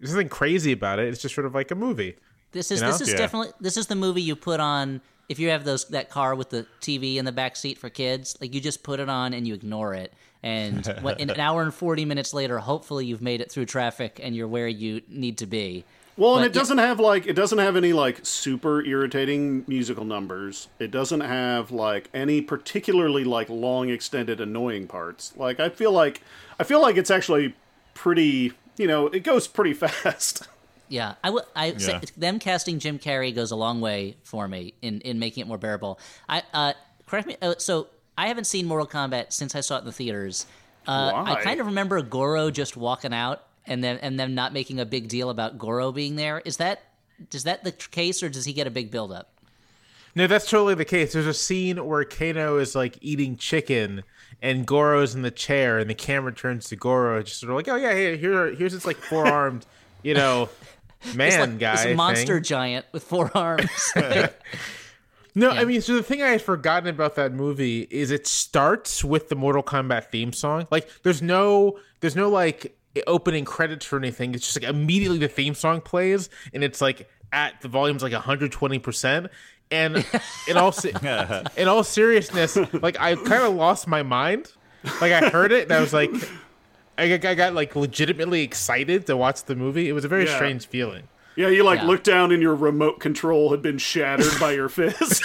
[0.00, 1.08] there's nothing crazy about it.
[1.08, 2.16] It's just sort of like a movie.
[2.52, 2.92] This is You know?
[2.92, 3.16] this is Yeah.
[3.18, 6.50] definitely this is the movie you put on if you have those that car with
[6.50, 8.36] the TV in the back seat for kids.
[8.40, 11.74] Like you just put it on and you ignore it, and what, an hour and
[11.74, 15.46] forty minutes later, hopefully you've made it through traffic and you're where you need to
[15.46, 15.84] be.
[16.18, 20.04] Well, and But it doesn't have like it doesn't have any like super irritating musical
[20.04, 20.66] numbers.
[20.80, 25.32] It doesn't have like any particularly like long extended annoying parts.
[25.36, 26.20] Like I feel like
[26.58, 27.54] I feel like it's actually
[27.94, 30.48] pretty, you know, it goes pretty fast.
[30.88, 31.44] Yeah, I would.
[31.54, 35.42] I say them casting Jim Carrey goes a long way for me in in making
[35.42, 36.00] it more bearable.
[36.28, 36.72] I uh,
[37.06, 37.36] correct me.
[37.40, 37.88] Uh, so
[38.18, 40.44] I haven't seen Mortal Kombat since I saw it in the theaters.
[40.88, 44.80] Uh, I kind of remember Goro just walking out and then and them not making
[44.80, 46.42] a big deal about Goro being there.
[46.44, 46.82] Is that
[47.32, 49.30] is that the case, or does he get a big build up?
[50.16, 51.12] No, that's totally the case.
[51.12, 54.02] There's a scene where Kano is like eating chicken,
[54.42, 57.68] and Goro's in the chair, and the camera turns to Goro, just sort of like,
[57.68, 59.64] "Oh yeah, here, here here's this like four armed,
[60.02, 60.48] you know,
[61.14, 62.44] man like guy this monster thing.
[62.44, 63.70] giant with four arms.
[65.38, 65.60] No, Yeah.
[65.60, 69.28] I mean, so the thing I had forgotten about that movie is it starts with
[69.28, 70.66] the Mortal Kombat theme song.
[70.70, 74.34] Like, there's no, there's no like opening credits or anything.
[74.34, 78.12] It's just like immediately the theme song plays, and it's like at the volume's like
[78.12, 79.26] 120 percent.
[79.70, 80.04] And
[80.48, 80.74] in all
[81.56, 84.50] in all seriousness, like I kind of lost my mind.
[85.00, 86.10] Like I heard it, and I was like,
[86.96, 89.88] I, got- I got like legitimately excited to watch the movie.
[89.88, 90.34] It was a very Yeah.
[90.36, 91.02] strange feeling.
[91.38, 91.86] Yeah, you like Yeah.
[91.86, 95.22] look down and your remote control had been shattered by your fist.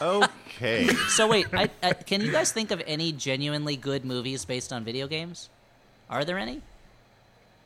[0.00, 0.86] Okay.
[1.08, 4.84] so wait, I, I, can you guys think of any genuinely good movies based on
[4.84, 5.50] video games?
[6.08, 6.62] Are there any?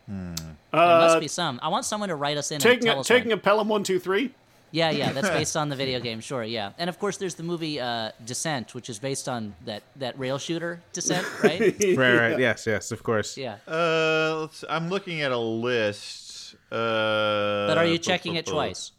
[0.07, 0.35] Hmm.
[0.35, 1.61] there must be some.
[1.63, 3.07] I want someone to write us in and taking tell a, us.
[3.07, 3.39] taking one.
[3.39, 4.33] a Pelham one two three.
[4.75, 6.19] Yeah, yeah, that's based on the video game.
[6.19, 9.85] Sure, yeah, and of course there's the movie uh, Descent, which is based on that
[9.97, 11.61] that rail shooter Descent, right?
[11.97, 12.39] Right, right.
[12.41, 13.37] Yes, yes, of course.
[13.37, 13.59] yeah.
[13.69, 16.57] Uh, I'm looking at a list.
[16.73, 18.91] Uh, But are you checking it twice?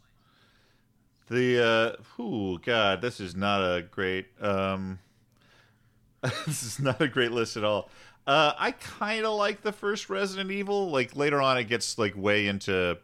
[1.28, 4.28] The uh, ooh, God, this is not a great.
[4.40, 4.98] Um,
[6.46, 7.90] this is not a great list at all.
[8.26, 10.90] Uh, I kind of like the first Resident Evil.
[10.90, 12.96] Like later on, it gets like way into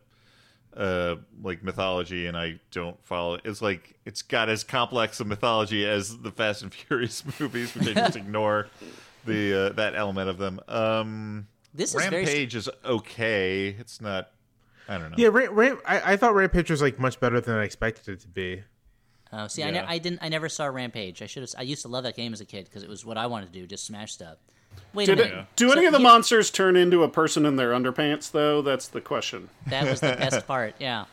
[0.76, 3.38] uh like mythology and I don't follow.
[3.44, 7.88] It's like it's got as complex a mythology as the Fast and Furious movies, which
[7.88, 8.68] I just ignore
[9.26, 10.60] the uh, that element of them.
[10.68, 12.24] Um This is very.
[12.24, 13.68] Rampage is okay.
[13.78, 14.30] It's not
[14.88, 15.16] I don't know.
[15.16, 18.20] Yeah, Ra- Ra- I, I thought Rampage was like much better than I expected it
[18.20, 18.62] to be.
[19.32, 20.18] Oh, see, I, ne- I didn't.
[20.22, 21.22] I never saw Rampage.
[21.22, 21.50] I should have.
[21.56, 23.52] I used to love that game as a kid because it was what I wanted
[23.52, 24.36] to do, just smash stuff.
[24.94, 25.32] Wait a minute.
[25.32, 28.30] it, do So any of the you- monsters turn into a person in their underpants
[28.30, 28.60] though?
[28.62, 29.48] That's the question.
[29.68, 30.74] That was the best part.
[30.78, 31.06] Yeah,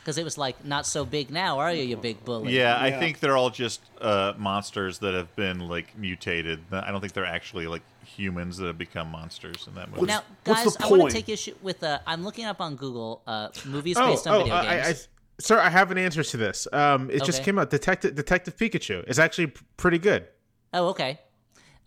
[0.00, 2.56] because it was like not so big now, are you, you big bully?
[2.56, 2.98] Yeah, I Yeah.
[3.00, 6.60] think they're all just uh, monsters that have been like mutated.
[6.72, 10.06] I don't think they're actually like humans that have become monsters in that movie.
[10.06, 11.82] Now, guys, I want to take issue with.
[11.82, 14.82] Uh, I'm looking up on Google uh, movies Oh, based on oh, video I, I,
[14.84, 15.08] games.
[15.40, 16.66] sir, I have an answer to this.
[16.72, 17.68] Um, it just came out.
[17.70, 20.26] Detective Detective Pikachu is actually p- pretty good.
[20.72, 21.18] Oh, okay.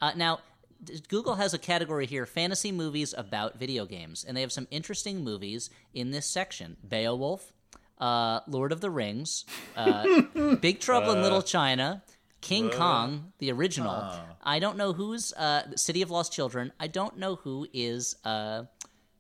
[0.02, 0.42] Uh, now, d-
[1.08, 5.24] Google has a category here: fantasy movies about video games, and they have some interesting
[5.24, 7.52] movies in this section: Beowulf,
[8.00, 9.46] uh, Lord of the Rings,
[9.76, 10.22] uh,
[10.62, 12.04] Big Trouble in Little China,
[12.42, 14.12] King Kong, the original.
[14.44, 16.72] I don't know who's uh, City of Lost Children.
[16.80, 18.16] I don't know who is.
[18.24, 18.64] Uh,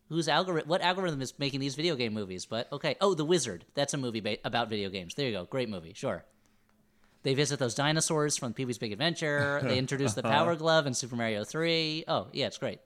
[0.10, 0.70] Whose algorithm?
[0.70, 2.46] What algorithm is making these video game movies?
[2.46, 2.96] But okay.
[3.02, 3.66] Oh, The Wizard.
[3.74, 5.16] That's a movie ba- about video games.
[5.16, 5.44] There you go.
[5.44, 5.92] Great movie.
[5.94, 6.24] Sure.
[7.28, 9.60] They visit those dinosaurs from Pee Wee's Big Adventure.
[9.62, 10.34] They introduce the uh-huh.
[10.34, 12.06] Power Glove in Super Mario 3.
[12.08, 12.80] Oh, yeah, it's great.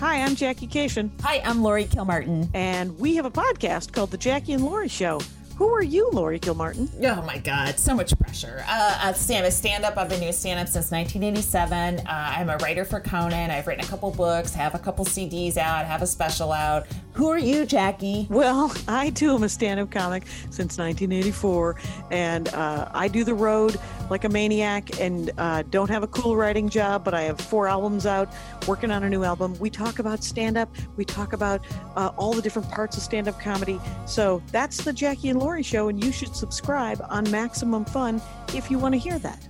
[0.00, 2.48] Hi, I'm Jackie Kashian, Hi, I'm Laurie Kilmartin.
[2.54, 5.20] and we have a podcast called The Jackie and Laurie Show.
[5.58, 6.88] Who are you, Laurie Kilmartin?
[7.04, 8.64] Oh my God, so much pressure.
[8.68, 9.98] Uh, stand, a stand-up.
[9.98, 11.98] I've been doing stand-up since 1987.
[11.98, 13.50] Uh, I'm a writer for Conan.
[13.50, 16.86] I've written a couple books, have a couple CDs out, have a special out.
[17.14, 18.28] Who are you, Jackie?
[18.30, 21.74] Well, I too am a stand up comic since 1984,
[22.12, 23.80] and uh, I do the road
[24.10, 27.68] like a maniac and uh, don't have a cool writing job, but I have four
[27.68, 28.32] albums out,
[28.66, 29.56] working on a new album.
[29.58, 31.64] We talk about stand up, we talk about
[31.96, 33.80] uh, all the different parts of stand up comedy.
[34.06, 38.20] So that's the Jackie and Laurie Show, and you should subscribe on Maximum Fun
[38.54, 39.48] if you want to hear that.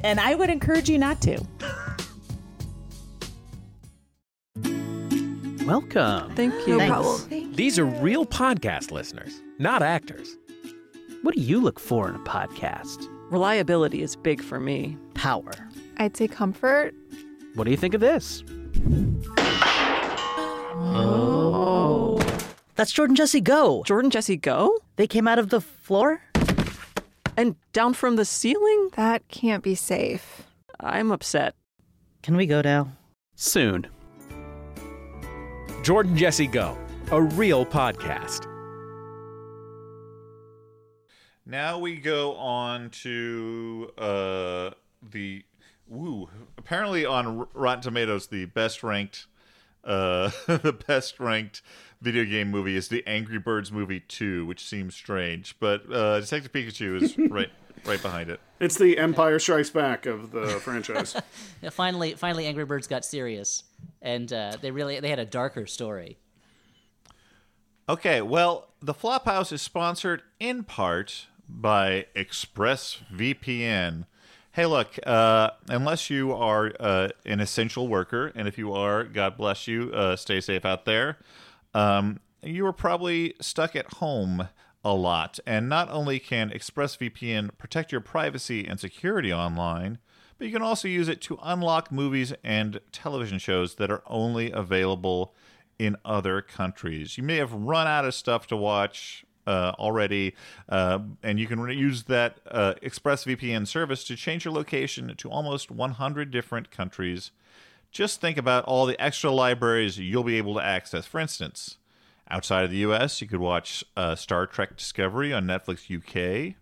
[0.04, 1.42] and I would encourage you not to.
[5.64, 6.34] Welcome.
[6.34, 6.78] Thank you.
[7.54, 10.38] These are real podcast listeners, not actors.
[11.22, 13.06] What do you look for in a podcast?
[13.30, 14.96] Reliability is big for me.
[15.14, 15.52] Power.
[15.98, 16.94] I'd say comfort.
[17.54, 18.42] What do you think of this?
[20.74, 22.18] Oh.
[22.74, 23.82] That's Jordan Jesse Go.
[23.84, 24.78] Jordan Jesse Go?
[24.96, 26.22] They came out of the floor?
[27.36, 28.90] And down from the ceiling?
[28.96, 30.42] That can't be safe.
[30.80, 31.54] I'm upset.
[32.22, 32.92] Can we go now?
[33.34, 33.86] Soon.
[35.82, 36.76] Jordan Jesse Go,
[37.12, 38.46] a real podcast.
[41.50, 44.70] Now we go on to uh,
[45.10, 45.42] the
[45.88, 46.28] woo.
[46.58, 49.26] Apparently on R- Rotten Tomatoes, the best ranked,
[49.82, 51.62] uh, the best ranked
[52.02, 56.52] video game movie is the Angry Birds movie two, which seems strange, but uh, Detective
[56.52, 57.50] Pikachu is right
[57.86, 58.40] right behind it.
[58.60, 61.16] It's the Empire Strikes Back of the franchise.
[61.62, 63.64] Yeah, finally, finally, Angry Birds got serious,
[64.02, 66.18] and uh, they really they had a darker story.
[67.88, 74.06] Okay, well, the Flophouse is sponsored in part by ExpressVPN.
[74.52, 79.36] Hey, look, uh, unless you are uh, an essential worker, and if you are, God
[79.36, 81.18] bless you, uh, stay safe out there.
[81.74, 84.48] Um, you are probably stuck at home
[84.84, 89.98] a lot, and not only can ExpressVPN protect your privacy and security online,
[90.38, 94.50] but you can also use it to unlock movies and television shows that are only
[94.50, 95.34] available
[95.78, 97.18] in other countries.
[97.18, 100.34] You may have run out of stuff to watch uh, already,
[100.68, 105.30] uh, and you can re- use that uh, ExpressVPN service to change your location to
[105.30, 107.30] almost 100 different countries.
[107.90, 111.06] Just think about all the extra libraries you'll be able to access.
[111.06, 111.78] For instance,
[112.30, 116.54] outside of the US, you could watch uh, Star Trek Discovery on Netflix UK,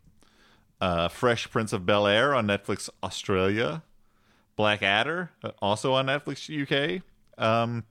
[0.81, 3.83] uh, Fresh Prince of Bel Air on Netflix Australia,
[4.55, 7.03] Black Adder, uh, also on Netflix UK.
[7.37, 7.85] Um,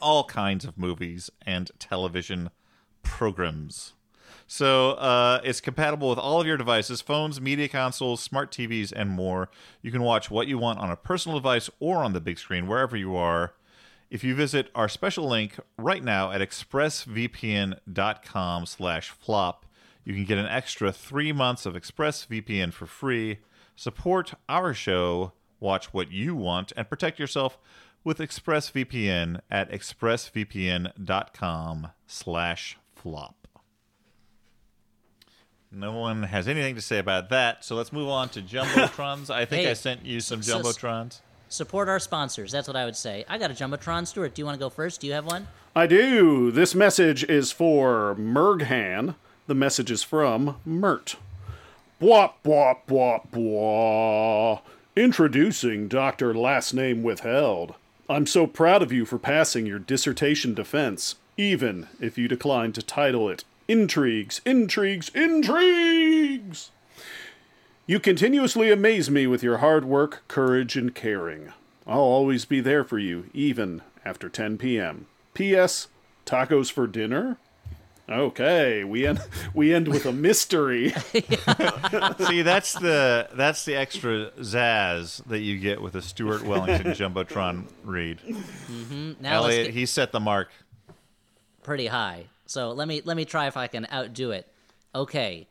[0.00, 2.50] all kinds of movies and television
[3.02, 3.94] programs.
[4.46, 9.10] So uh, it's compatible with all of your devices, phones, media consoles, smart TVs, and
[9.10, 9.50] more.
[9.82, 12.68] You can watch what you want on a personal device or on the big screen,
[12.68, 13.54] wherever you are.
[14.08, 19.66] If you visit our special link right now at expressvpn.com slash flop,
[20.04, 23.38] you can get an extra three months of ExpressVPN for free.
[23.74, 27.58] Support our show, watch what you want, and protect yourself
[28.04, 33.45] with ExpressVPN at expressvpn.com slash flop.
[35.76, 39.28] No one has anything to say about that, so let's move on to Jumbotrons.
[39.28, 41.20] I think Hey, I sent you some so- so- Jumbotrons.
[41.48, 42.50] Support our sponsors.
[42.50, 43.24] That's what I would say.
[43.28, 44.04] I got a jumbotron.
[44.08, 45.00] Stuart, do you want to go first?
[45.00, 45.46] Do you have one?
[45.76, 46.50] I do.
[46.50, 49.14] This message is for Merghan.
[49.46, 51.14] The message is from Mert.
[52.02, 54.60] Bwah, bwah, bwah, bwah.
[54.96, 56.34] Introducing Dr.
[56.34, 57.76] Last Name Withheld.
[58.08, 62.82] I'm so proud of you for passing your dissertation defense, even if you declined to
[62.82, 66.70] title it Intrigues, Intrigues, Intrigues!
[67.86, 71.52] You continuously amaze me with your hard work, courage, and caring.
[71.86, 75.06] I'll always be there for you, even after 10 p.m.
[75.34, 75.88] P.S.
[76.24, 77.38] Tacos for dinner?
[78.08, 79.20] Okay, we end
[79.52, 80.90] we end with a mystery.
[82.20, 87.64] See, that's the that's the extra zazz that you get with a Stuart Wellington Jumbotron
[87.82, 88.18] read.
[88.20, 89.12] Mm-hmm.
[89.20, 90.50] Now let's Elliott, get he set the mark.
[91.64, 92.26] pretty high.
[92.46, 94.50] So let me let me try if I can outdo it.
[94.94, 95.46] Okay.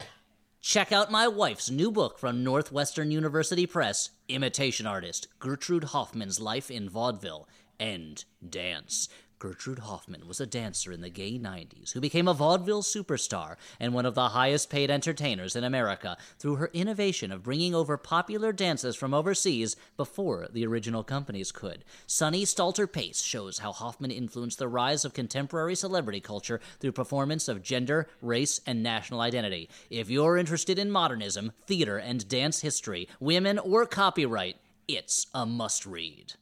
[0.61, 6.71] Check out my wife's new book from Northwestern University Press, Imitation Artist Gertrude Hoffmann's Life
[6.71, 7.47] in Vaudeville
[7.79, 9.07] and Dance.
[9.39, 13.93] Gertrude Hoffmann was a dancer in the gay 90s who became a vaudeville superstar and
[13.93, 18.53] one of the highest paid entertainers in America through her innovation of bringing over popular
[18.53, 21.83] dances from overseas before the original companies could.
[22.07, 27.47] Sunny Stalter Pace shows how Hoffmann influenced the rise of contemporary celebrity culture through performance
[27.47, 29.69] of gender, race, and national identity.
[29.89, 34.57] If you're interested in modernism, theater, and dance history, women, or copyright,
[34.87, 36.33] it's a must read.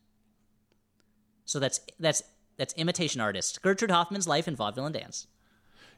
[1.45, 2.23] So that's that's
[2.57, 5.27] that's imitation artist Gertrude Hoffmann's life in vaudeville and dance.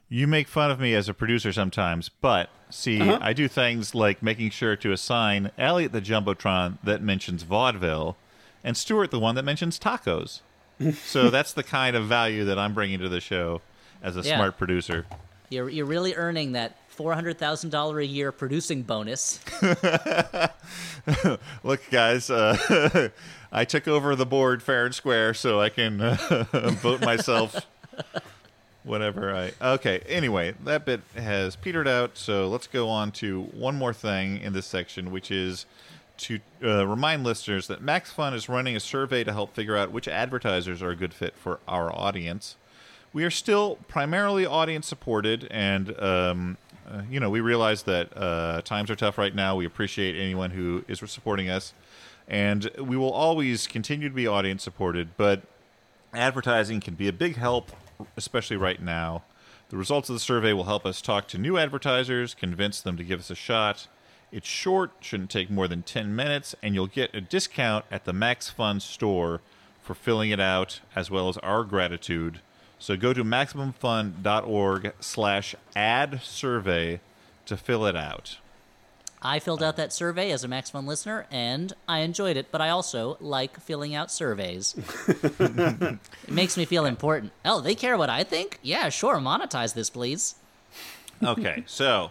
[0.08, 4.22] You make fun of me as a producer sometimes, but see, I do things like
[4.22, 8.16] making sure to assign Elliott the Jumbotron that mentions vaudeville
[8.62, 10.40] and Stuart the one that mentions tacos.
[11.04, 13.62] so that's the kind of value that I'm bringing to the show
[14.02, 14.36] as a Yeah.
[14.36, 15.06] smart producer.
[15.48, 19.40] You're you're really earning that four hundred thousand dollar a year producing bonus.
[21.62, 23.08] Look, guys, uh,
[23.56, 26.44] I took over the board fair and square, so I can uh,
[26.82, 27.66] vote myself
[28.84, 29.52] whatever I.
[29.62, 34.36] Okay, anyway, that bit has petered out, so let's go on to one more thing
[34.42, 35.64] in this section, which is
[36.18, 39.90] to uh, remind listeners that Max Fun is running a survey to help figure out
[39.90, 42.56] which advertisers are a good fit for our audience.
[43.14, 48.60] We are still primarily audience supported, and um, uh, you know we realize that uh,
[48.62, 49.56] times are tough right now.
[49.56, 51.72] We appreciate anyone who is supporting us,
[52.28, 55.16] and we will always continue to be audience supported.
[55.16, 55.42] But
[56.12, 57.70] advertising can be a big help,
[58.16, 59.22] especially right now.
[59.68, 63.04] The results of the survey will help us talk to new advertisers, convince them to
[63.04, 63.88] give us a shot.
[64.30, 68.12] It's short, shouldn't take more than 10 minutes, and you'll get a discount at the
[68.12, 69.40] Max Fun store
[69.82, 72.40] for filling it out, as well as our gratitude.
[72.78, 77.00] So go to MaximumFun.org slash ad survey
[77.46, 78.38] to fill it out.
[79.22, 82.52] I filled out that survey as a Max Fun listener, and I enjoyed it.
[82.52, 84.74] But I also like filling out surveys.
[85.08, 85.98] it
[86.28, 87.32] makes me feel important.
[87.44, 88.58] Oh, they care what I think?
[88.62, 89.16] Yeah, sure.
[89.16, 90.36] Monetize this, please.
[91.22, 92.10] Okay, so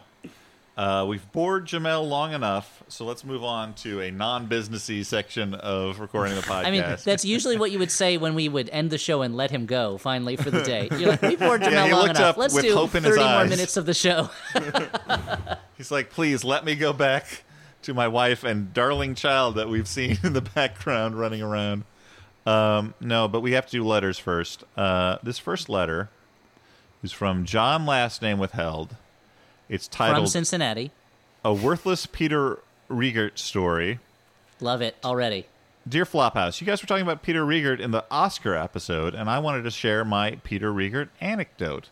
[0.78, 6.00] uh, we've bored Jamelle long enough, so let's move on to a non-businessy section of
[6.02, 6.66] recording the podcast.
[6.66, 9.38] I mean, that's usually what you would say when we would end the show and
[9.38, 10.90] let him go finally for the day.
[10.98, 12.36] You're like, we bored Jamelle Yeah, long enough.
[12.36, 14.30] Let's do hope in 30 his more eyes." minutes of the show.
[15.78, 17.44] He's like, please let me go back
[17.84, 21.84] to my wife and darling child that we've seen in the background running around.
[22.46, 24.64] Um, no, but we have to do letters first.
[24.76, 26.10] Uh, this first letter
[27.02, 28.96] is from John, last name withheld.
[29.70, 30.92] It's titled From Cincinnati.
[31.44, 32.60] "A Worthless Peter
[32.90, 34.00] Riegert Story."
[34.60, 35.46] Love it already.
[35.88, 39.38] Dear Flophouse, you guys were talking about Peter Riegert in the Oscar episode, and I
[39.38, 41.90] wanted to share my Peter Riegert anecdote.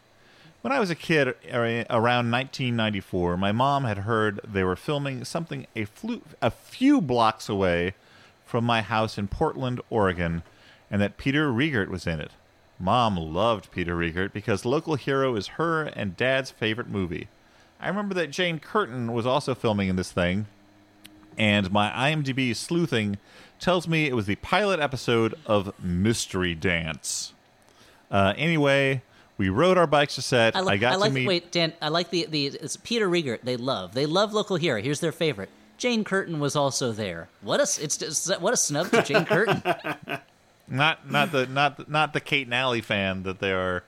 [0.61, 5.25] When I was a kid er, around 1994, my mom had heard they were filming
[5.25, 7.93] something a, flu- a few blocks away
[8.45, 10.41] from my house in Portland, Oregon,
[10.89, 12.31] and that Peter Riegert was in it.
[12.79, 17.27] Mom loved Peter Riegert because Local Hero is her and Dad's favorite movie.
[17.83, 20.45] I remember that Jane Curtin was also filming in this thing,
[21.37, 23.17] and my IMDb sleuthing
[23.59, 27.33] tells me it was the pilot episode of Mystery Dance.
[28.09, 29.01] Uh, anyway,
[29.37, 30.55] we rode our bikes to set.
[30.55, 31.09] I, I, got I like.
[31.11, 31.27] to meet.
[31.27, 31.73] Wait, Dan.
[31.81, 33.41] I like the the it's Peter Riegert.
[33.43, 33.93] They love.
[33.93, 34.81] They love local hero.
[34.81, 35.49] Here's their favorite.
[35.77, 37.27] Jane Curtin was also there.
[37.41, 39.61] What a s- it's just, what a snub to Jane Curtin.
[40.65, 43.83] Not not the not the- not the Kate and Allie fan that they are,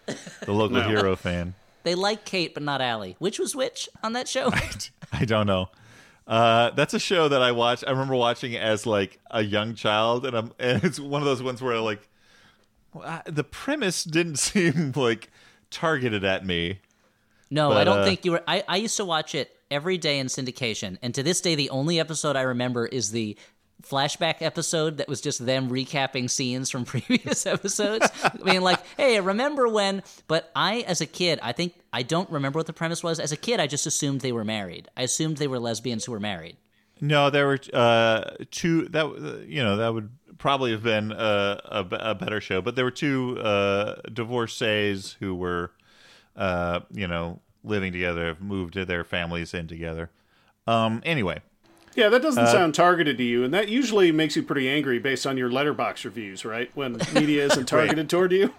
[0.45, 0.87] the local No.
[0.89, 1.53] hero fan.
[1.85, 3.15] They like Kate, but not Allie.
[3.19, 4.51] Which was which on that show?
[5.13, 5.69] I don't know.
[6.27, 7.83] Uh, that's a show that I watched.
[7.85, 11.43] I remember watching as like a young child, and I'm and it's one of those
[11.43, 12.09] ones where like
[12.91, 15.29] well, I- the premise didn't seem like
[15.69, 16.79] targeted at me.
[17.51, 18.43] No, But, I don't uh, think you were.
[18.47, 21.69] I, I used to watch it every day in syndication, and to this day, the
[21.69, 23.37] only episode I remember is the
[23.83, 28.09] flashback episode that was just them recapping scenes from previous episodes.
[28.23, 30.03] I mean, like, hey, remember when?
[30.27, 33.19] But I, as a kid, I think I don't remember what the premise was.
[33.19, 34.89] As a kid, I just assumed they were married.
[34.97, 36.57] I assumed they were lesbians who were married.
[37.01, 38.87] No, there were uh, two.
[38.89, 42.75] That uh, you know that would probably have been a, a, a better show, but
[42.75, 45.71] there were two uh, divorcees who were,
[46.35, 50.09] uh, you know, living together, moved their families in together.
[50.67, 51.01] Um.
[51.05, 51.41] Anyway,
[51.95, 54.99] Yeah, that doesn't Uh, sound targeted to you, and that usually makes you pretty angry
[54.99, 56.69] based on your Letterboxd reviews, right?
[56.75, 58.53] When media isn't targeted toward you.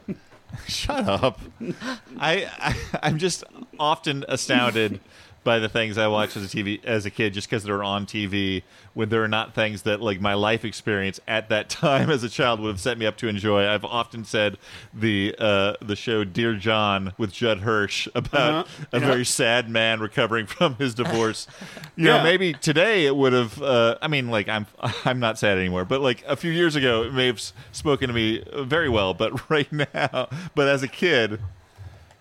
[0.66, 1.40] shut up.
[2.18, 3.44] I, I I'm just
[3.78, 5.00] often astounded
[5.46, 8.04] by the things I watch as a TV as a kid, just because they're on
[8.04, 8.62] TV
[8.94, 12.28] when there are not things that like my life experience at that time as a
[12.28, 13.66] child would have set me up to enjoy.
[13.66, 14.58] I've often said
[14.92, 18.86] the uh, the show Dear John with Judd Hirsch about Uh-huh.
[18.92, 19.06] a Yeah.
[19.06, 21.46] very sad man recovering from his divorce.
[21.98, 22.18] You Yeah.
[22.18, 23.62] know, maybe today it would have.
[23.62, 24.66] Uh, I mean, like I'm
[25.06, 27.40] I'm not sad anymore, but like a few years ago, it may have
[27.72, 29.14] spoken to me very well.
[29.14, 31.40] But right now, but as a kid,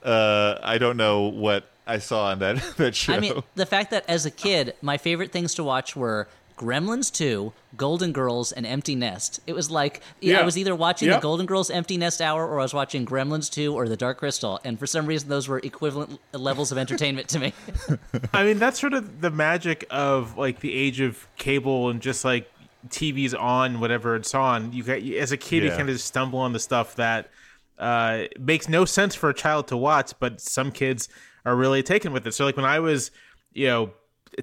[0.04, 3.14] uh, I don't know what I saw on that that show.
[3.14, 7.12] I mean, the fact that as a kid, my favorite things to watch were Gremlins
[7.12, 9.42] 2, Golden Girls, and Empty Nest.
[9.46, 11.18] It was like yeah, I was either watching Yep.
[11.20, 14.20] the Golden Girls Empty Nest hour or I was watching Gremlins 2 or The Dark
[14.20, 17.54] Crystal, and for some reason those were equivalent levels of entertainment to me.
[18.34, 22.24] I mean, that's sort of the magic of like the age of cable and just
[22.24, 22.50] like
[22.90, 24.72] TV's on whatever it's on.
[24.72, 27.30] You got as a kid, you kind of just stumble on the stuff that
[27.78, 31.10] uh, makes no sense for a child to watch, but some kids
[31.46, 32.34] are really taken with it.
[32.34, 33.12] So, like when I was,
[33.54, 33.92] you know.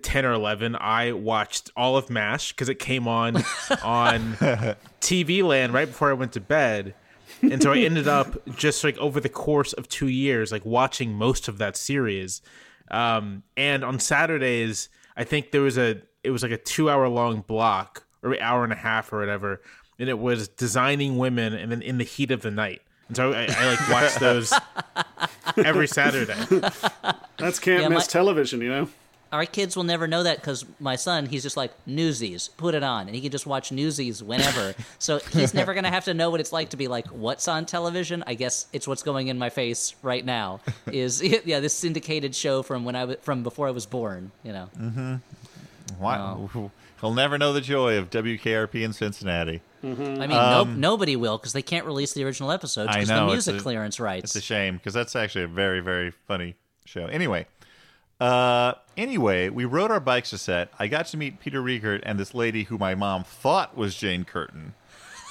[0.01, 3.37] 10 or 11 i watched all of mash because it came on
[3.83, 4.33] on
[5.03, 6.95] tv land right before i went to bed
[7.43, 11.13] and so i ended up just like over the course of two years like watching
[11.13, 12.41] most of that series
[12.93, 17.09] um, and on Saturdays, I think there was a it was like a two hour
[17.09, 19.61] long block or hour and a half or whatever,
[19.99, 22.83] and it was designing women and then in the heat of the night.
[23.09, 24.53] And so I, I like watch those
[25.57, 26.35] every Saturday.
[27.37, 28.89] That's can't Yeah, miss my- television, you know?
[29.33, 32.83] Our kids will never know that because my son, he's just like Newsies, put it
[32.83, 34.75] on, and he can just watch Newsies whenever.
[34.99, 37.65] so he's never gonna have to know what it's like to be like, what's on
[37.65, 38.23] television?
[38.27, 40.61] I guess it's what's going in my face right now.
[40.87, 44.33] Is yeah, this syndicated show from when I was from before I was born.
[44.43, 44.69] You know.
[44.79, 45.15] Mm-hmm.
[45.99, 46.19] Why?
[46.19, 46.71] Oh.
[47.01, 49.63] He'll never know the joy of WKRP in Cincinnati.
[49.83, 53.17] I mean, no, nobody will because they can't release the original episodes Um, because know,
[53.27, 54.25] the it's music a- clearance rights.
[54.25, 56.55] It's a shame because that's actually a very, very funny
[56.85, 57.07] show.
[57.07, 57.47] Anyway,
[58.21, 60.71] uh, anyway, we rode our bikes to set.
[60.79, 64.25] I got to meet Peter Riegert and this lady who my mom thought was Jane
[64.25, 64.75] Curtin.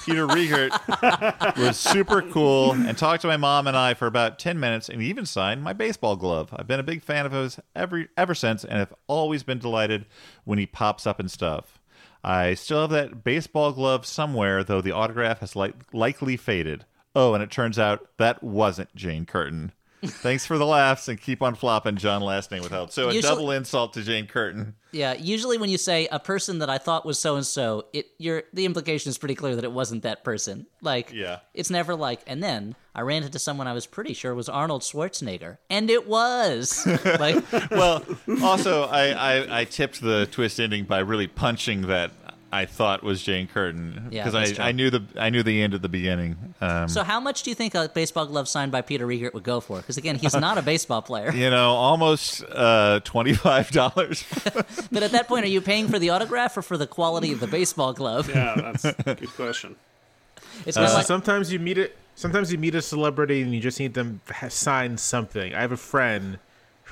[0.04, 4.58] Peter Riegert was super cool and talked to my mom and I for about 10
[4.58, 6.50] minutes and he even signed my baseball glove.
[6.54, 10.06] I've been a big fan of his every, ever since and have always been delighted
[10.44, 11.78] when he pops up and stuff.
[12.24, 16.84] I still have that baseball glove somewhere, though the autograph has li- likely faded.
[17.14, 19.72] Oh, and it turns out that wasn't Jane Curtin.
[20.04, 22.92] Thanks for the laughs and keep on flopping, John last name withheld.
[22.92, 24.74] So a Usually- double insult to Jane Curtin.
[24.90, 28.08] Yeah, usually when you say a person that I thought was so and so, it
[28.18, 30.66] you're the implication is pretty clear that it wasn't that person.
[30.82, 31.38] Like, Yeah.
[31.54, 32.20] it's never like.
[32.26, 36.06] And then I ran into someone I was pretty sure was Arnold Schwarzenegger, and it
[36.06, 36.86] was.
[37.18, 38.04] like, Well,
[38.42, 42.10] also, I, I, I tipped the twist ending by really punching that
[42.52, 44.64] I thought was Jane Curtin Yeah, because that's true.
[44.64, 46.54] I, I knew the I knew the end at the beginning.
[46.60, 49.42] Um, so how much do you think a baseball glove signed by Peter Riegert would
[49.42, 49.78] go for?
[49.78, 51.32] Because again, he's not a baseball player.
[51.34, 54.24] you know, almost uh, twenty five dollars.
[54.92, 57.40] But at that point, are you paying for the autograph or for the quality of
[57.40, 58.28] the baseball glove?
[58.28, 59.76] Yeah, that's a good question.
[60.66, 61.96] It's kind of like sometimes you meet it.
[62.14, 65.54] Sometimes you meet a celebrity and you just need them to ha- sign something.
[65.54, 66.38] I have a friend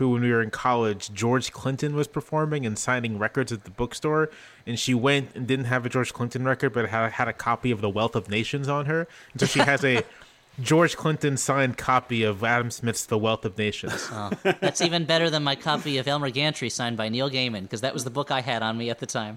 [0.01, 3.71] who, when we were in college, George Clinton was performing and signing records at the
[3.71, 4.31] bookstore,
[4.67, 7.71] and she went and didn't have a George Clinton record, but had had a copy
[7.71, 10.03] of The Wealth of Nations on her, and so she has a
[10.63, 14.09] George Clinton signed copy of Adam Smith's The Wealth of Nations.
[14.43, 17.93] that's even better than my copy of Elmer Gantry signed by Neil Gaiman because that
[17.93, 19.37] was the book I had on me at the time.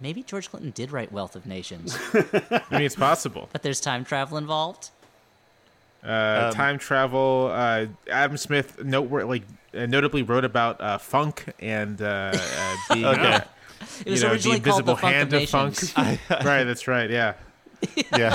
[0.00, 3.50] Maybe George Clinton did write Wealth of Nations, I mean, it's possible.
[3.52, 4.92] but there's time travel involved.
[6.02, 7.50] Uh, time travel.
[7.52, 9.42] Uh, Adam Smith note like
[9.74, 13.32] notably wrote about uh, funk and uh, uh, being Okay.
[13.34, 13.40] uh,
[14.00, 15.74] It you was know, the originally called invisible the Funk hand of of funk.
[15.96, 16.20] Nations.
[16.44, 17.10] right, that's right.
[17.10, 17.34] Yeah.
[18.16, 18.34] yeah,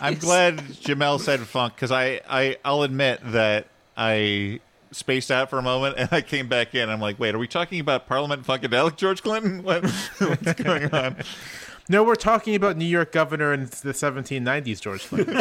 [0.00, 4.60] I'm glad Jamelle said funk because I, I I'll admit that I
[4.90, 6.88] spaced out for a moment and I came back in.
[6.88, 9.62] I'm like, wait, are we talking about Parliament Funkadelic George Clinton?
[9.62, 9.84] What,
[10.18, 11.16] what's going on?
[11.90, 15.36] No, we're talking about New York governor in the 1790s, George Clinton.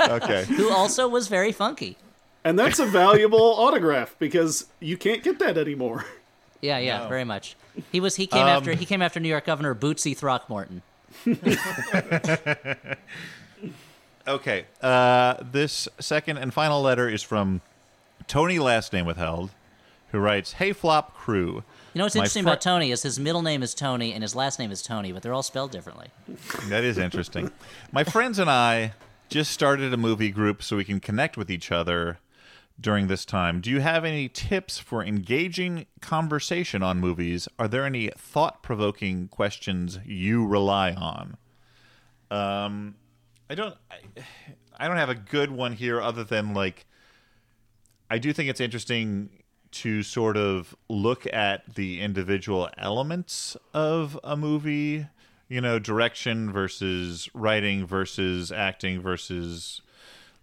[0.00, 0.44] Okay.
[0.46, 1.96] who also was very funky.
[2.44, 6.04] And that's a valuable autograph because you can't get that anymore.
[6.60, 7.56] Yeah, yeah, very much.
[7.92, 10.82] He was he came Um, after he came after New York Governor Bootsy Throckmorton.
[14.26, 14.66] Okay.
[14.82, 17.62] Uh, this second and final letter is from
[18.26, 19.50] Tony, last name withheld,
[20.12, 21.62] who writes, "Hey Flop crew."
[21.94, 24.34] You know what's interesting fr- about Tony is his middle name is Tony and his
[24.34, 26.08] last name is Tony, but they're all spelled differently.
[26.68, 27.50] That is interesting.
[27.90, 28.92] My friends and I
[29.30, 32.18] just started a movie group so we can connect with each other
[32.80, 33.60] during this time.
[33.60, 37.48] Do you have any tips for engaging conversation on movies?
[37.58, 41.36] Are there any thought provoking questions you rely on?
[42.30, 42.94] Um,
[43.50, 43.74] I don't.
[43.90, 44.22] I,
[44.78, 46.86] I don't have a good one here, other than like,
[48.08, 49.30] I do think it's interesting
[49.70, 55.06] to sort of look at the individual elements of a movie.
[55.48, 59.80] You know, direction versus writing versus acting versus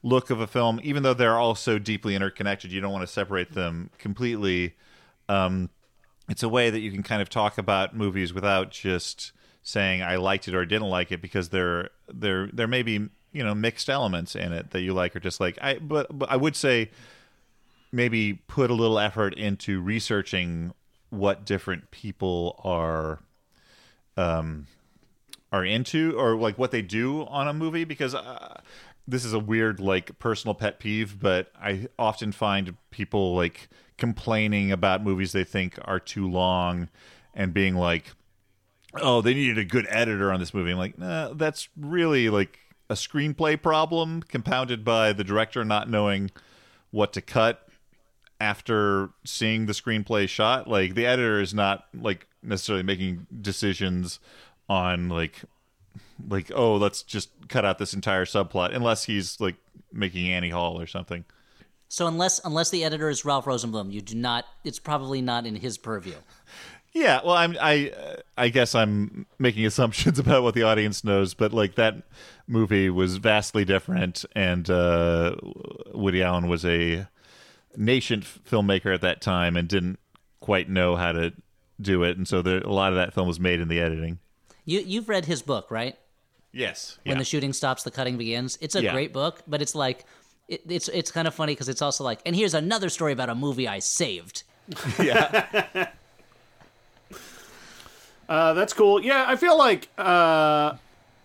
[0.05, 3.11] look of a film, even though they're all so deeply interconnected, you don't want to
[3.11, 4.75] separate them completely.
[5.27, 5.71] Um,
[6.29, 9.31] it's a way that you can kind of talk about movies without just
[9.63, 13.43] saying I liked it or didn't like it because there there there may be you
[13.43, 15.57] know mixed elements in it that you like or dislike.
[15.59, 16.91] I but, but I would say
[17.91, 20.71] maybe put a little effort into researching
[21.09, 23.19] what different people are
[24.17, 24.67] um
[25.51, 28.61] are into or like what they do on a movie because uh,
[29.07, 34.71] this is a weird like personal pet peeve but i often find people like complaining
[34.71, 36.89] about movies they think are too long
[37.33, 38.13] and being like
[39.01, 40.71] oh they needed a good editor on this movie.
[40.71, 42.59] I'm like nah, that's really like
[42.89, 46.31] a screenplay problem compounded by the director not knowing
[46.91, 47.67] what to cut
[48.39, 50.67] after seeing the screenplay shot.
[50.67, 54.19] Like the editor is not like necessarily making decisions
[54.69, 55.43] on like
[56.29, 59.55] like oh let's just cut out this entire subplot unless he's like
[59.91, 61.25] making Annie Hall or something
[61.87, 64.45] So unless unless the editor is Ralph Rosenblum, you do not.
[64.63, 66.15] It's probably not in his purview.
[66.93, 71.33] yeah well i'm i uh, i guess i'm making assumptions about what the audience knows
[71.33, 71.95] but like that
[72.47, 75.35] movie was vastly different and uh
[75.93, 77.05] woody allen was a
[77.75, 79.99] nascent filmmaker at that time and didn't
[80.39, 81.33] quite know how to
[81.81, 84.17] do it and so there, a lot of that film was made in the editing
[84.65, 85.95] You you've read his book, right?
[86.51, 87.19] yes When yeah.
[87.19, 88.57] the shooting stops, the cutting begins.
[88.61, 88.93] It's a Yeah.
[88.93, 90.05] great book, but it's like
[90.47, 93.29] it, it's it's kind of funny because it's also like, and here's another story about
[93.29, 94.43] a movie I saved.
[95.01, 95.87] yeah
[98.27, 99.01] Uh, that's cool.
[99.03, 99.89] Yeah, I feel like.
[99.97, 100.77] Uh,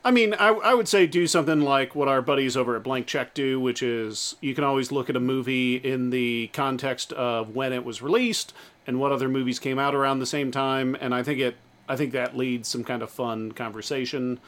[0.05, 3.07] I mean, I, I would say do something like what our buddies over at Blank
[3.07, 7.55] Check do, which is you can always look at a movie in the context of
[7.55, 8.53] when it was released
[8.87, 11.57] and what other movies came out around the same time, and I think it
[11.91, 14.39] I think that leads some kind of fun conversation.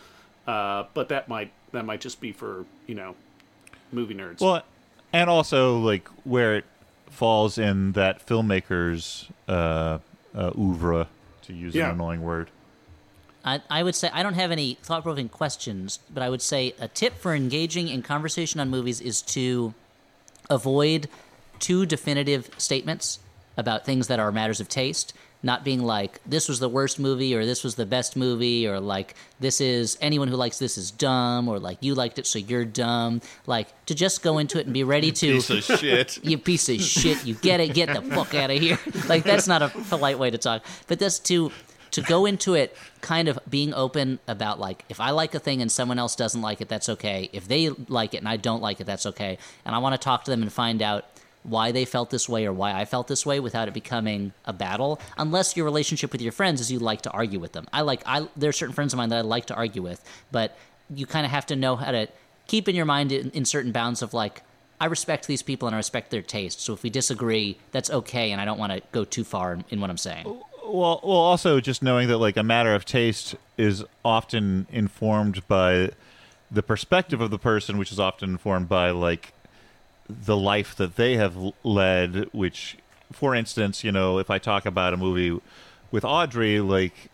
[0.46, 3.16] Uh, but that might that might just be for you know
[3.90, 4.40] movie nerds.
[4.40, 4.62] Well,
[5.12, 6.64] and also like where it
[7.10, 9.98] falls in that filmmaker's uh,
[10.34, 11.08] uh, oeuvre,
[11.42, 11.86] to use Yeah.
[11.88, 12.48] an annoying word.
[13.44, 16.74] I, I would say I don't have any thought provoking questions, but I would say
[16.80, 19.74] a tip for engaging in conversation on movies is to
[20.48, 21.08] avoid
[21.58, 23.18] too definitive statements
[23.56, 25.12] about things that are matters of taste.
[25.42, 28.78] Not being like, this was the worst movie, or this was the best movie, or
[28.78, 32.38] like, this is anyone who likes this is dumb, or like, you liked it, so
[32.38, 33.20] you're dumb.
[33.46, 35.34] Like, to just go into it and be ready to.
[35.34, 36.18] Piece of shit.
[36.24, 37.24] you piece of shit.
[37.24, 37.74] You get it.
[37.74, 38.78] Get the fuck out of here.
[39.08, 40.64] Like that's not a polite way to talk.
[40.86, 41.50] But that's to
[41.92, 45.60] to go into it kind of being open about like if I like a thing
[45.60, 47.28] and someone else doesn't like it, that's okay.
[47.32, 49.38] If they like it and I don't like it, that's okay.
[49.64, 51.04] And I want to talk to them and find out
[51.42, 54.52] why they felt this way or why I felt this way without it becoming a
[54.52, 55.00] battle.
[55.16, 57.66] Unless your relationship with your friends is you like to argue with them.
[57.72, 60.02] I like I there are certain friends of mine that I like to argue with,
[60.30, 60.56] but
[60.94, 62.08] you kind of have to know how to
[62.46, 64.42] keep in your mind in, in certain bounds of like
[64.80, 66.60] I respect these people and I respect their taste.
[66.60, 69.64] So if we disagree, that's okay, and I don't want to go too far in,
[69.70, 70.24] in what I'm saying.
[70.24, 75.90] Well, well, also just knowing that like a matter of taste is often informed by
[76.50, 79.32] the perspective of the person, which is often informed by like
[80.08, 82.28] the life that they have led.
[82.32, 82.78] Which,
[83.12, 85.40] for instance, you know, if I talk about a movie
[85.90, 87.10] with Audrey, like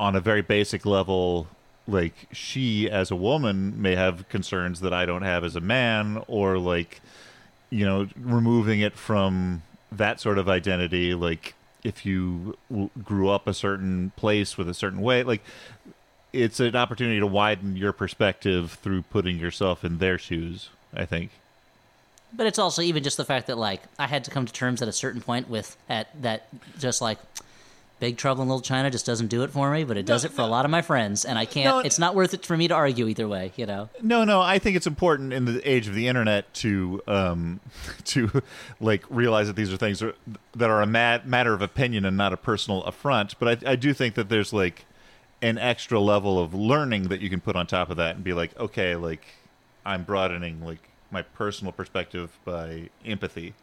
[0.00, 1.48] on a very basic level,
[1.86, 6.22] like she as a woman may have concerns that I don't have as a man,
[6.26, 7.00] or like
[7.70, 13.46] you know, removing it from that sort of identity, like if you w- grew up
[13.46, 15.42] a certain place with a certain way, like
[16.32, 20.70] it's an opportunity to widen your perspective through putting yourself in their shoes.
[20.94, 21.30] I think.
[22.32, 24.82] But it's also even just the fact that like I had to come to terms
[24.82, 26.48] at a certain point with at that
[26.78, 27.18] just like
[28.00, 30.30] Big Trouble in Little China just doesn't do it for me, but it does it
[30.30, 31.64] for a lot of my friends, and I can't.
[31.64, 33.88] No, it's not worth it for me to argue either way, you know.
[34.02, 37.58] No, no, I think it's important in the age of the internet to um
[38.04, 38.42] to
[38.80, 40.14] like realize that these are things that are-
[40.54, 43.36] that are a mat- matter of opinion and not a personal affront.
[43.40, 44.84] But I, I do think that there's like
[45.42, 48.32] an extra level of learning that you can put on top of that and be
[48.32, 49.24] like, okay, like
[49.84, 53.54] I'm broadening like my personal perspective by empathy.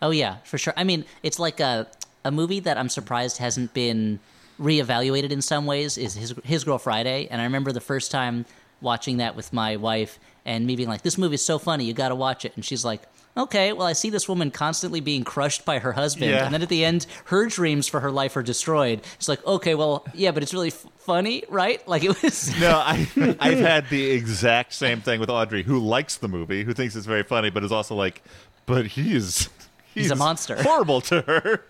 [0.00, 0.74] Oh yeah, for sure.
[0.76, 1.86] I mean, it's like a
[2.24, 4.20] a movie that I'm surprised hasn't been
[4.60, 8.44] reevaluated in some ways is his His Girl Friday, and I remember the first time
[8.80, 11.94] watching that with my wife and me being like, "This movie is so funny, you
[11.94, 13.02] got to watch it," and she's like.
[13.38, 16.44] Okay, well, I see this woman constantly being crushed by her husband, Yeah.
[16.44, 19.00] and then at the end, her dreams for her life are destroyed.
[19.14, 21.86] It's like, okay, well, yeah, but it's really f- funny, right?
[21.86, 22.52] Like it was.
[22.60, 23.06] No, I
[23.38, 27.06] I've had the exact same thing with Audrey, who likes the movie, who thinks it's
[27.06, 28.22] very funny, but is also like,
[28.66, 29.48] but he's
[29.94, 30.56] He's a monster.
[30.62, 31.64] horrible to her.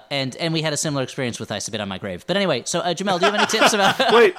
[0.00, 2.24] and and we had a similar experience with I Spit on My Grave.
[2.26, 3.98] But anyway, so uh, Jamelle, do you have any tips about?
[4.12, 4.34] Wait,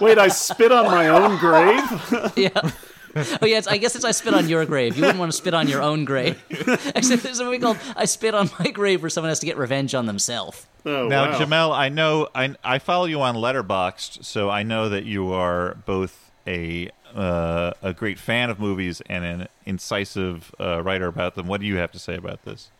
[0.00, 0.18] wait!
[0.18, 2.32] I spit on my own grave.
[2.36, 2.70] yeah.
[3.14, 4.96] Oh yeah, I guess it's I spit on your grave.
[4.96, 6.42] You wouldn't want to spit on your own grave.
[6.94, 9.56] Except there's a movie called I Spit on My Grave, where someone has to get
[9.58, 10.66] revenge on themselves.
[10.86, 11.38] Oh, Now, wow.
[11.38, 15.74] Jamelle, I know I I follow you on Letterboxd, so I know that you are
[15.86, 21.46] both a uh, a great fan of movies and an incisive uh, writer about them.
[21.46, 22.70] What do you have to say about this?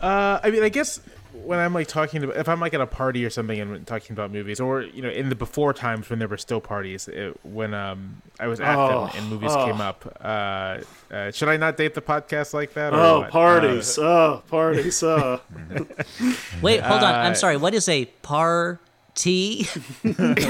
[0.00, 1.00] Uh, I mean, I guess
[1.32, 4.12] when I'm like talking about, if I'm like at a party or something and talking
[4.14, 7.38] about movies, or you know, in the before times when there were still parties, it,
[7.44, 9.66] when um I was at Oh, them and movies oh.
[9.66, 10.78] came up, uh,
[11.12, 12.92] uh, should I not date the podcast like that?
[12.92, 13.30] Or Oh, what?
[13.30, 13.98] parties!
[13.98, 15.02] Oh, parties!
[15.02, 15.38] Uh.
[16.62, 17.14] Wait, hold on.
[17.14, 17.56] I'm Uh, sorry.
[17.56, 19.66] What is a party?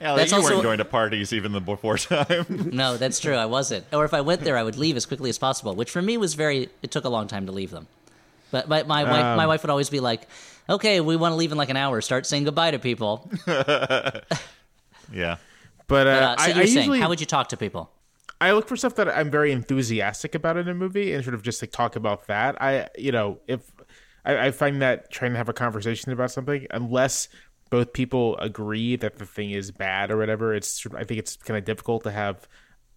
[0.00, 2.70] Yeah, That's you also- weren't going to parties even the before time.
[2.72, 3.34] No, that's true.
[3.34, 3.84] I wasn't.
[3.92, 6.16] Or if I went there, I would leave as quickly as possible, which for me
[6.16, 6.68] was very.
[6.80, 7.88] It took a long time to leave them.
[8.50, 10.26] But my my wife, Um, my wife would always be like,
[10.68, 12.00] "Okay, we want to leave in like an hour.
[12.00, 14.22] Start saying goodbye to people." yeah.
[15.12, 17.90] But, But uh, uh, so I, I saying, usually how would you talk to people?
[18.40, 21.42] I look for stuff that I'm very enthusiastic about in a movie and sort of
[21.42, 22.60] just like talk about that.
[22.62, 23.70] I, you know, if
[24.24, 27.28] I, I find that trying to have a conversation about something, unless
[27.68, 31.58] both people agree that the thing is bad or whatever, it's I think it's kind
[31.58, 32.48] of difficult to have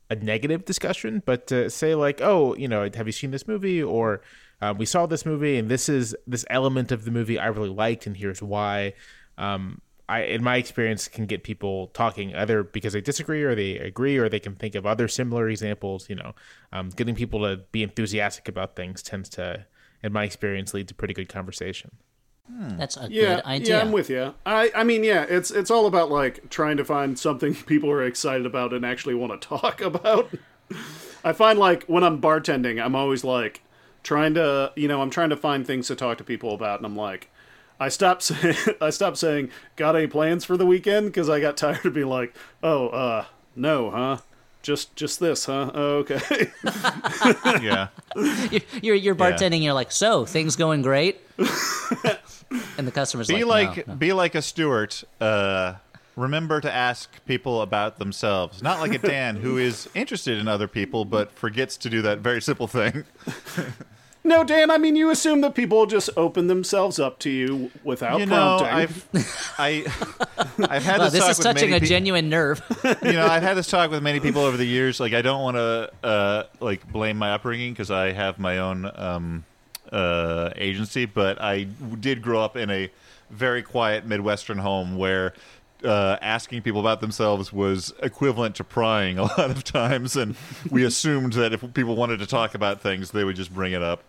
[0.10, 1.22] a negative discussion.
[1.26, 4.22] But to say like, oh, you know, have you seen this movie or
[4.64, 7.70] uh, we saw this movie and this is this element of the movie I really
[7.70, 8.94] liked and here's why.
[9.38, 13.78] Um, I, in my experience, can get people talking either because they disagree or they
[13.78, 16.10] agree or they can think of other similar examples.
[16.10, 16.36] You know,
[16.72, 19.66] um, getting people to be enthusiastic about things tends to,
[20.04, 21.92] in my experience, lead to pretty good conversation.
[22.78, 23.78] That's a Yeah, good idea.
[23.78, 24.34] yeah, I'm with you.
[24.46, 28.04] I, I mean, yeah, it's it's all about like trying to find something people are
[28.04, 30.30] excited about and actually want to talk about.
[31.24, 33.62] I find like when I'm bartending, I'm always like
[34.04, 36.86] trying to, you know, I'm trying to find things to talk to people about, and
[36.86, 37.30] I'm like,
[37.80, 41.08] I stopped saying, I stopped saying, got any plans for the weekend?
[41.08, 43.26] Because I got tired of being like, oh, uh,
[43.56, 44.18] no, huh?
[44.62, 45.72] Just just this, huh?
[45.74, 46.52] Oh, okay.
[47.62, 47.90] Yeah.
[48.16, 49.62] You're, you're, you're bartending.
[49.62, 54.14] You're like, so things going great, and the customer's Be like, like "No, no." be
[54.14, 55.04] like a Stuart.
[55.20, 55.76] Uh,
[56.16, 58.62] remember to ask people about themselves.
[58.62, 62.20] Not like a Dan who is interested in other people but forgets to do that
[62.20, 63.04] very simple thing.
[64.24, 64.72] no, Dan.
[64.72, 68.58] I mean, you assume that people just open themselves up to you without you know,
[68.60, 68.68] prompting.
[68.68, 69.86] I've I
[70.74, 72.62] I've had Wow, this, this talk is with touching many a pe- genuine nerve.
[73.04, 75.00] you know, I've had this talk with many people over the years.
[75.00, 78.90] Like, I don't want to uh, like blame my upbringing because I have my own
[78.96, 79.46] um,
[79.92, 82.90] uh, agency, but I did grow up in a
[83.30, 85.34] very quiet Midwestern home where.
[85.84, 90.36] Uh, asking people about themselves was equivalent to prying a lot of times, and
[90.70, 93.82] we assumed that if people wanted to talk about things, they would just bring it
[93.84, 94.02] up.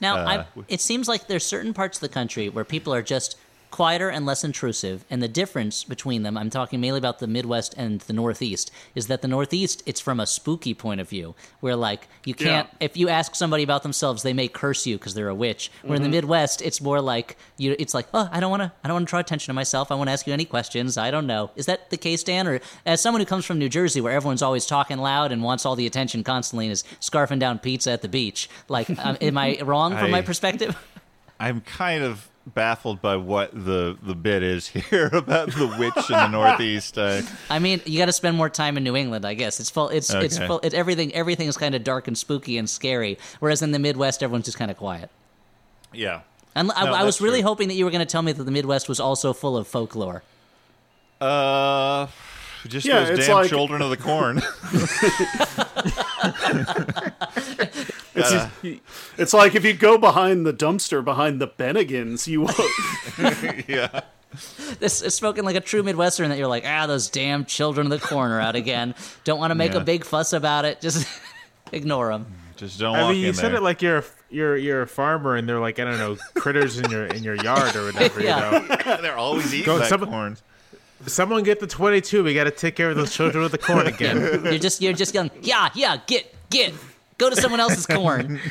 [0.00, 3.36] Now, Uh, it seems like there's certain parts of the country where people are just
[3.76, 7.74] quieter and less intrusive, and the difference between them, I'm talking mainly about the Midwest
[7.76, 11.76] and the Northeast, is that the Northeast, it's from a spooky point of view, where
[11.76, 15.28] like you can't, if you ask somebody about themselves, they may curse you because they're
[15.28, 15.70] a witch.
[15.82, 18.72] Where in the Midwest, it's more like you, it's like, oh, I don't want to,
[18.82, 19.92] I don't want to draw attention to myself.
[19.92, 20.96] I want to ask you any questions.
[20.96, 21.50] I don't know.
[21.54, 22.46] Is that the case, Dan?
[22.48, 25.66] Or as someone who comes from New Jersey, where everyone's always talking loud and wants
[25.66, 29.36] all the attention constantly and is scarfing down pizza at the beach, like, um, am
[29.36, 30.74] I wrong from my perspective?
[31.38, 36.16] I'm kind of baffled by what the the bit is here about the witch in
[36.16, 36.96] the Northeast.
[36.98, 39.58] Uh, I mean, you got to spend more time in New England, I guess.
[39.60, 39.88] It's full.
[39.88, 40.60] It's it's full.
[40.62, 41.12] It's everything.
[41.14, 43.18] Everything is kind of dark and spooky and scary.
[43.40, 45.10] Whereas in the Midwest, everyone's just kind of quiet.
[45.92, 46.20] yeah.
[46.54, 47.48] And I, No, I was really true.
[47.48, 49.66] hoping that you were going to tell me that the Midwest was also full of
[49.68, 50.22] folklore.
[51.20, 52.06] Uh,
[52.66, 54.40] just Yeah, those damn like- children of the corn.
[58.16, 58.80] It's,
[59.18, 62.58] it's like if you go behind the dumpster behind the Bennigans, you won't.
[63.68, 64.00] yeah.
[64.80, 68.00] This is spoken like a true Midwestern that you're like, ah, those damn children of
[68.00, 68.94] the corn are out again.
[69.24, 69.78] Don't want to make Yeah.
[69.80, 70.80] a big fuss about it.
[70.80, 71.06] Just
[71.72, 72.26] ignore them.
[72.56, 73.56] Just don't I walk mean, you in said there.
[73.56, 76.90] it like you're you're you're a farmer, and they're like I don't know critters in
[76.90, 78.20] your in your yard or whatever.
[78.22, 78.62] Yeah.
[78.62, 80.36] You know, They're always eating Go- that some- corn.
[81.06, 82.24] someone get the twenty two.
[82.24, 84.42] We got to take care of those children with the corn again.
[84.44, 86.72] You're just you're just going, yeah, yeah, get get
[87.18, 88.40] go to someone else's corn.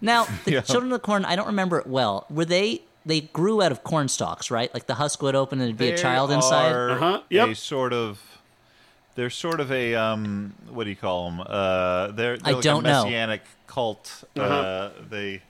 [0.00, 0.60] Now, the Yeah.
[0.60, 2.24] children of the corn, I don't remember it well.
[2.30, 4.72] Were they they grew out of corn stalks, right?
[4.72, 6.70] Like the husk would open and there'd be a They child inside.
[6.72, 7.48] are Uh-huh, yep.
[7.48, 8.20] A sort of.
[9.16, 10.54] They're sort of a um.
[10.70, 11.40] What do you call them?
[11.40, 13.04] Uh, they're, they're I like don't a know.
[13.04, 14.22] messianic cult.
[14.36, 14.90] uh Uh-huh.
[15.10, 15.42] they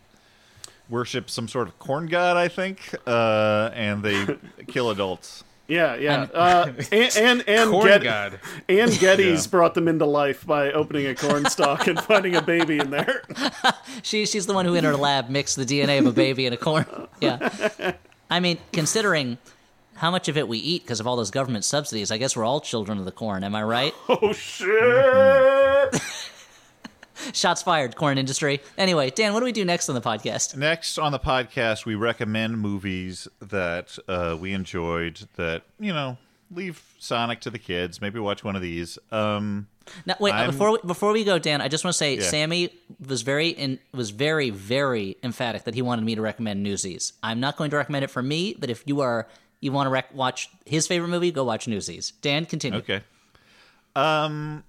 [0.88, 4.38] worship some sort of corn god, I think, uh, and they
[4.68, 5.44] kill adults.
[5.68, 6.22] Yeah, yeah.
[6.32, 8.40] Uh, and and, and, Corn Get- god.
[8.68, 9.50] and Getty's Yeah.
[9.50, 13.22] brought them into life by opening a corn stalk and finding a baby in there.
[14.02, 16.54] She she's the one who in her lab mixed the DNA of a baby and
[16.54, 16.86] a corn.
[17.20, 17.94] Yeah.
[18.30, 19.38] I mean, considering
[19.96, 22.44] how much of it we eat because of all those government subsidies, I guess we're
[22.44, 23.42] all children of the corn.
[23.44, 23.92] Am I right?
[24.08, 26.00] Oh shit!
[27.32, 28.60] Shots fired, corn industry.
[28.76, 30.56] Anyway, Dan, what do we do next on the podcast?
[30.56, 35.20] Next on the podcast, we recommend movies that uh, we enjoyed.
[35.36, 36.16] That you know,
[36.50, 38.00] leave Sonic to the kids.
[38.00, 38.98] Maybe watch one of these.
[39.12, 39.68] Um,
[40.06, 42.22] Now, wait, I'm- before we, before we go, Dan, I just want to say Yeah.
[42.22, 42.70] Sammy
[43.06, 47.12] was very in, was very very emphatic that he wanted me to recommend Newsies.
[47.22, 49.26] I'm not going to recommend it for me, but if you are
[49.60, 52.12] you want to rec- watch his favorite movie, go watch Newsies.
[52.22, 52.78] Dan, continue.
[52.78, 53.00] Okay.
[53.96, 54.62] Um,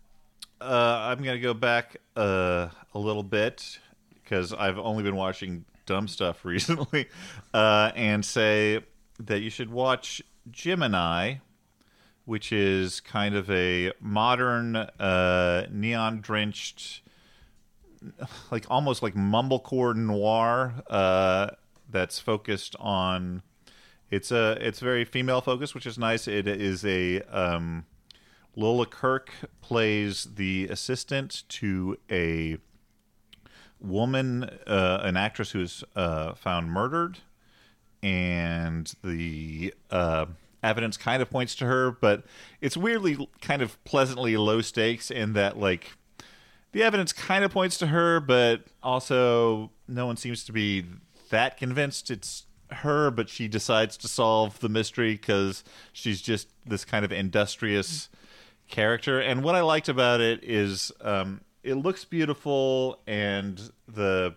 [0.61, 3.79] uh, I'm gonna go back uh, a little bit
[4.13, 7.07] because I've only been watching dumb stuff recently,
[7.53, 8.83] uh, and say
[9.19, 10.21] that you should watch
[10.51, 11.35] Gemini,
[12.25, 17.01] which is kind of a modern, uh, neon drenched,
[18.51, 21.49] like almost like mumblecore noir uh,
[21.89, 23.41] that's focused on.
[24.11, 26.27] It's a it's very female focused, which is nice.
[26.27, 27.85] It is a um,
[28.55, 29.31] Lola Kirke
[29.61, 32.57] plays the assistant to a
[33.79, 37.19] woman, uh, an actress who is uh, found murdered,
[38.03, 40.25] and the uh,
[40.63, 42.23] evidence kind of points to her, but
[42.61, 45.93] it's weirdly kind of pleasantly low stakes in that like
[46.71, 50.85] the evidence kind of points to her, but also no one seems to be
[51.29, 56.85] that convinced it's her, but she decides to solve the mystery because she's just this
[56.85, 58.09] kind of industrious
[58.69, 59.19] character.
[59.19, 64.35] And what I liked about it is um, it looks beautiful, and the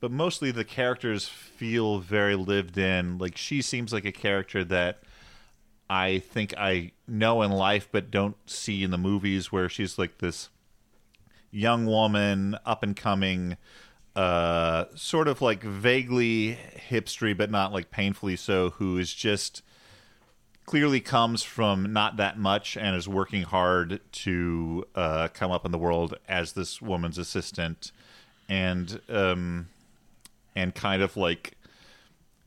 [0.00, 3.18] but mostly the characters feel very lived in.
[3.18, 5.02] Like she seems like a character that
[5.88, 10.18] I think I know in life, but don't see in the movies, where she's like
[10.18, 10.48] this
[11.50, 13.56] young woman, up and coming,
[14.16, 16.58] uh, sort of like vaguely
[16.90, 19.62] hipstery, but not like painfully so, who is just
[20.66, 25.72] clearly comes from not that much and is working hard to uh, come up in
[25.72, 27.92] the world as this woman's assistant,
[28.48, 29.68] and um,
[30.54, 31.56] and kind of like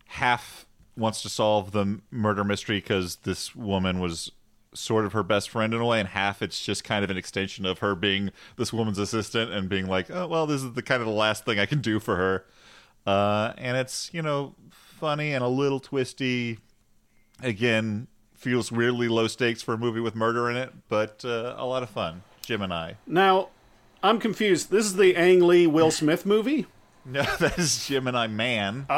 [0.07, 0.65] half
[0.97, 4.31] wants to solve the murder mystery because this woman was
[4.73, 7.17] sort of her best friend in a way, and half it's just kind of an
[7.17, 10.81] extension of her being this woman's assistant and being like, oh well, this is the
[10.81, 12.45] kind of the last thing I can do for her.
[13.05, 16.59] Uh, and it's you know funny and a little twisty.
[17.43, 21.65] Again, feels weirdly low stakes for a movie with murder in it, but uh, a
[21.65, 22.23] lot of fun.
[22.41, 22.93] Gemini.
[23.07, 23.49] Now,
[24.03, 24.69] I'm confused.
[24.69, 26.67] This is the Ang Lee Will Smith movie.
[27.07, 28.87] No, that is Gemini Man.
[28.89, 28.95] Oh,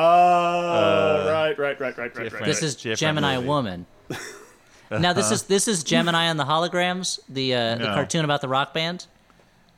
[1.29, 2.45] right, right, right, right, right, right.
[2.45, 3.47] This is different Gemini movie.
[3.49, 3.85] Woman.
[4.89, 8.47] now this is this is Gemini and the Holograms, the uh, the cartoon about the
[8.47, 9.07] rock band.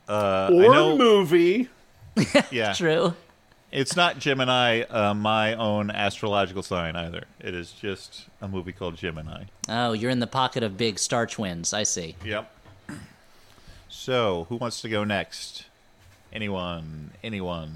[0.07, 1.69] Uh, I Or know, movie.
[2.51, 3.15] yeah, True.
[3.71, 7.25] It's not Gemini, uh, my own astrological sign either.
[7.39, 9.45] It is just a movie called Gemini.
[9.67, 11.73] Oh, you're in the pocket of big star twins.
[11.73, 12.15] I see.
[12.25, 12.51] Yep.
[13.87, 15.65] So, who wants to go next?
[16.31, 17.11] Anyone?
[17.23, 17.73] Anyone?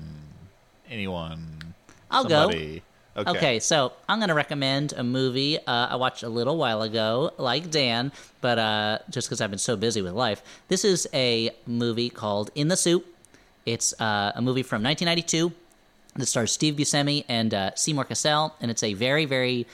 [0.89, 1.73] Anyone?
[2.09, 2.49] I'll go.
[2.49, 2.81] Okay.
[3.15, 7.31] Okay, so I'm going to recommend a movie uh, I watched a little while ago,
[7.37, 8.11] like Dan,
[8.41, 10.41] but uh, just because I've been so busy with life.
[10.67, 13.05] This is a movie called In the Soup.
[13.67, 15.53] It's uh, a movie from 1992
[16.15, 19.67] that stars Steve Buscemi and uh, Seymour Cassel, and it's a very, very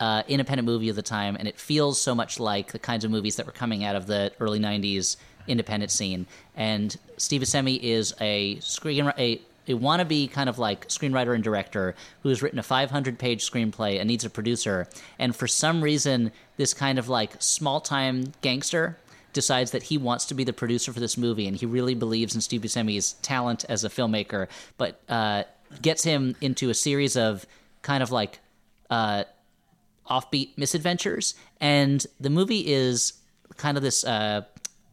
[0.00, 3.10] uh, independent movie of the time, and it feels so much like the kinds of
[3.10, 5.16] movies that were coming out of the early '90s
[5.46, 6.26] independent scene.
[6.56, 11.94] And Steve Buscemi is a screen a, a wannabe kind of like screenwriter and director
[12.22, 14.88] who has written a 500-page screenplay and needs a producer.
[15.18, 18.98] And for some reason, this kind of like small-time gangster
[19.32, 22.34] decides that he wants to be the producer for this movie, and he really believes
[22.34, 24.48] in Steve Buscemi's talent as a filmmaker,
[24.78, 25.44] but uh,
[25.82, 27.46] gets him into a series of
[27.82, 28.40] kind of like
[28.90, 29.24] uh,
[30.08, 31.34] offbeat misadventures.
[31.60, 33.14] And the movie is
[33.56, 34.42] kind of this uh,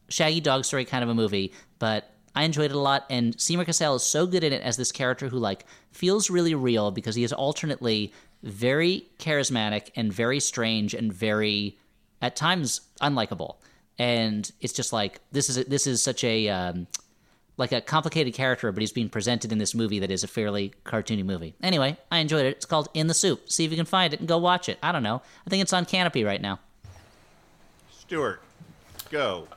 [0.10, 3.06] shaggy dog story kind of a movie, but I enjoyed it a lot.
[3.10, 6.54] And Seymour Cassel is so good in it as this character who like feels really
[6.54, 11.78] real because he is alternately very charismatic and very strange and very
[12.22, 13.56] at times unlikable.
[13.98, 16.88] And it's just like this is this is such a um,
[17.58, 20.74] like a complicated character, but he's being presented in this movie that is a fairly
[20.86, 21.56] cartoony movie.
[21.64, 22.58] Anyway, I enjoyed it.
[22.58, 23.50] It's called In the Soup.
[23.50, 24.78] See if you can find it and go watch it.
[24.84, 25.22] I don't know.
[25.46, 26.60] I think it's on Kanopy right now.
[27.92, 28.42] Stuart,
[29.10, 29.48] go.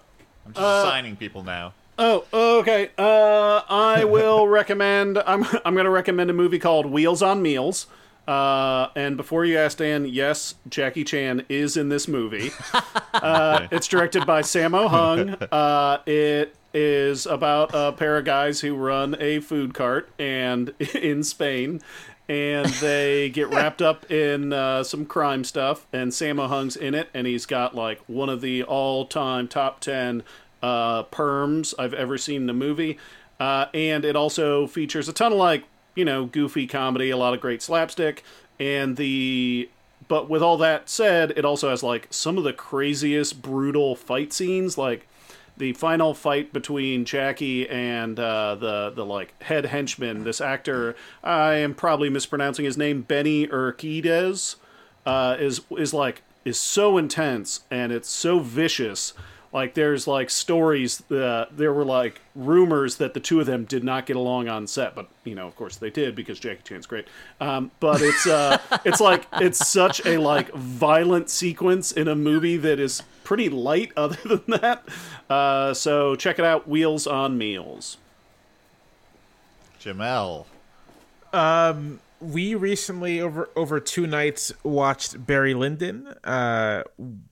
[0.46, 1.74] I'm just signing people now.
[1.98, 2.90] Oh, okay.
[2.96, 5.18] Uh, I will recommend.
[5.18, 7.86] I'm I'm going to recommend a movie called Wheels on Meals.
[8.26, 12.50] Uh, and before you ask Dan, yes, Jackie Chan is in this movie.
[13.20, 15.30] Uh, it's directed by Sammo Hung.
[15.52, 21.24] Uh, it is about a pair of guys who run a food cart and in
[21.24, 21.80] Spain,
[22.28, 25.86] and they get wrapped up in uh, some crime stuff.
[25.92, 30.22] And Sammo Hung's in it, and he's got like one of the all-time top ten
[30.62, 32.96] uh, perms I've ever seen in a movie.
[33.40, 35.64] Uh, and it also features a ton of like
[35.96, 38.22] you know goofy comedy, a lot of great slapstick,
[38.60, 39.68] and the
[40.06, 44.32] but with all that said, it also has like some of the craziest brutal fight
[44.32, 45.07] scenes, like
[45.58, 50.24] the final fight between Jackie and uh, the the like head henchman.
[50.24, 54.56] This actor, I am probably mispronouncing his name, Benny Urquidez,
[55.04, 59.12] uh, is is like is so intense and it's so vicious.
[59.52, 63.82] Like there's like stories that there were like rumors that the two of them did
[63.82, 66.86] not get along on set, but you know, of course they did because Jackie Chan's
[66.86, 67.06] great.
[67.40, 72.58] Um, but it's uh, it's like it's such a like violent sequence in a movie
[72.58, 74.88] that is pretty light other than that.
[75.28, 77.98] Uh, so check it out, Wheels on Meals.
[79.78, 80.46] Jamelle.
[81.34, 86.06] Um, we recently over over two nights watched Barry Lyndon.
[86.24, 86.84] Uh,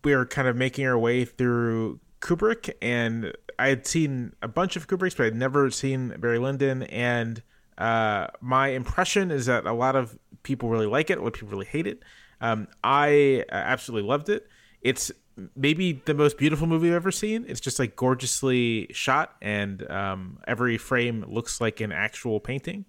[0.04, 4.76] we were kind of making our way through Kubrick, and I had seen a bunch
[4.76, 6.82] of Kubrick's, but I'd never seen Barry Lyndon.
[6.84, 7.42] And
[7.78, 11.32] uh, my impression is that a lot of people really like it, a lot of
[11.32, 12.02] people really hate it.
[12.42, 14.46] Um, I uh, absolutely loved it.
[14.82, 15.10] It's
[15.54, 17.44] maybe the most beautiful movie I've ever seen.
[17.48, 22.84] It's just like gorgeously shot, and um, every frame looks like an actual painting.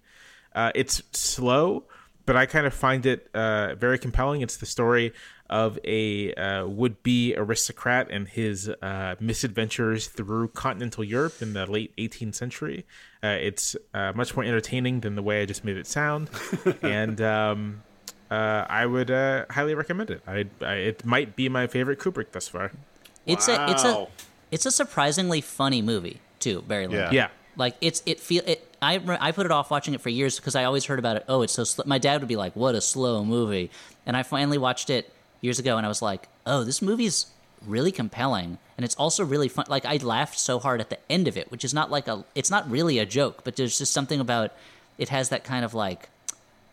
[0.54, 1.84] Uh, it's slow,
[2.26, 4.40] but I kind of find it uh, very compelling.
[4.40, 5.12] It's the story
[5.50, 11.96] of a uh, would-be aristocrat and his uh, misadventures through continental Europe in the late
[11.96, 12.84] 18th century.
[13.22, 16.30] Uh, it's uh, much more entertaining than the way I just made it sound,
[16.82, 17.82] and um,
[18.30, 20.22] uh, I would uh, highly recommend it.
[20.26, 22.72] I, I, it might be my favorite Kubrick thus far.
[23.26, 24.06] It's a it's a
[24.50, 26.62] it's a surprisingly funny movie too.
[26.62, 27.12] Barry Lyndon.
[27.12, 27.24] Yeah.
[27.24, 27.28] Yeah.
[27.56, 28.64] Like it's it feel it.
[28.80, 31.24] I I put it off watching it for years because I always heard about it.
[31.28, 31.84] Oh, it's so slow.
[31.86, 33.70] My dad would be like, "What a slow movie,"
[34.06, 37.26] and I finally watched it years ago, and I was like, "Oh, this movie's
[37.66, 39.66] really compelling." And it's also really fun.
[39.68, 42.24] Like I laughed so hard at the end of it, which is not like a.
[42.36, 44.52] It's not really a joke, but there's just something about
[44.96, 46.08] it has that kind of like,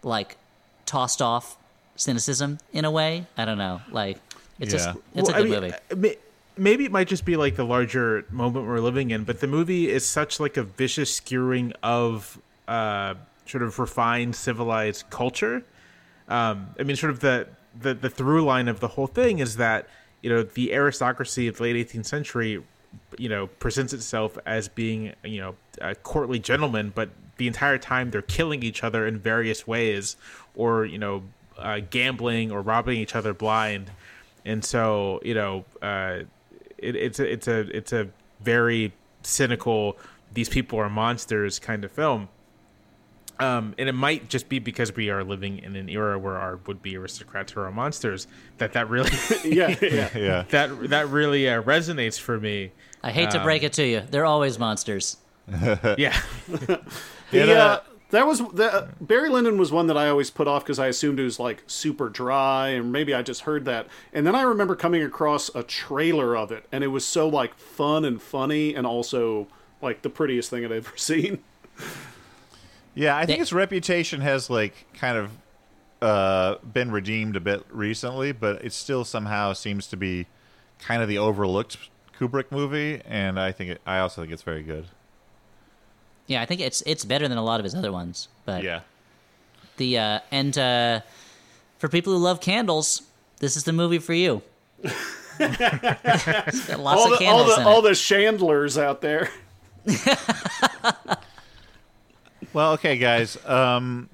[0.04, 0.38] like,
[0.86, 1.58] tossed off
[1.96, 3.26] cynicism in a way.
[3.38, 3.82] I don't know.
[3.92, 4.18] Like
[4.60, 4.78] it's Yeah.
[4.78, 5.74] just it's Well, a I good mean, movie.
[5.92, 6.18] uh, may-
[6.58, 9.90] Maybe it might just be like the larger moment we're living in, but the movie
[9.92, 12.40] is such like a vicious skewering of
[12.70, 15.64] uh, sort of refined, civilized culture.
[16.30, 17.48] Um, I mean, sort of the,
[17.78, 19.90] the the through line of the whole thing is that
[20.22, 22.64] you know the aristocracy of the late 18th century,
[23.18, 28.12] you know, presents itself as being you know a courtly gentleman but the entire time
[28.12, 30.16] they're killing each other in various ways,
[30.56, 31.24] or you know,
[31.58, 33.92] uh, gambling or robbing each other blind
[34.46, 36.20] and so you know uh,
[36.78, 38.08] it, it's a it's a it's a
[38.42, 38.94] very
[39.24, 39.98] cynical
[40.34, 42.30] these people are monsters kind of film
[43.38, 46.58] um, and it might just be because we are living in an era where our
[46.68, 48.28] would-be aristocrats are monsters
[48.60, 49.10] that that really
[49.44, 50.10] Yeah, yeah.
[50.16, 50.44] Yeah.
[50.50, 52.72] that that really uh, resonates for me
[53.04, 55.18] I hate to break it to you, they're always monsters.
[55.98, 56.18] yeah
[57.36, 57.80] The, uh,
[58.12, 61.20] that was the Barry Lyndon was one that I always put off because I assumed
[61.20, 63.88] it was like super dry, and maybe I just heard that.
[64.14, 67.56] And then I remember coming across a trailer of it, and it was so like
[67.58, 69.48] fun and funny, and also
[69.82, 71.44] like the prettiest thing I'd ever seen.
[72.94, 75.32] Yeah, I think They- its reputation has like kind of
[76.02, 80.28] uh, been redeemed a bit recently, but it still somehow seems to be
[80.80, 81.78] kind of the overlooked
[82.18, 84.86] Kubrick movie, and I think it, I also think it's very good.
[86.28, 88.28] Yeah, I think it's it's better than a lot of his other ones.
[88.46, 88.82] But Yeah,
[89.78, 91.02] the uh, and uh,
[91.80, 93.02] for people who love candles,
[93.40, 94.42] this is the movie for you.
[95.40, 95.52] Lots
[96.80, 97.90] all of the all the in all it.
[97.90, 99.30] the chandlers out there.
[102.54, 103.38] Well, okay, guys.
[103.46, 104.10] Um,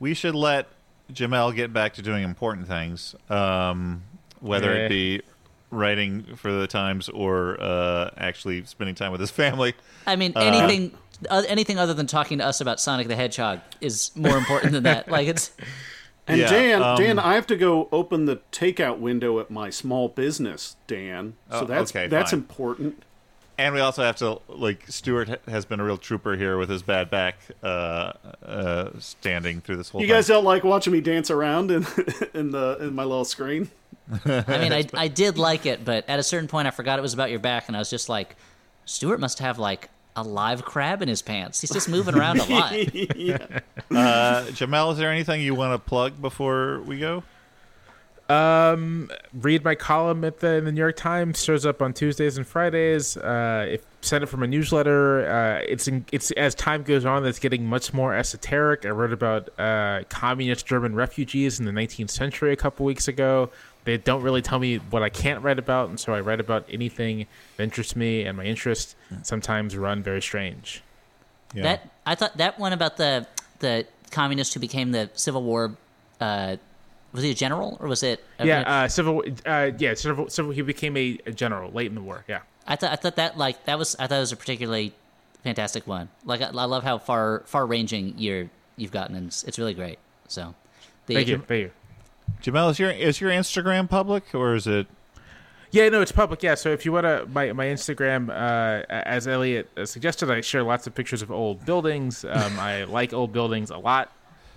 [0.00, 0.66] we should let
[1.12, 4.02] Jamelle get back to doing important things, um,
[4.40, 4.84] whether Yeah.
[4.84, 5.22] it be
[5.70, 9.74] writing for the Times or uh, actually spending time with his family.
[10.06, 10.96] I mean, anything uh,
[11.30, 15.08] anything other than talking to us about Sonic the Hedgehog is more important than that.
[15.08, 15.50] Like it's
[16.28, 19.70] And Yeah, Dan, um, Dan, I have to go open the takeout window at my
[19.70, 21.34] small business, Dan.
[21.50, 22.40] So Oh, that's okay, that's fine.
[22.40, 23.02] important.
[23.58, 26.82] And we also have to like Stuart has been a real trooper here with his
[26.82, 28.12] bad back, uh,
[28.44, 30.00] uh, standing through this whole.
[30.00, 30.16] You thing.
[30.16, 31.86] guys don't like watching me dance around in
[32.34, 33.70] in the in my little screen.
[34.24, 37.02] I mean, I I did like it, but at a certain point, I forgot it
[37.02, 38.36] was about your back, and I was just like,
[38.84, 41.60] Stuart must have like a live crab in his pants.
[41.60, 42.72] He's just moving around a lot.
[43.92, 47.22] Uh, Jamelle, is there anything you want to plug before we go?
[48.30, 51.44] read my column at the, in the New York Times.
[51.44, 53.18] Shows up on Tuesdays and Fridays.
[53.18, 55.26] Uh, if send it from a newsletter.
[55.30, 58.84] Uh, it's in, it's as time goes on, it's getting much more esoteric.
[58.84, 63.50] I wrote about uh, communist German refugees in the 19th century a couple weeks ago.
[63.84, 66.66] They don't really tell me what I can't write about, and so I write about
[66.70, 67.26] anything
[67.56, 70.82] that interests me, and my interests sometimes run very strange.
[71.54, 71.62] Yeah.
[71.62, 73.26] That I thought that one about the
[73.58, 75.76] the communist who became the Civil War.
[76.20, 76.56] Uh,
[77.12, 78.24] was he a general or was it?
[78.38, 79.22] a- Yeah, uh, civil.
[79.44, 80.52] Uh, yeah, civil, civil.
[80.52, 82.24] He became a, a general late in the war.
[82.26, 82.40] Yeah.
[82.66, 84.94] I thought I thought that like that was I thought it was a particularly
[85.42, 86.08] fantastic one.
[86.24, 89.74] Like I, I love how far far ranging you're you've gotten, and it's, it's really
[89.74, 89.98] great.
[90.28, 90.54] So,
[91.06, 91.38] the, Thank you.
[91.38, 91.70] Thank you.
[92.42, 94.86] Jamelle, is your is your Instagram public or is it?
[95.70, 96.42] Yeah, no, it's public.
[96.42, 100.40] Yeah, so if you want to, my my Instagram, uh, as Elliott uh, suggested, I
[100.42, 102.24] share lots of pictures of old buildings.
[102.28, 104.12] Um, I like old buildings a lot,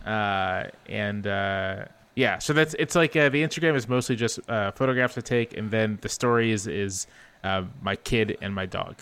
[0.05, 1.85] uh, and uh,
[2.15, 5.55] yeah, so that's it's like uh, the Instagram is mostly just uh, photographs I take,
[5.55, 7.07] and then the stories is is
[7.43, 8.95] uh, my kid and my dog.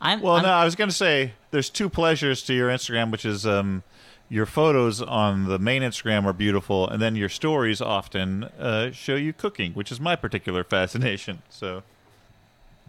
[0.00, 3.10] I'm Well, I'm- no, I was going to say there's two pleasures to your Instagram,
[3.12, 3.82] which is um,
[4.28, 9.14] your photos on the main Instagram are beautiful, and then your stories often uh, show
[9.14, 11.42] you cooking, which is my particular fascination.
[11.50, 11.82] So,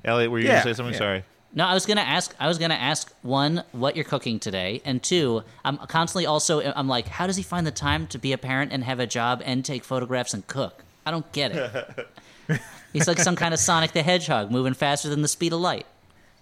[0.06, 0.94] Elliott, were you Yeah, going to say something?
[0.94, 1.00] yeah.
[1.00, 1.24] Sorry.
[1.54, 2.36] No, I was gonna ask.
[2.40, 6.62] I was gonna ask one, what you're cooking today, and two, I'm constantly also.
[6.62, 9.08] I'm like, how does he find the time to be a parent and have a
[9.08, 10.84] job and take photographs and cook?
[11.06, 12.60] I don't get it.
[12.94, 15.86] He's like some kind of Sonic the Hedgehog, moving faster than the speed of light.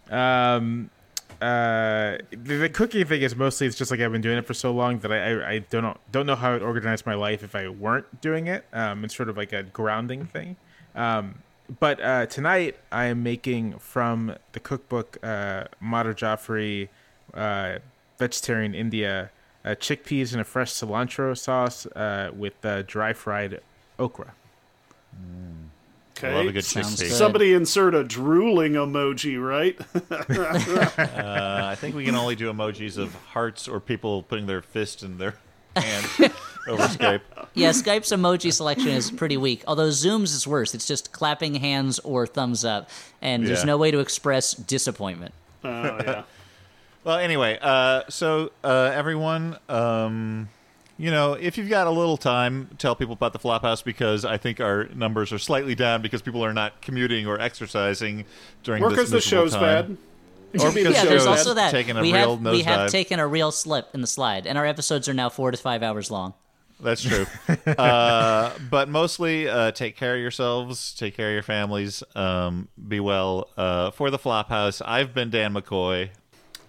[0.09, 0.89] Um,
[1.41, 4.53] uh, the, the cooking thing is mostly it's just like I've been doing it for
[4.53, 7.44] so long that I I, I don't know don't know how I'd organize my life
[7.44, 8.66] if I weren't doing it.
[8.74, 10.56] Um, it's sort of like a grounding thing.
[10.95, 11.40] Um,
[11.80, 16.90] but uh, tonight I am making from the cookbook uh, Madhur Jaffrey,
[17.34, 17.80] uh,
[18.20, 19.32] vegetarian India,
[19.64, 23.62] uh, chickpeas in a fresh cilantro sauce uh, with uh, dry fried
[23.98, 24.34] okra.
[26.17, 26.33] Okay.
[26.33, 27.09] Love a good Sounds chickpea.
[27.09, 27.11] good.
[27.11, 29.77] Somebody insert a drooling emoji, right?
[31.15, 35.03] Uh, I think we can only do emojis of hearts or people putting their fist
[35.03, 35.35] in their
[35.75, 36.05] hand
[36.67, 37.21] over Skype.
[37.53, 39.63] Yeah, Skype's emoji selection is pretty weak.
[39.67, 40.73] Although Zoom's is worse.
[40.73, 42.89] It's just clapping hands or thumbs up,
[43.21, 43.65] and there's Yeah.
[43.65, 45.33] no way to express disappointment.
[45.63, 46.23] oh yeah.
[47.03, 50.49] Well, anyway, uh, so uh, everyone, um,
[50.97, 54.38] you know, if you've got a little time, tell people about the Flophouse because I
[54.38, 58.26] think our numbers are slightly down because people are not commuting or exercising
[58.63, 59.61] during Or this because the show's time.
[59.61, 59.97] bad.
[60.61, 61.72] Or because Yeah, the there's show's also that.
[61.72, 62.91] taking a we real have we have nosedive.
[62.91, 65.84] taken a real slip in the slide, and our episodes are now four to five
[65.84, 66.34] hours long.
[66.80, 67.26] That's true.
[67.77, 72.99] uh, but mostly, uh, take care of yourselves, take care of your families, um, be
[73.01, 73.49] well.
[73.57, 76.09] Uh, for the Flophouse, I've been Dan McCoy.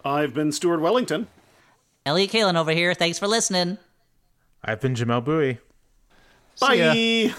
[0.05, 1.27] I've been Stuart Wellington.
[2.05, 2.95] Elliott Kalan over here.
[2.95, 3.79] Thanks for listening.
[4.69, 5.59] I've been Jamelle Bouie.
[6.57, 7.29] See.
[7.29, 7.35] Bye.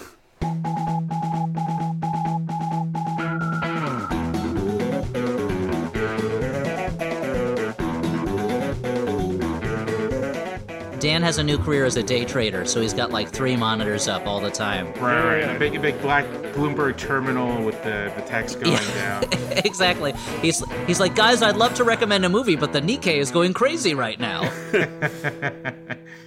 [11.00, 14.08] Dan has a new career as a day trader, so he's got like three monitors
[14.08, 14.88] up all the time.
[14.94, 15.56] Right, right.
[15.56, 19.26] A big, big black Bloomberg terminal with the, the text going down.
[19.66, 20.14] exactly.
[20.42, 23.54] He's he's like, guys, I'd love to recommend a movie, but the Nikkei is going
[23.54, 24.50] crazy right now.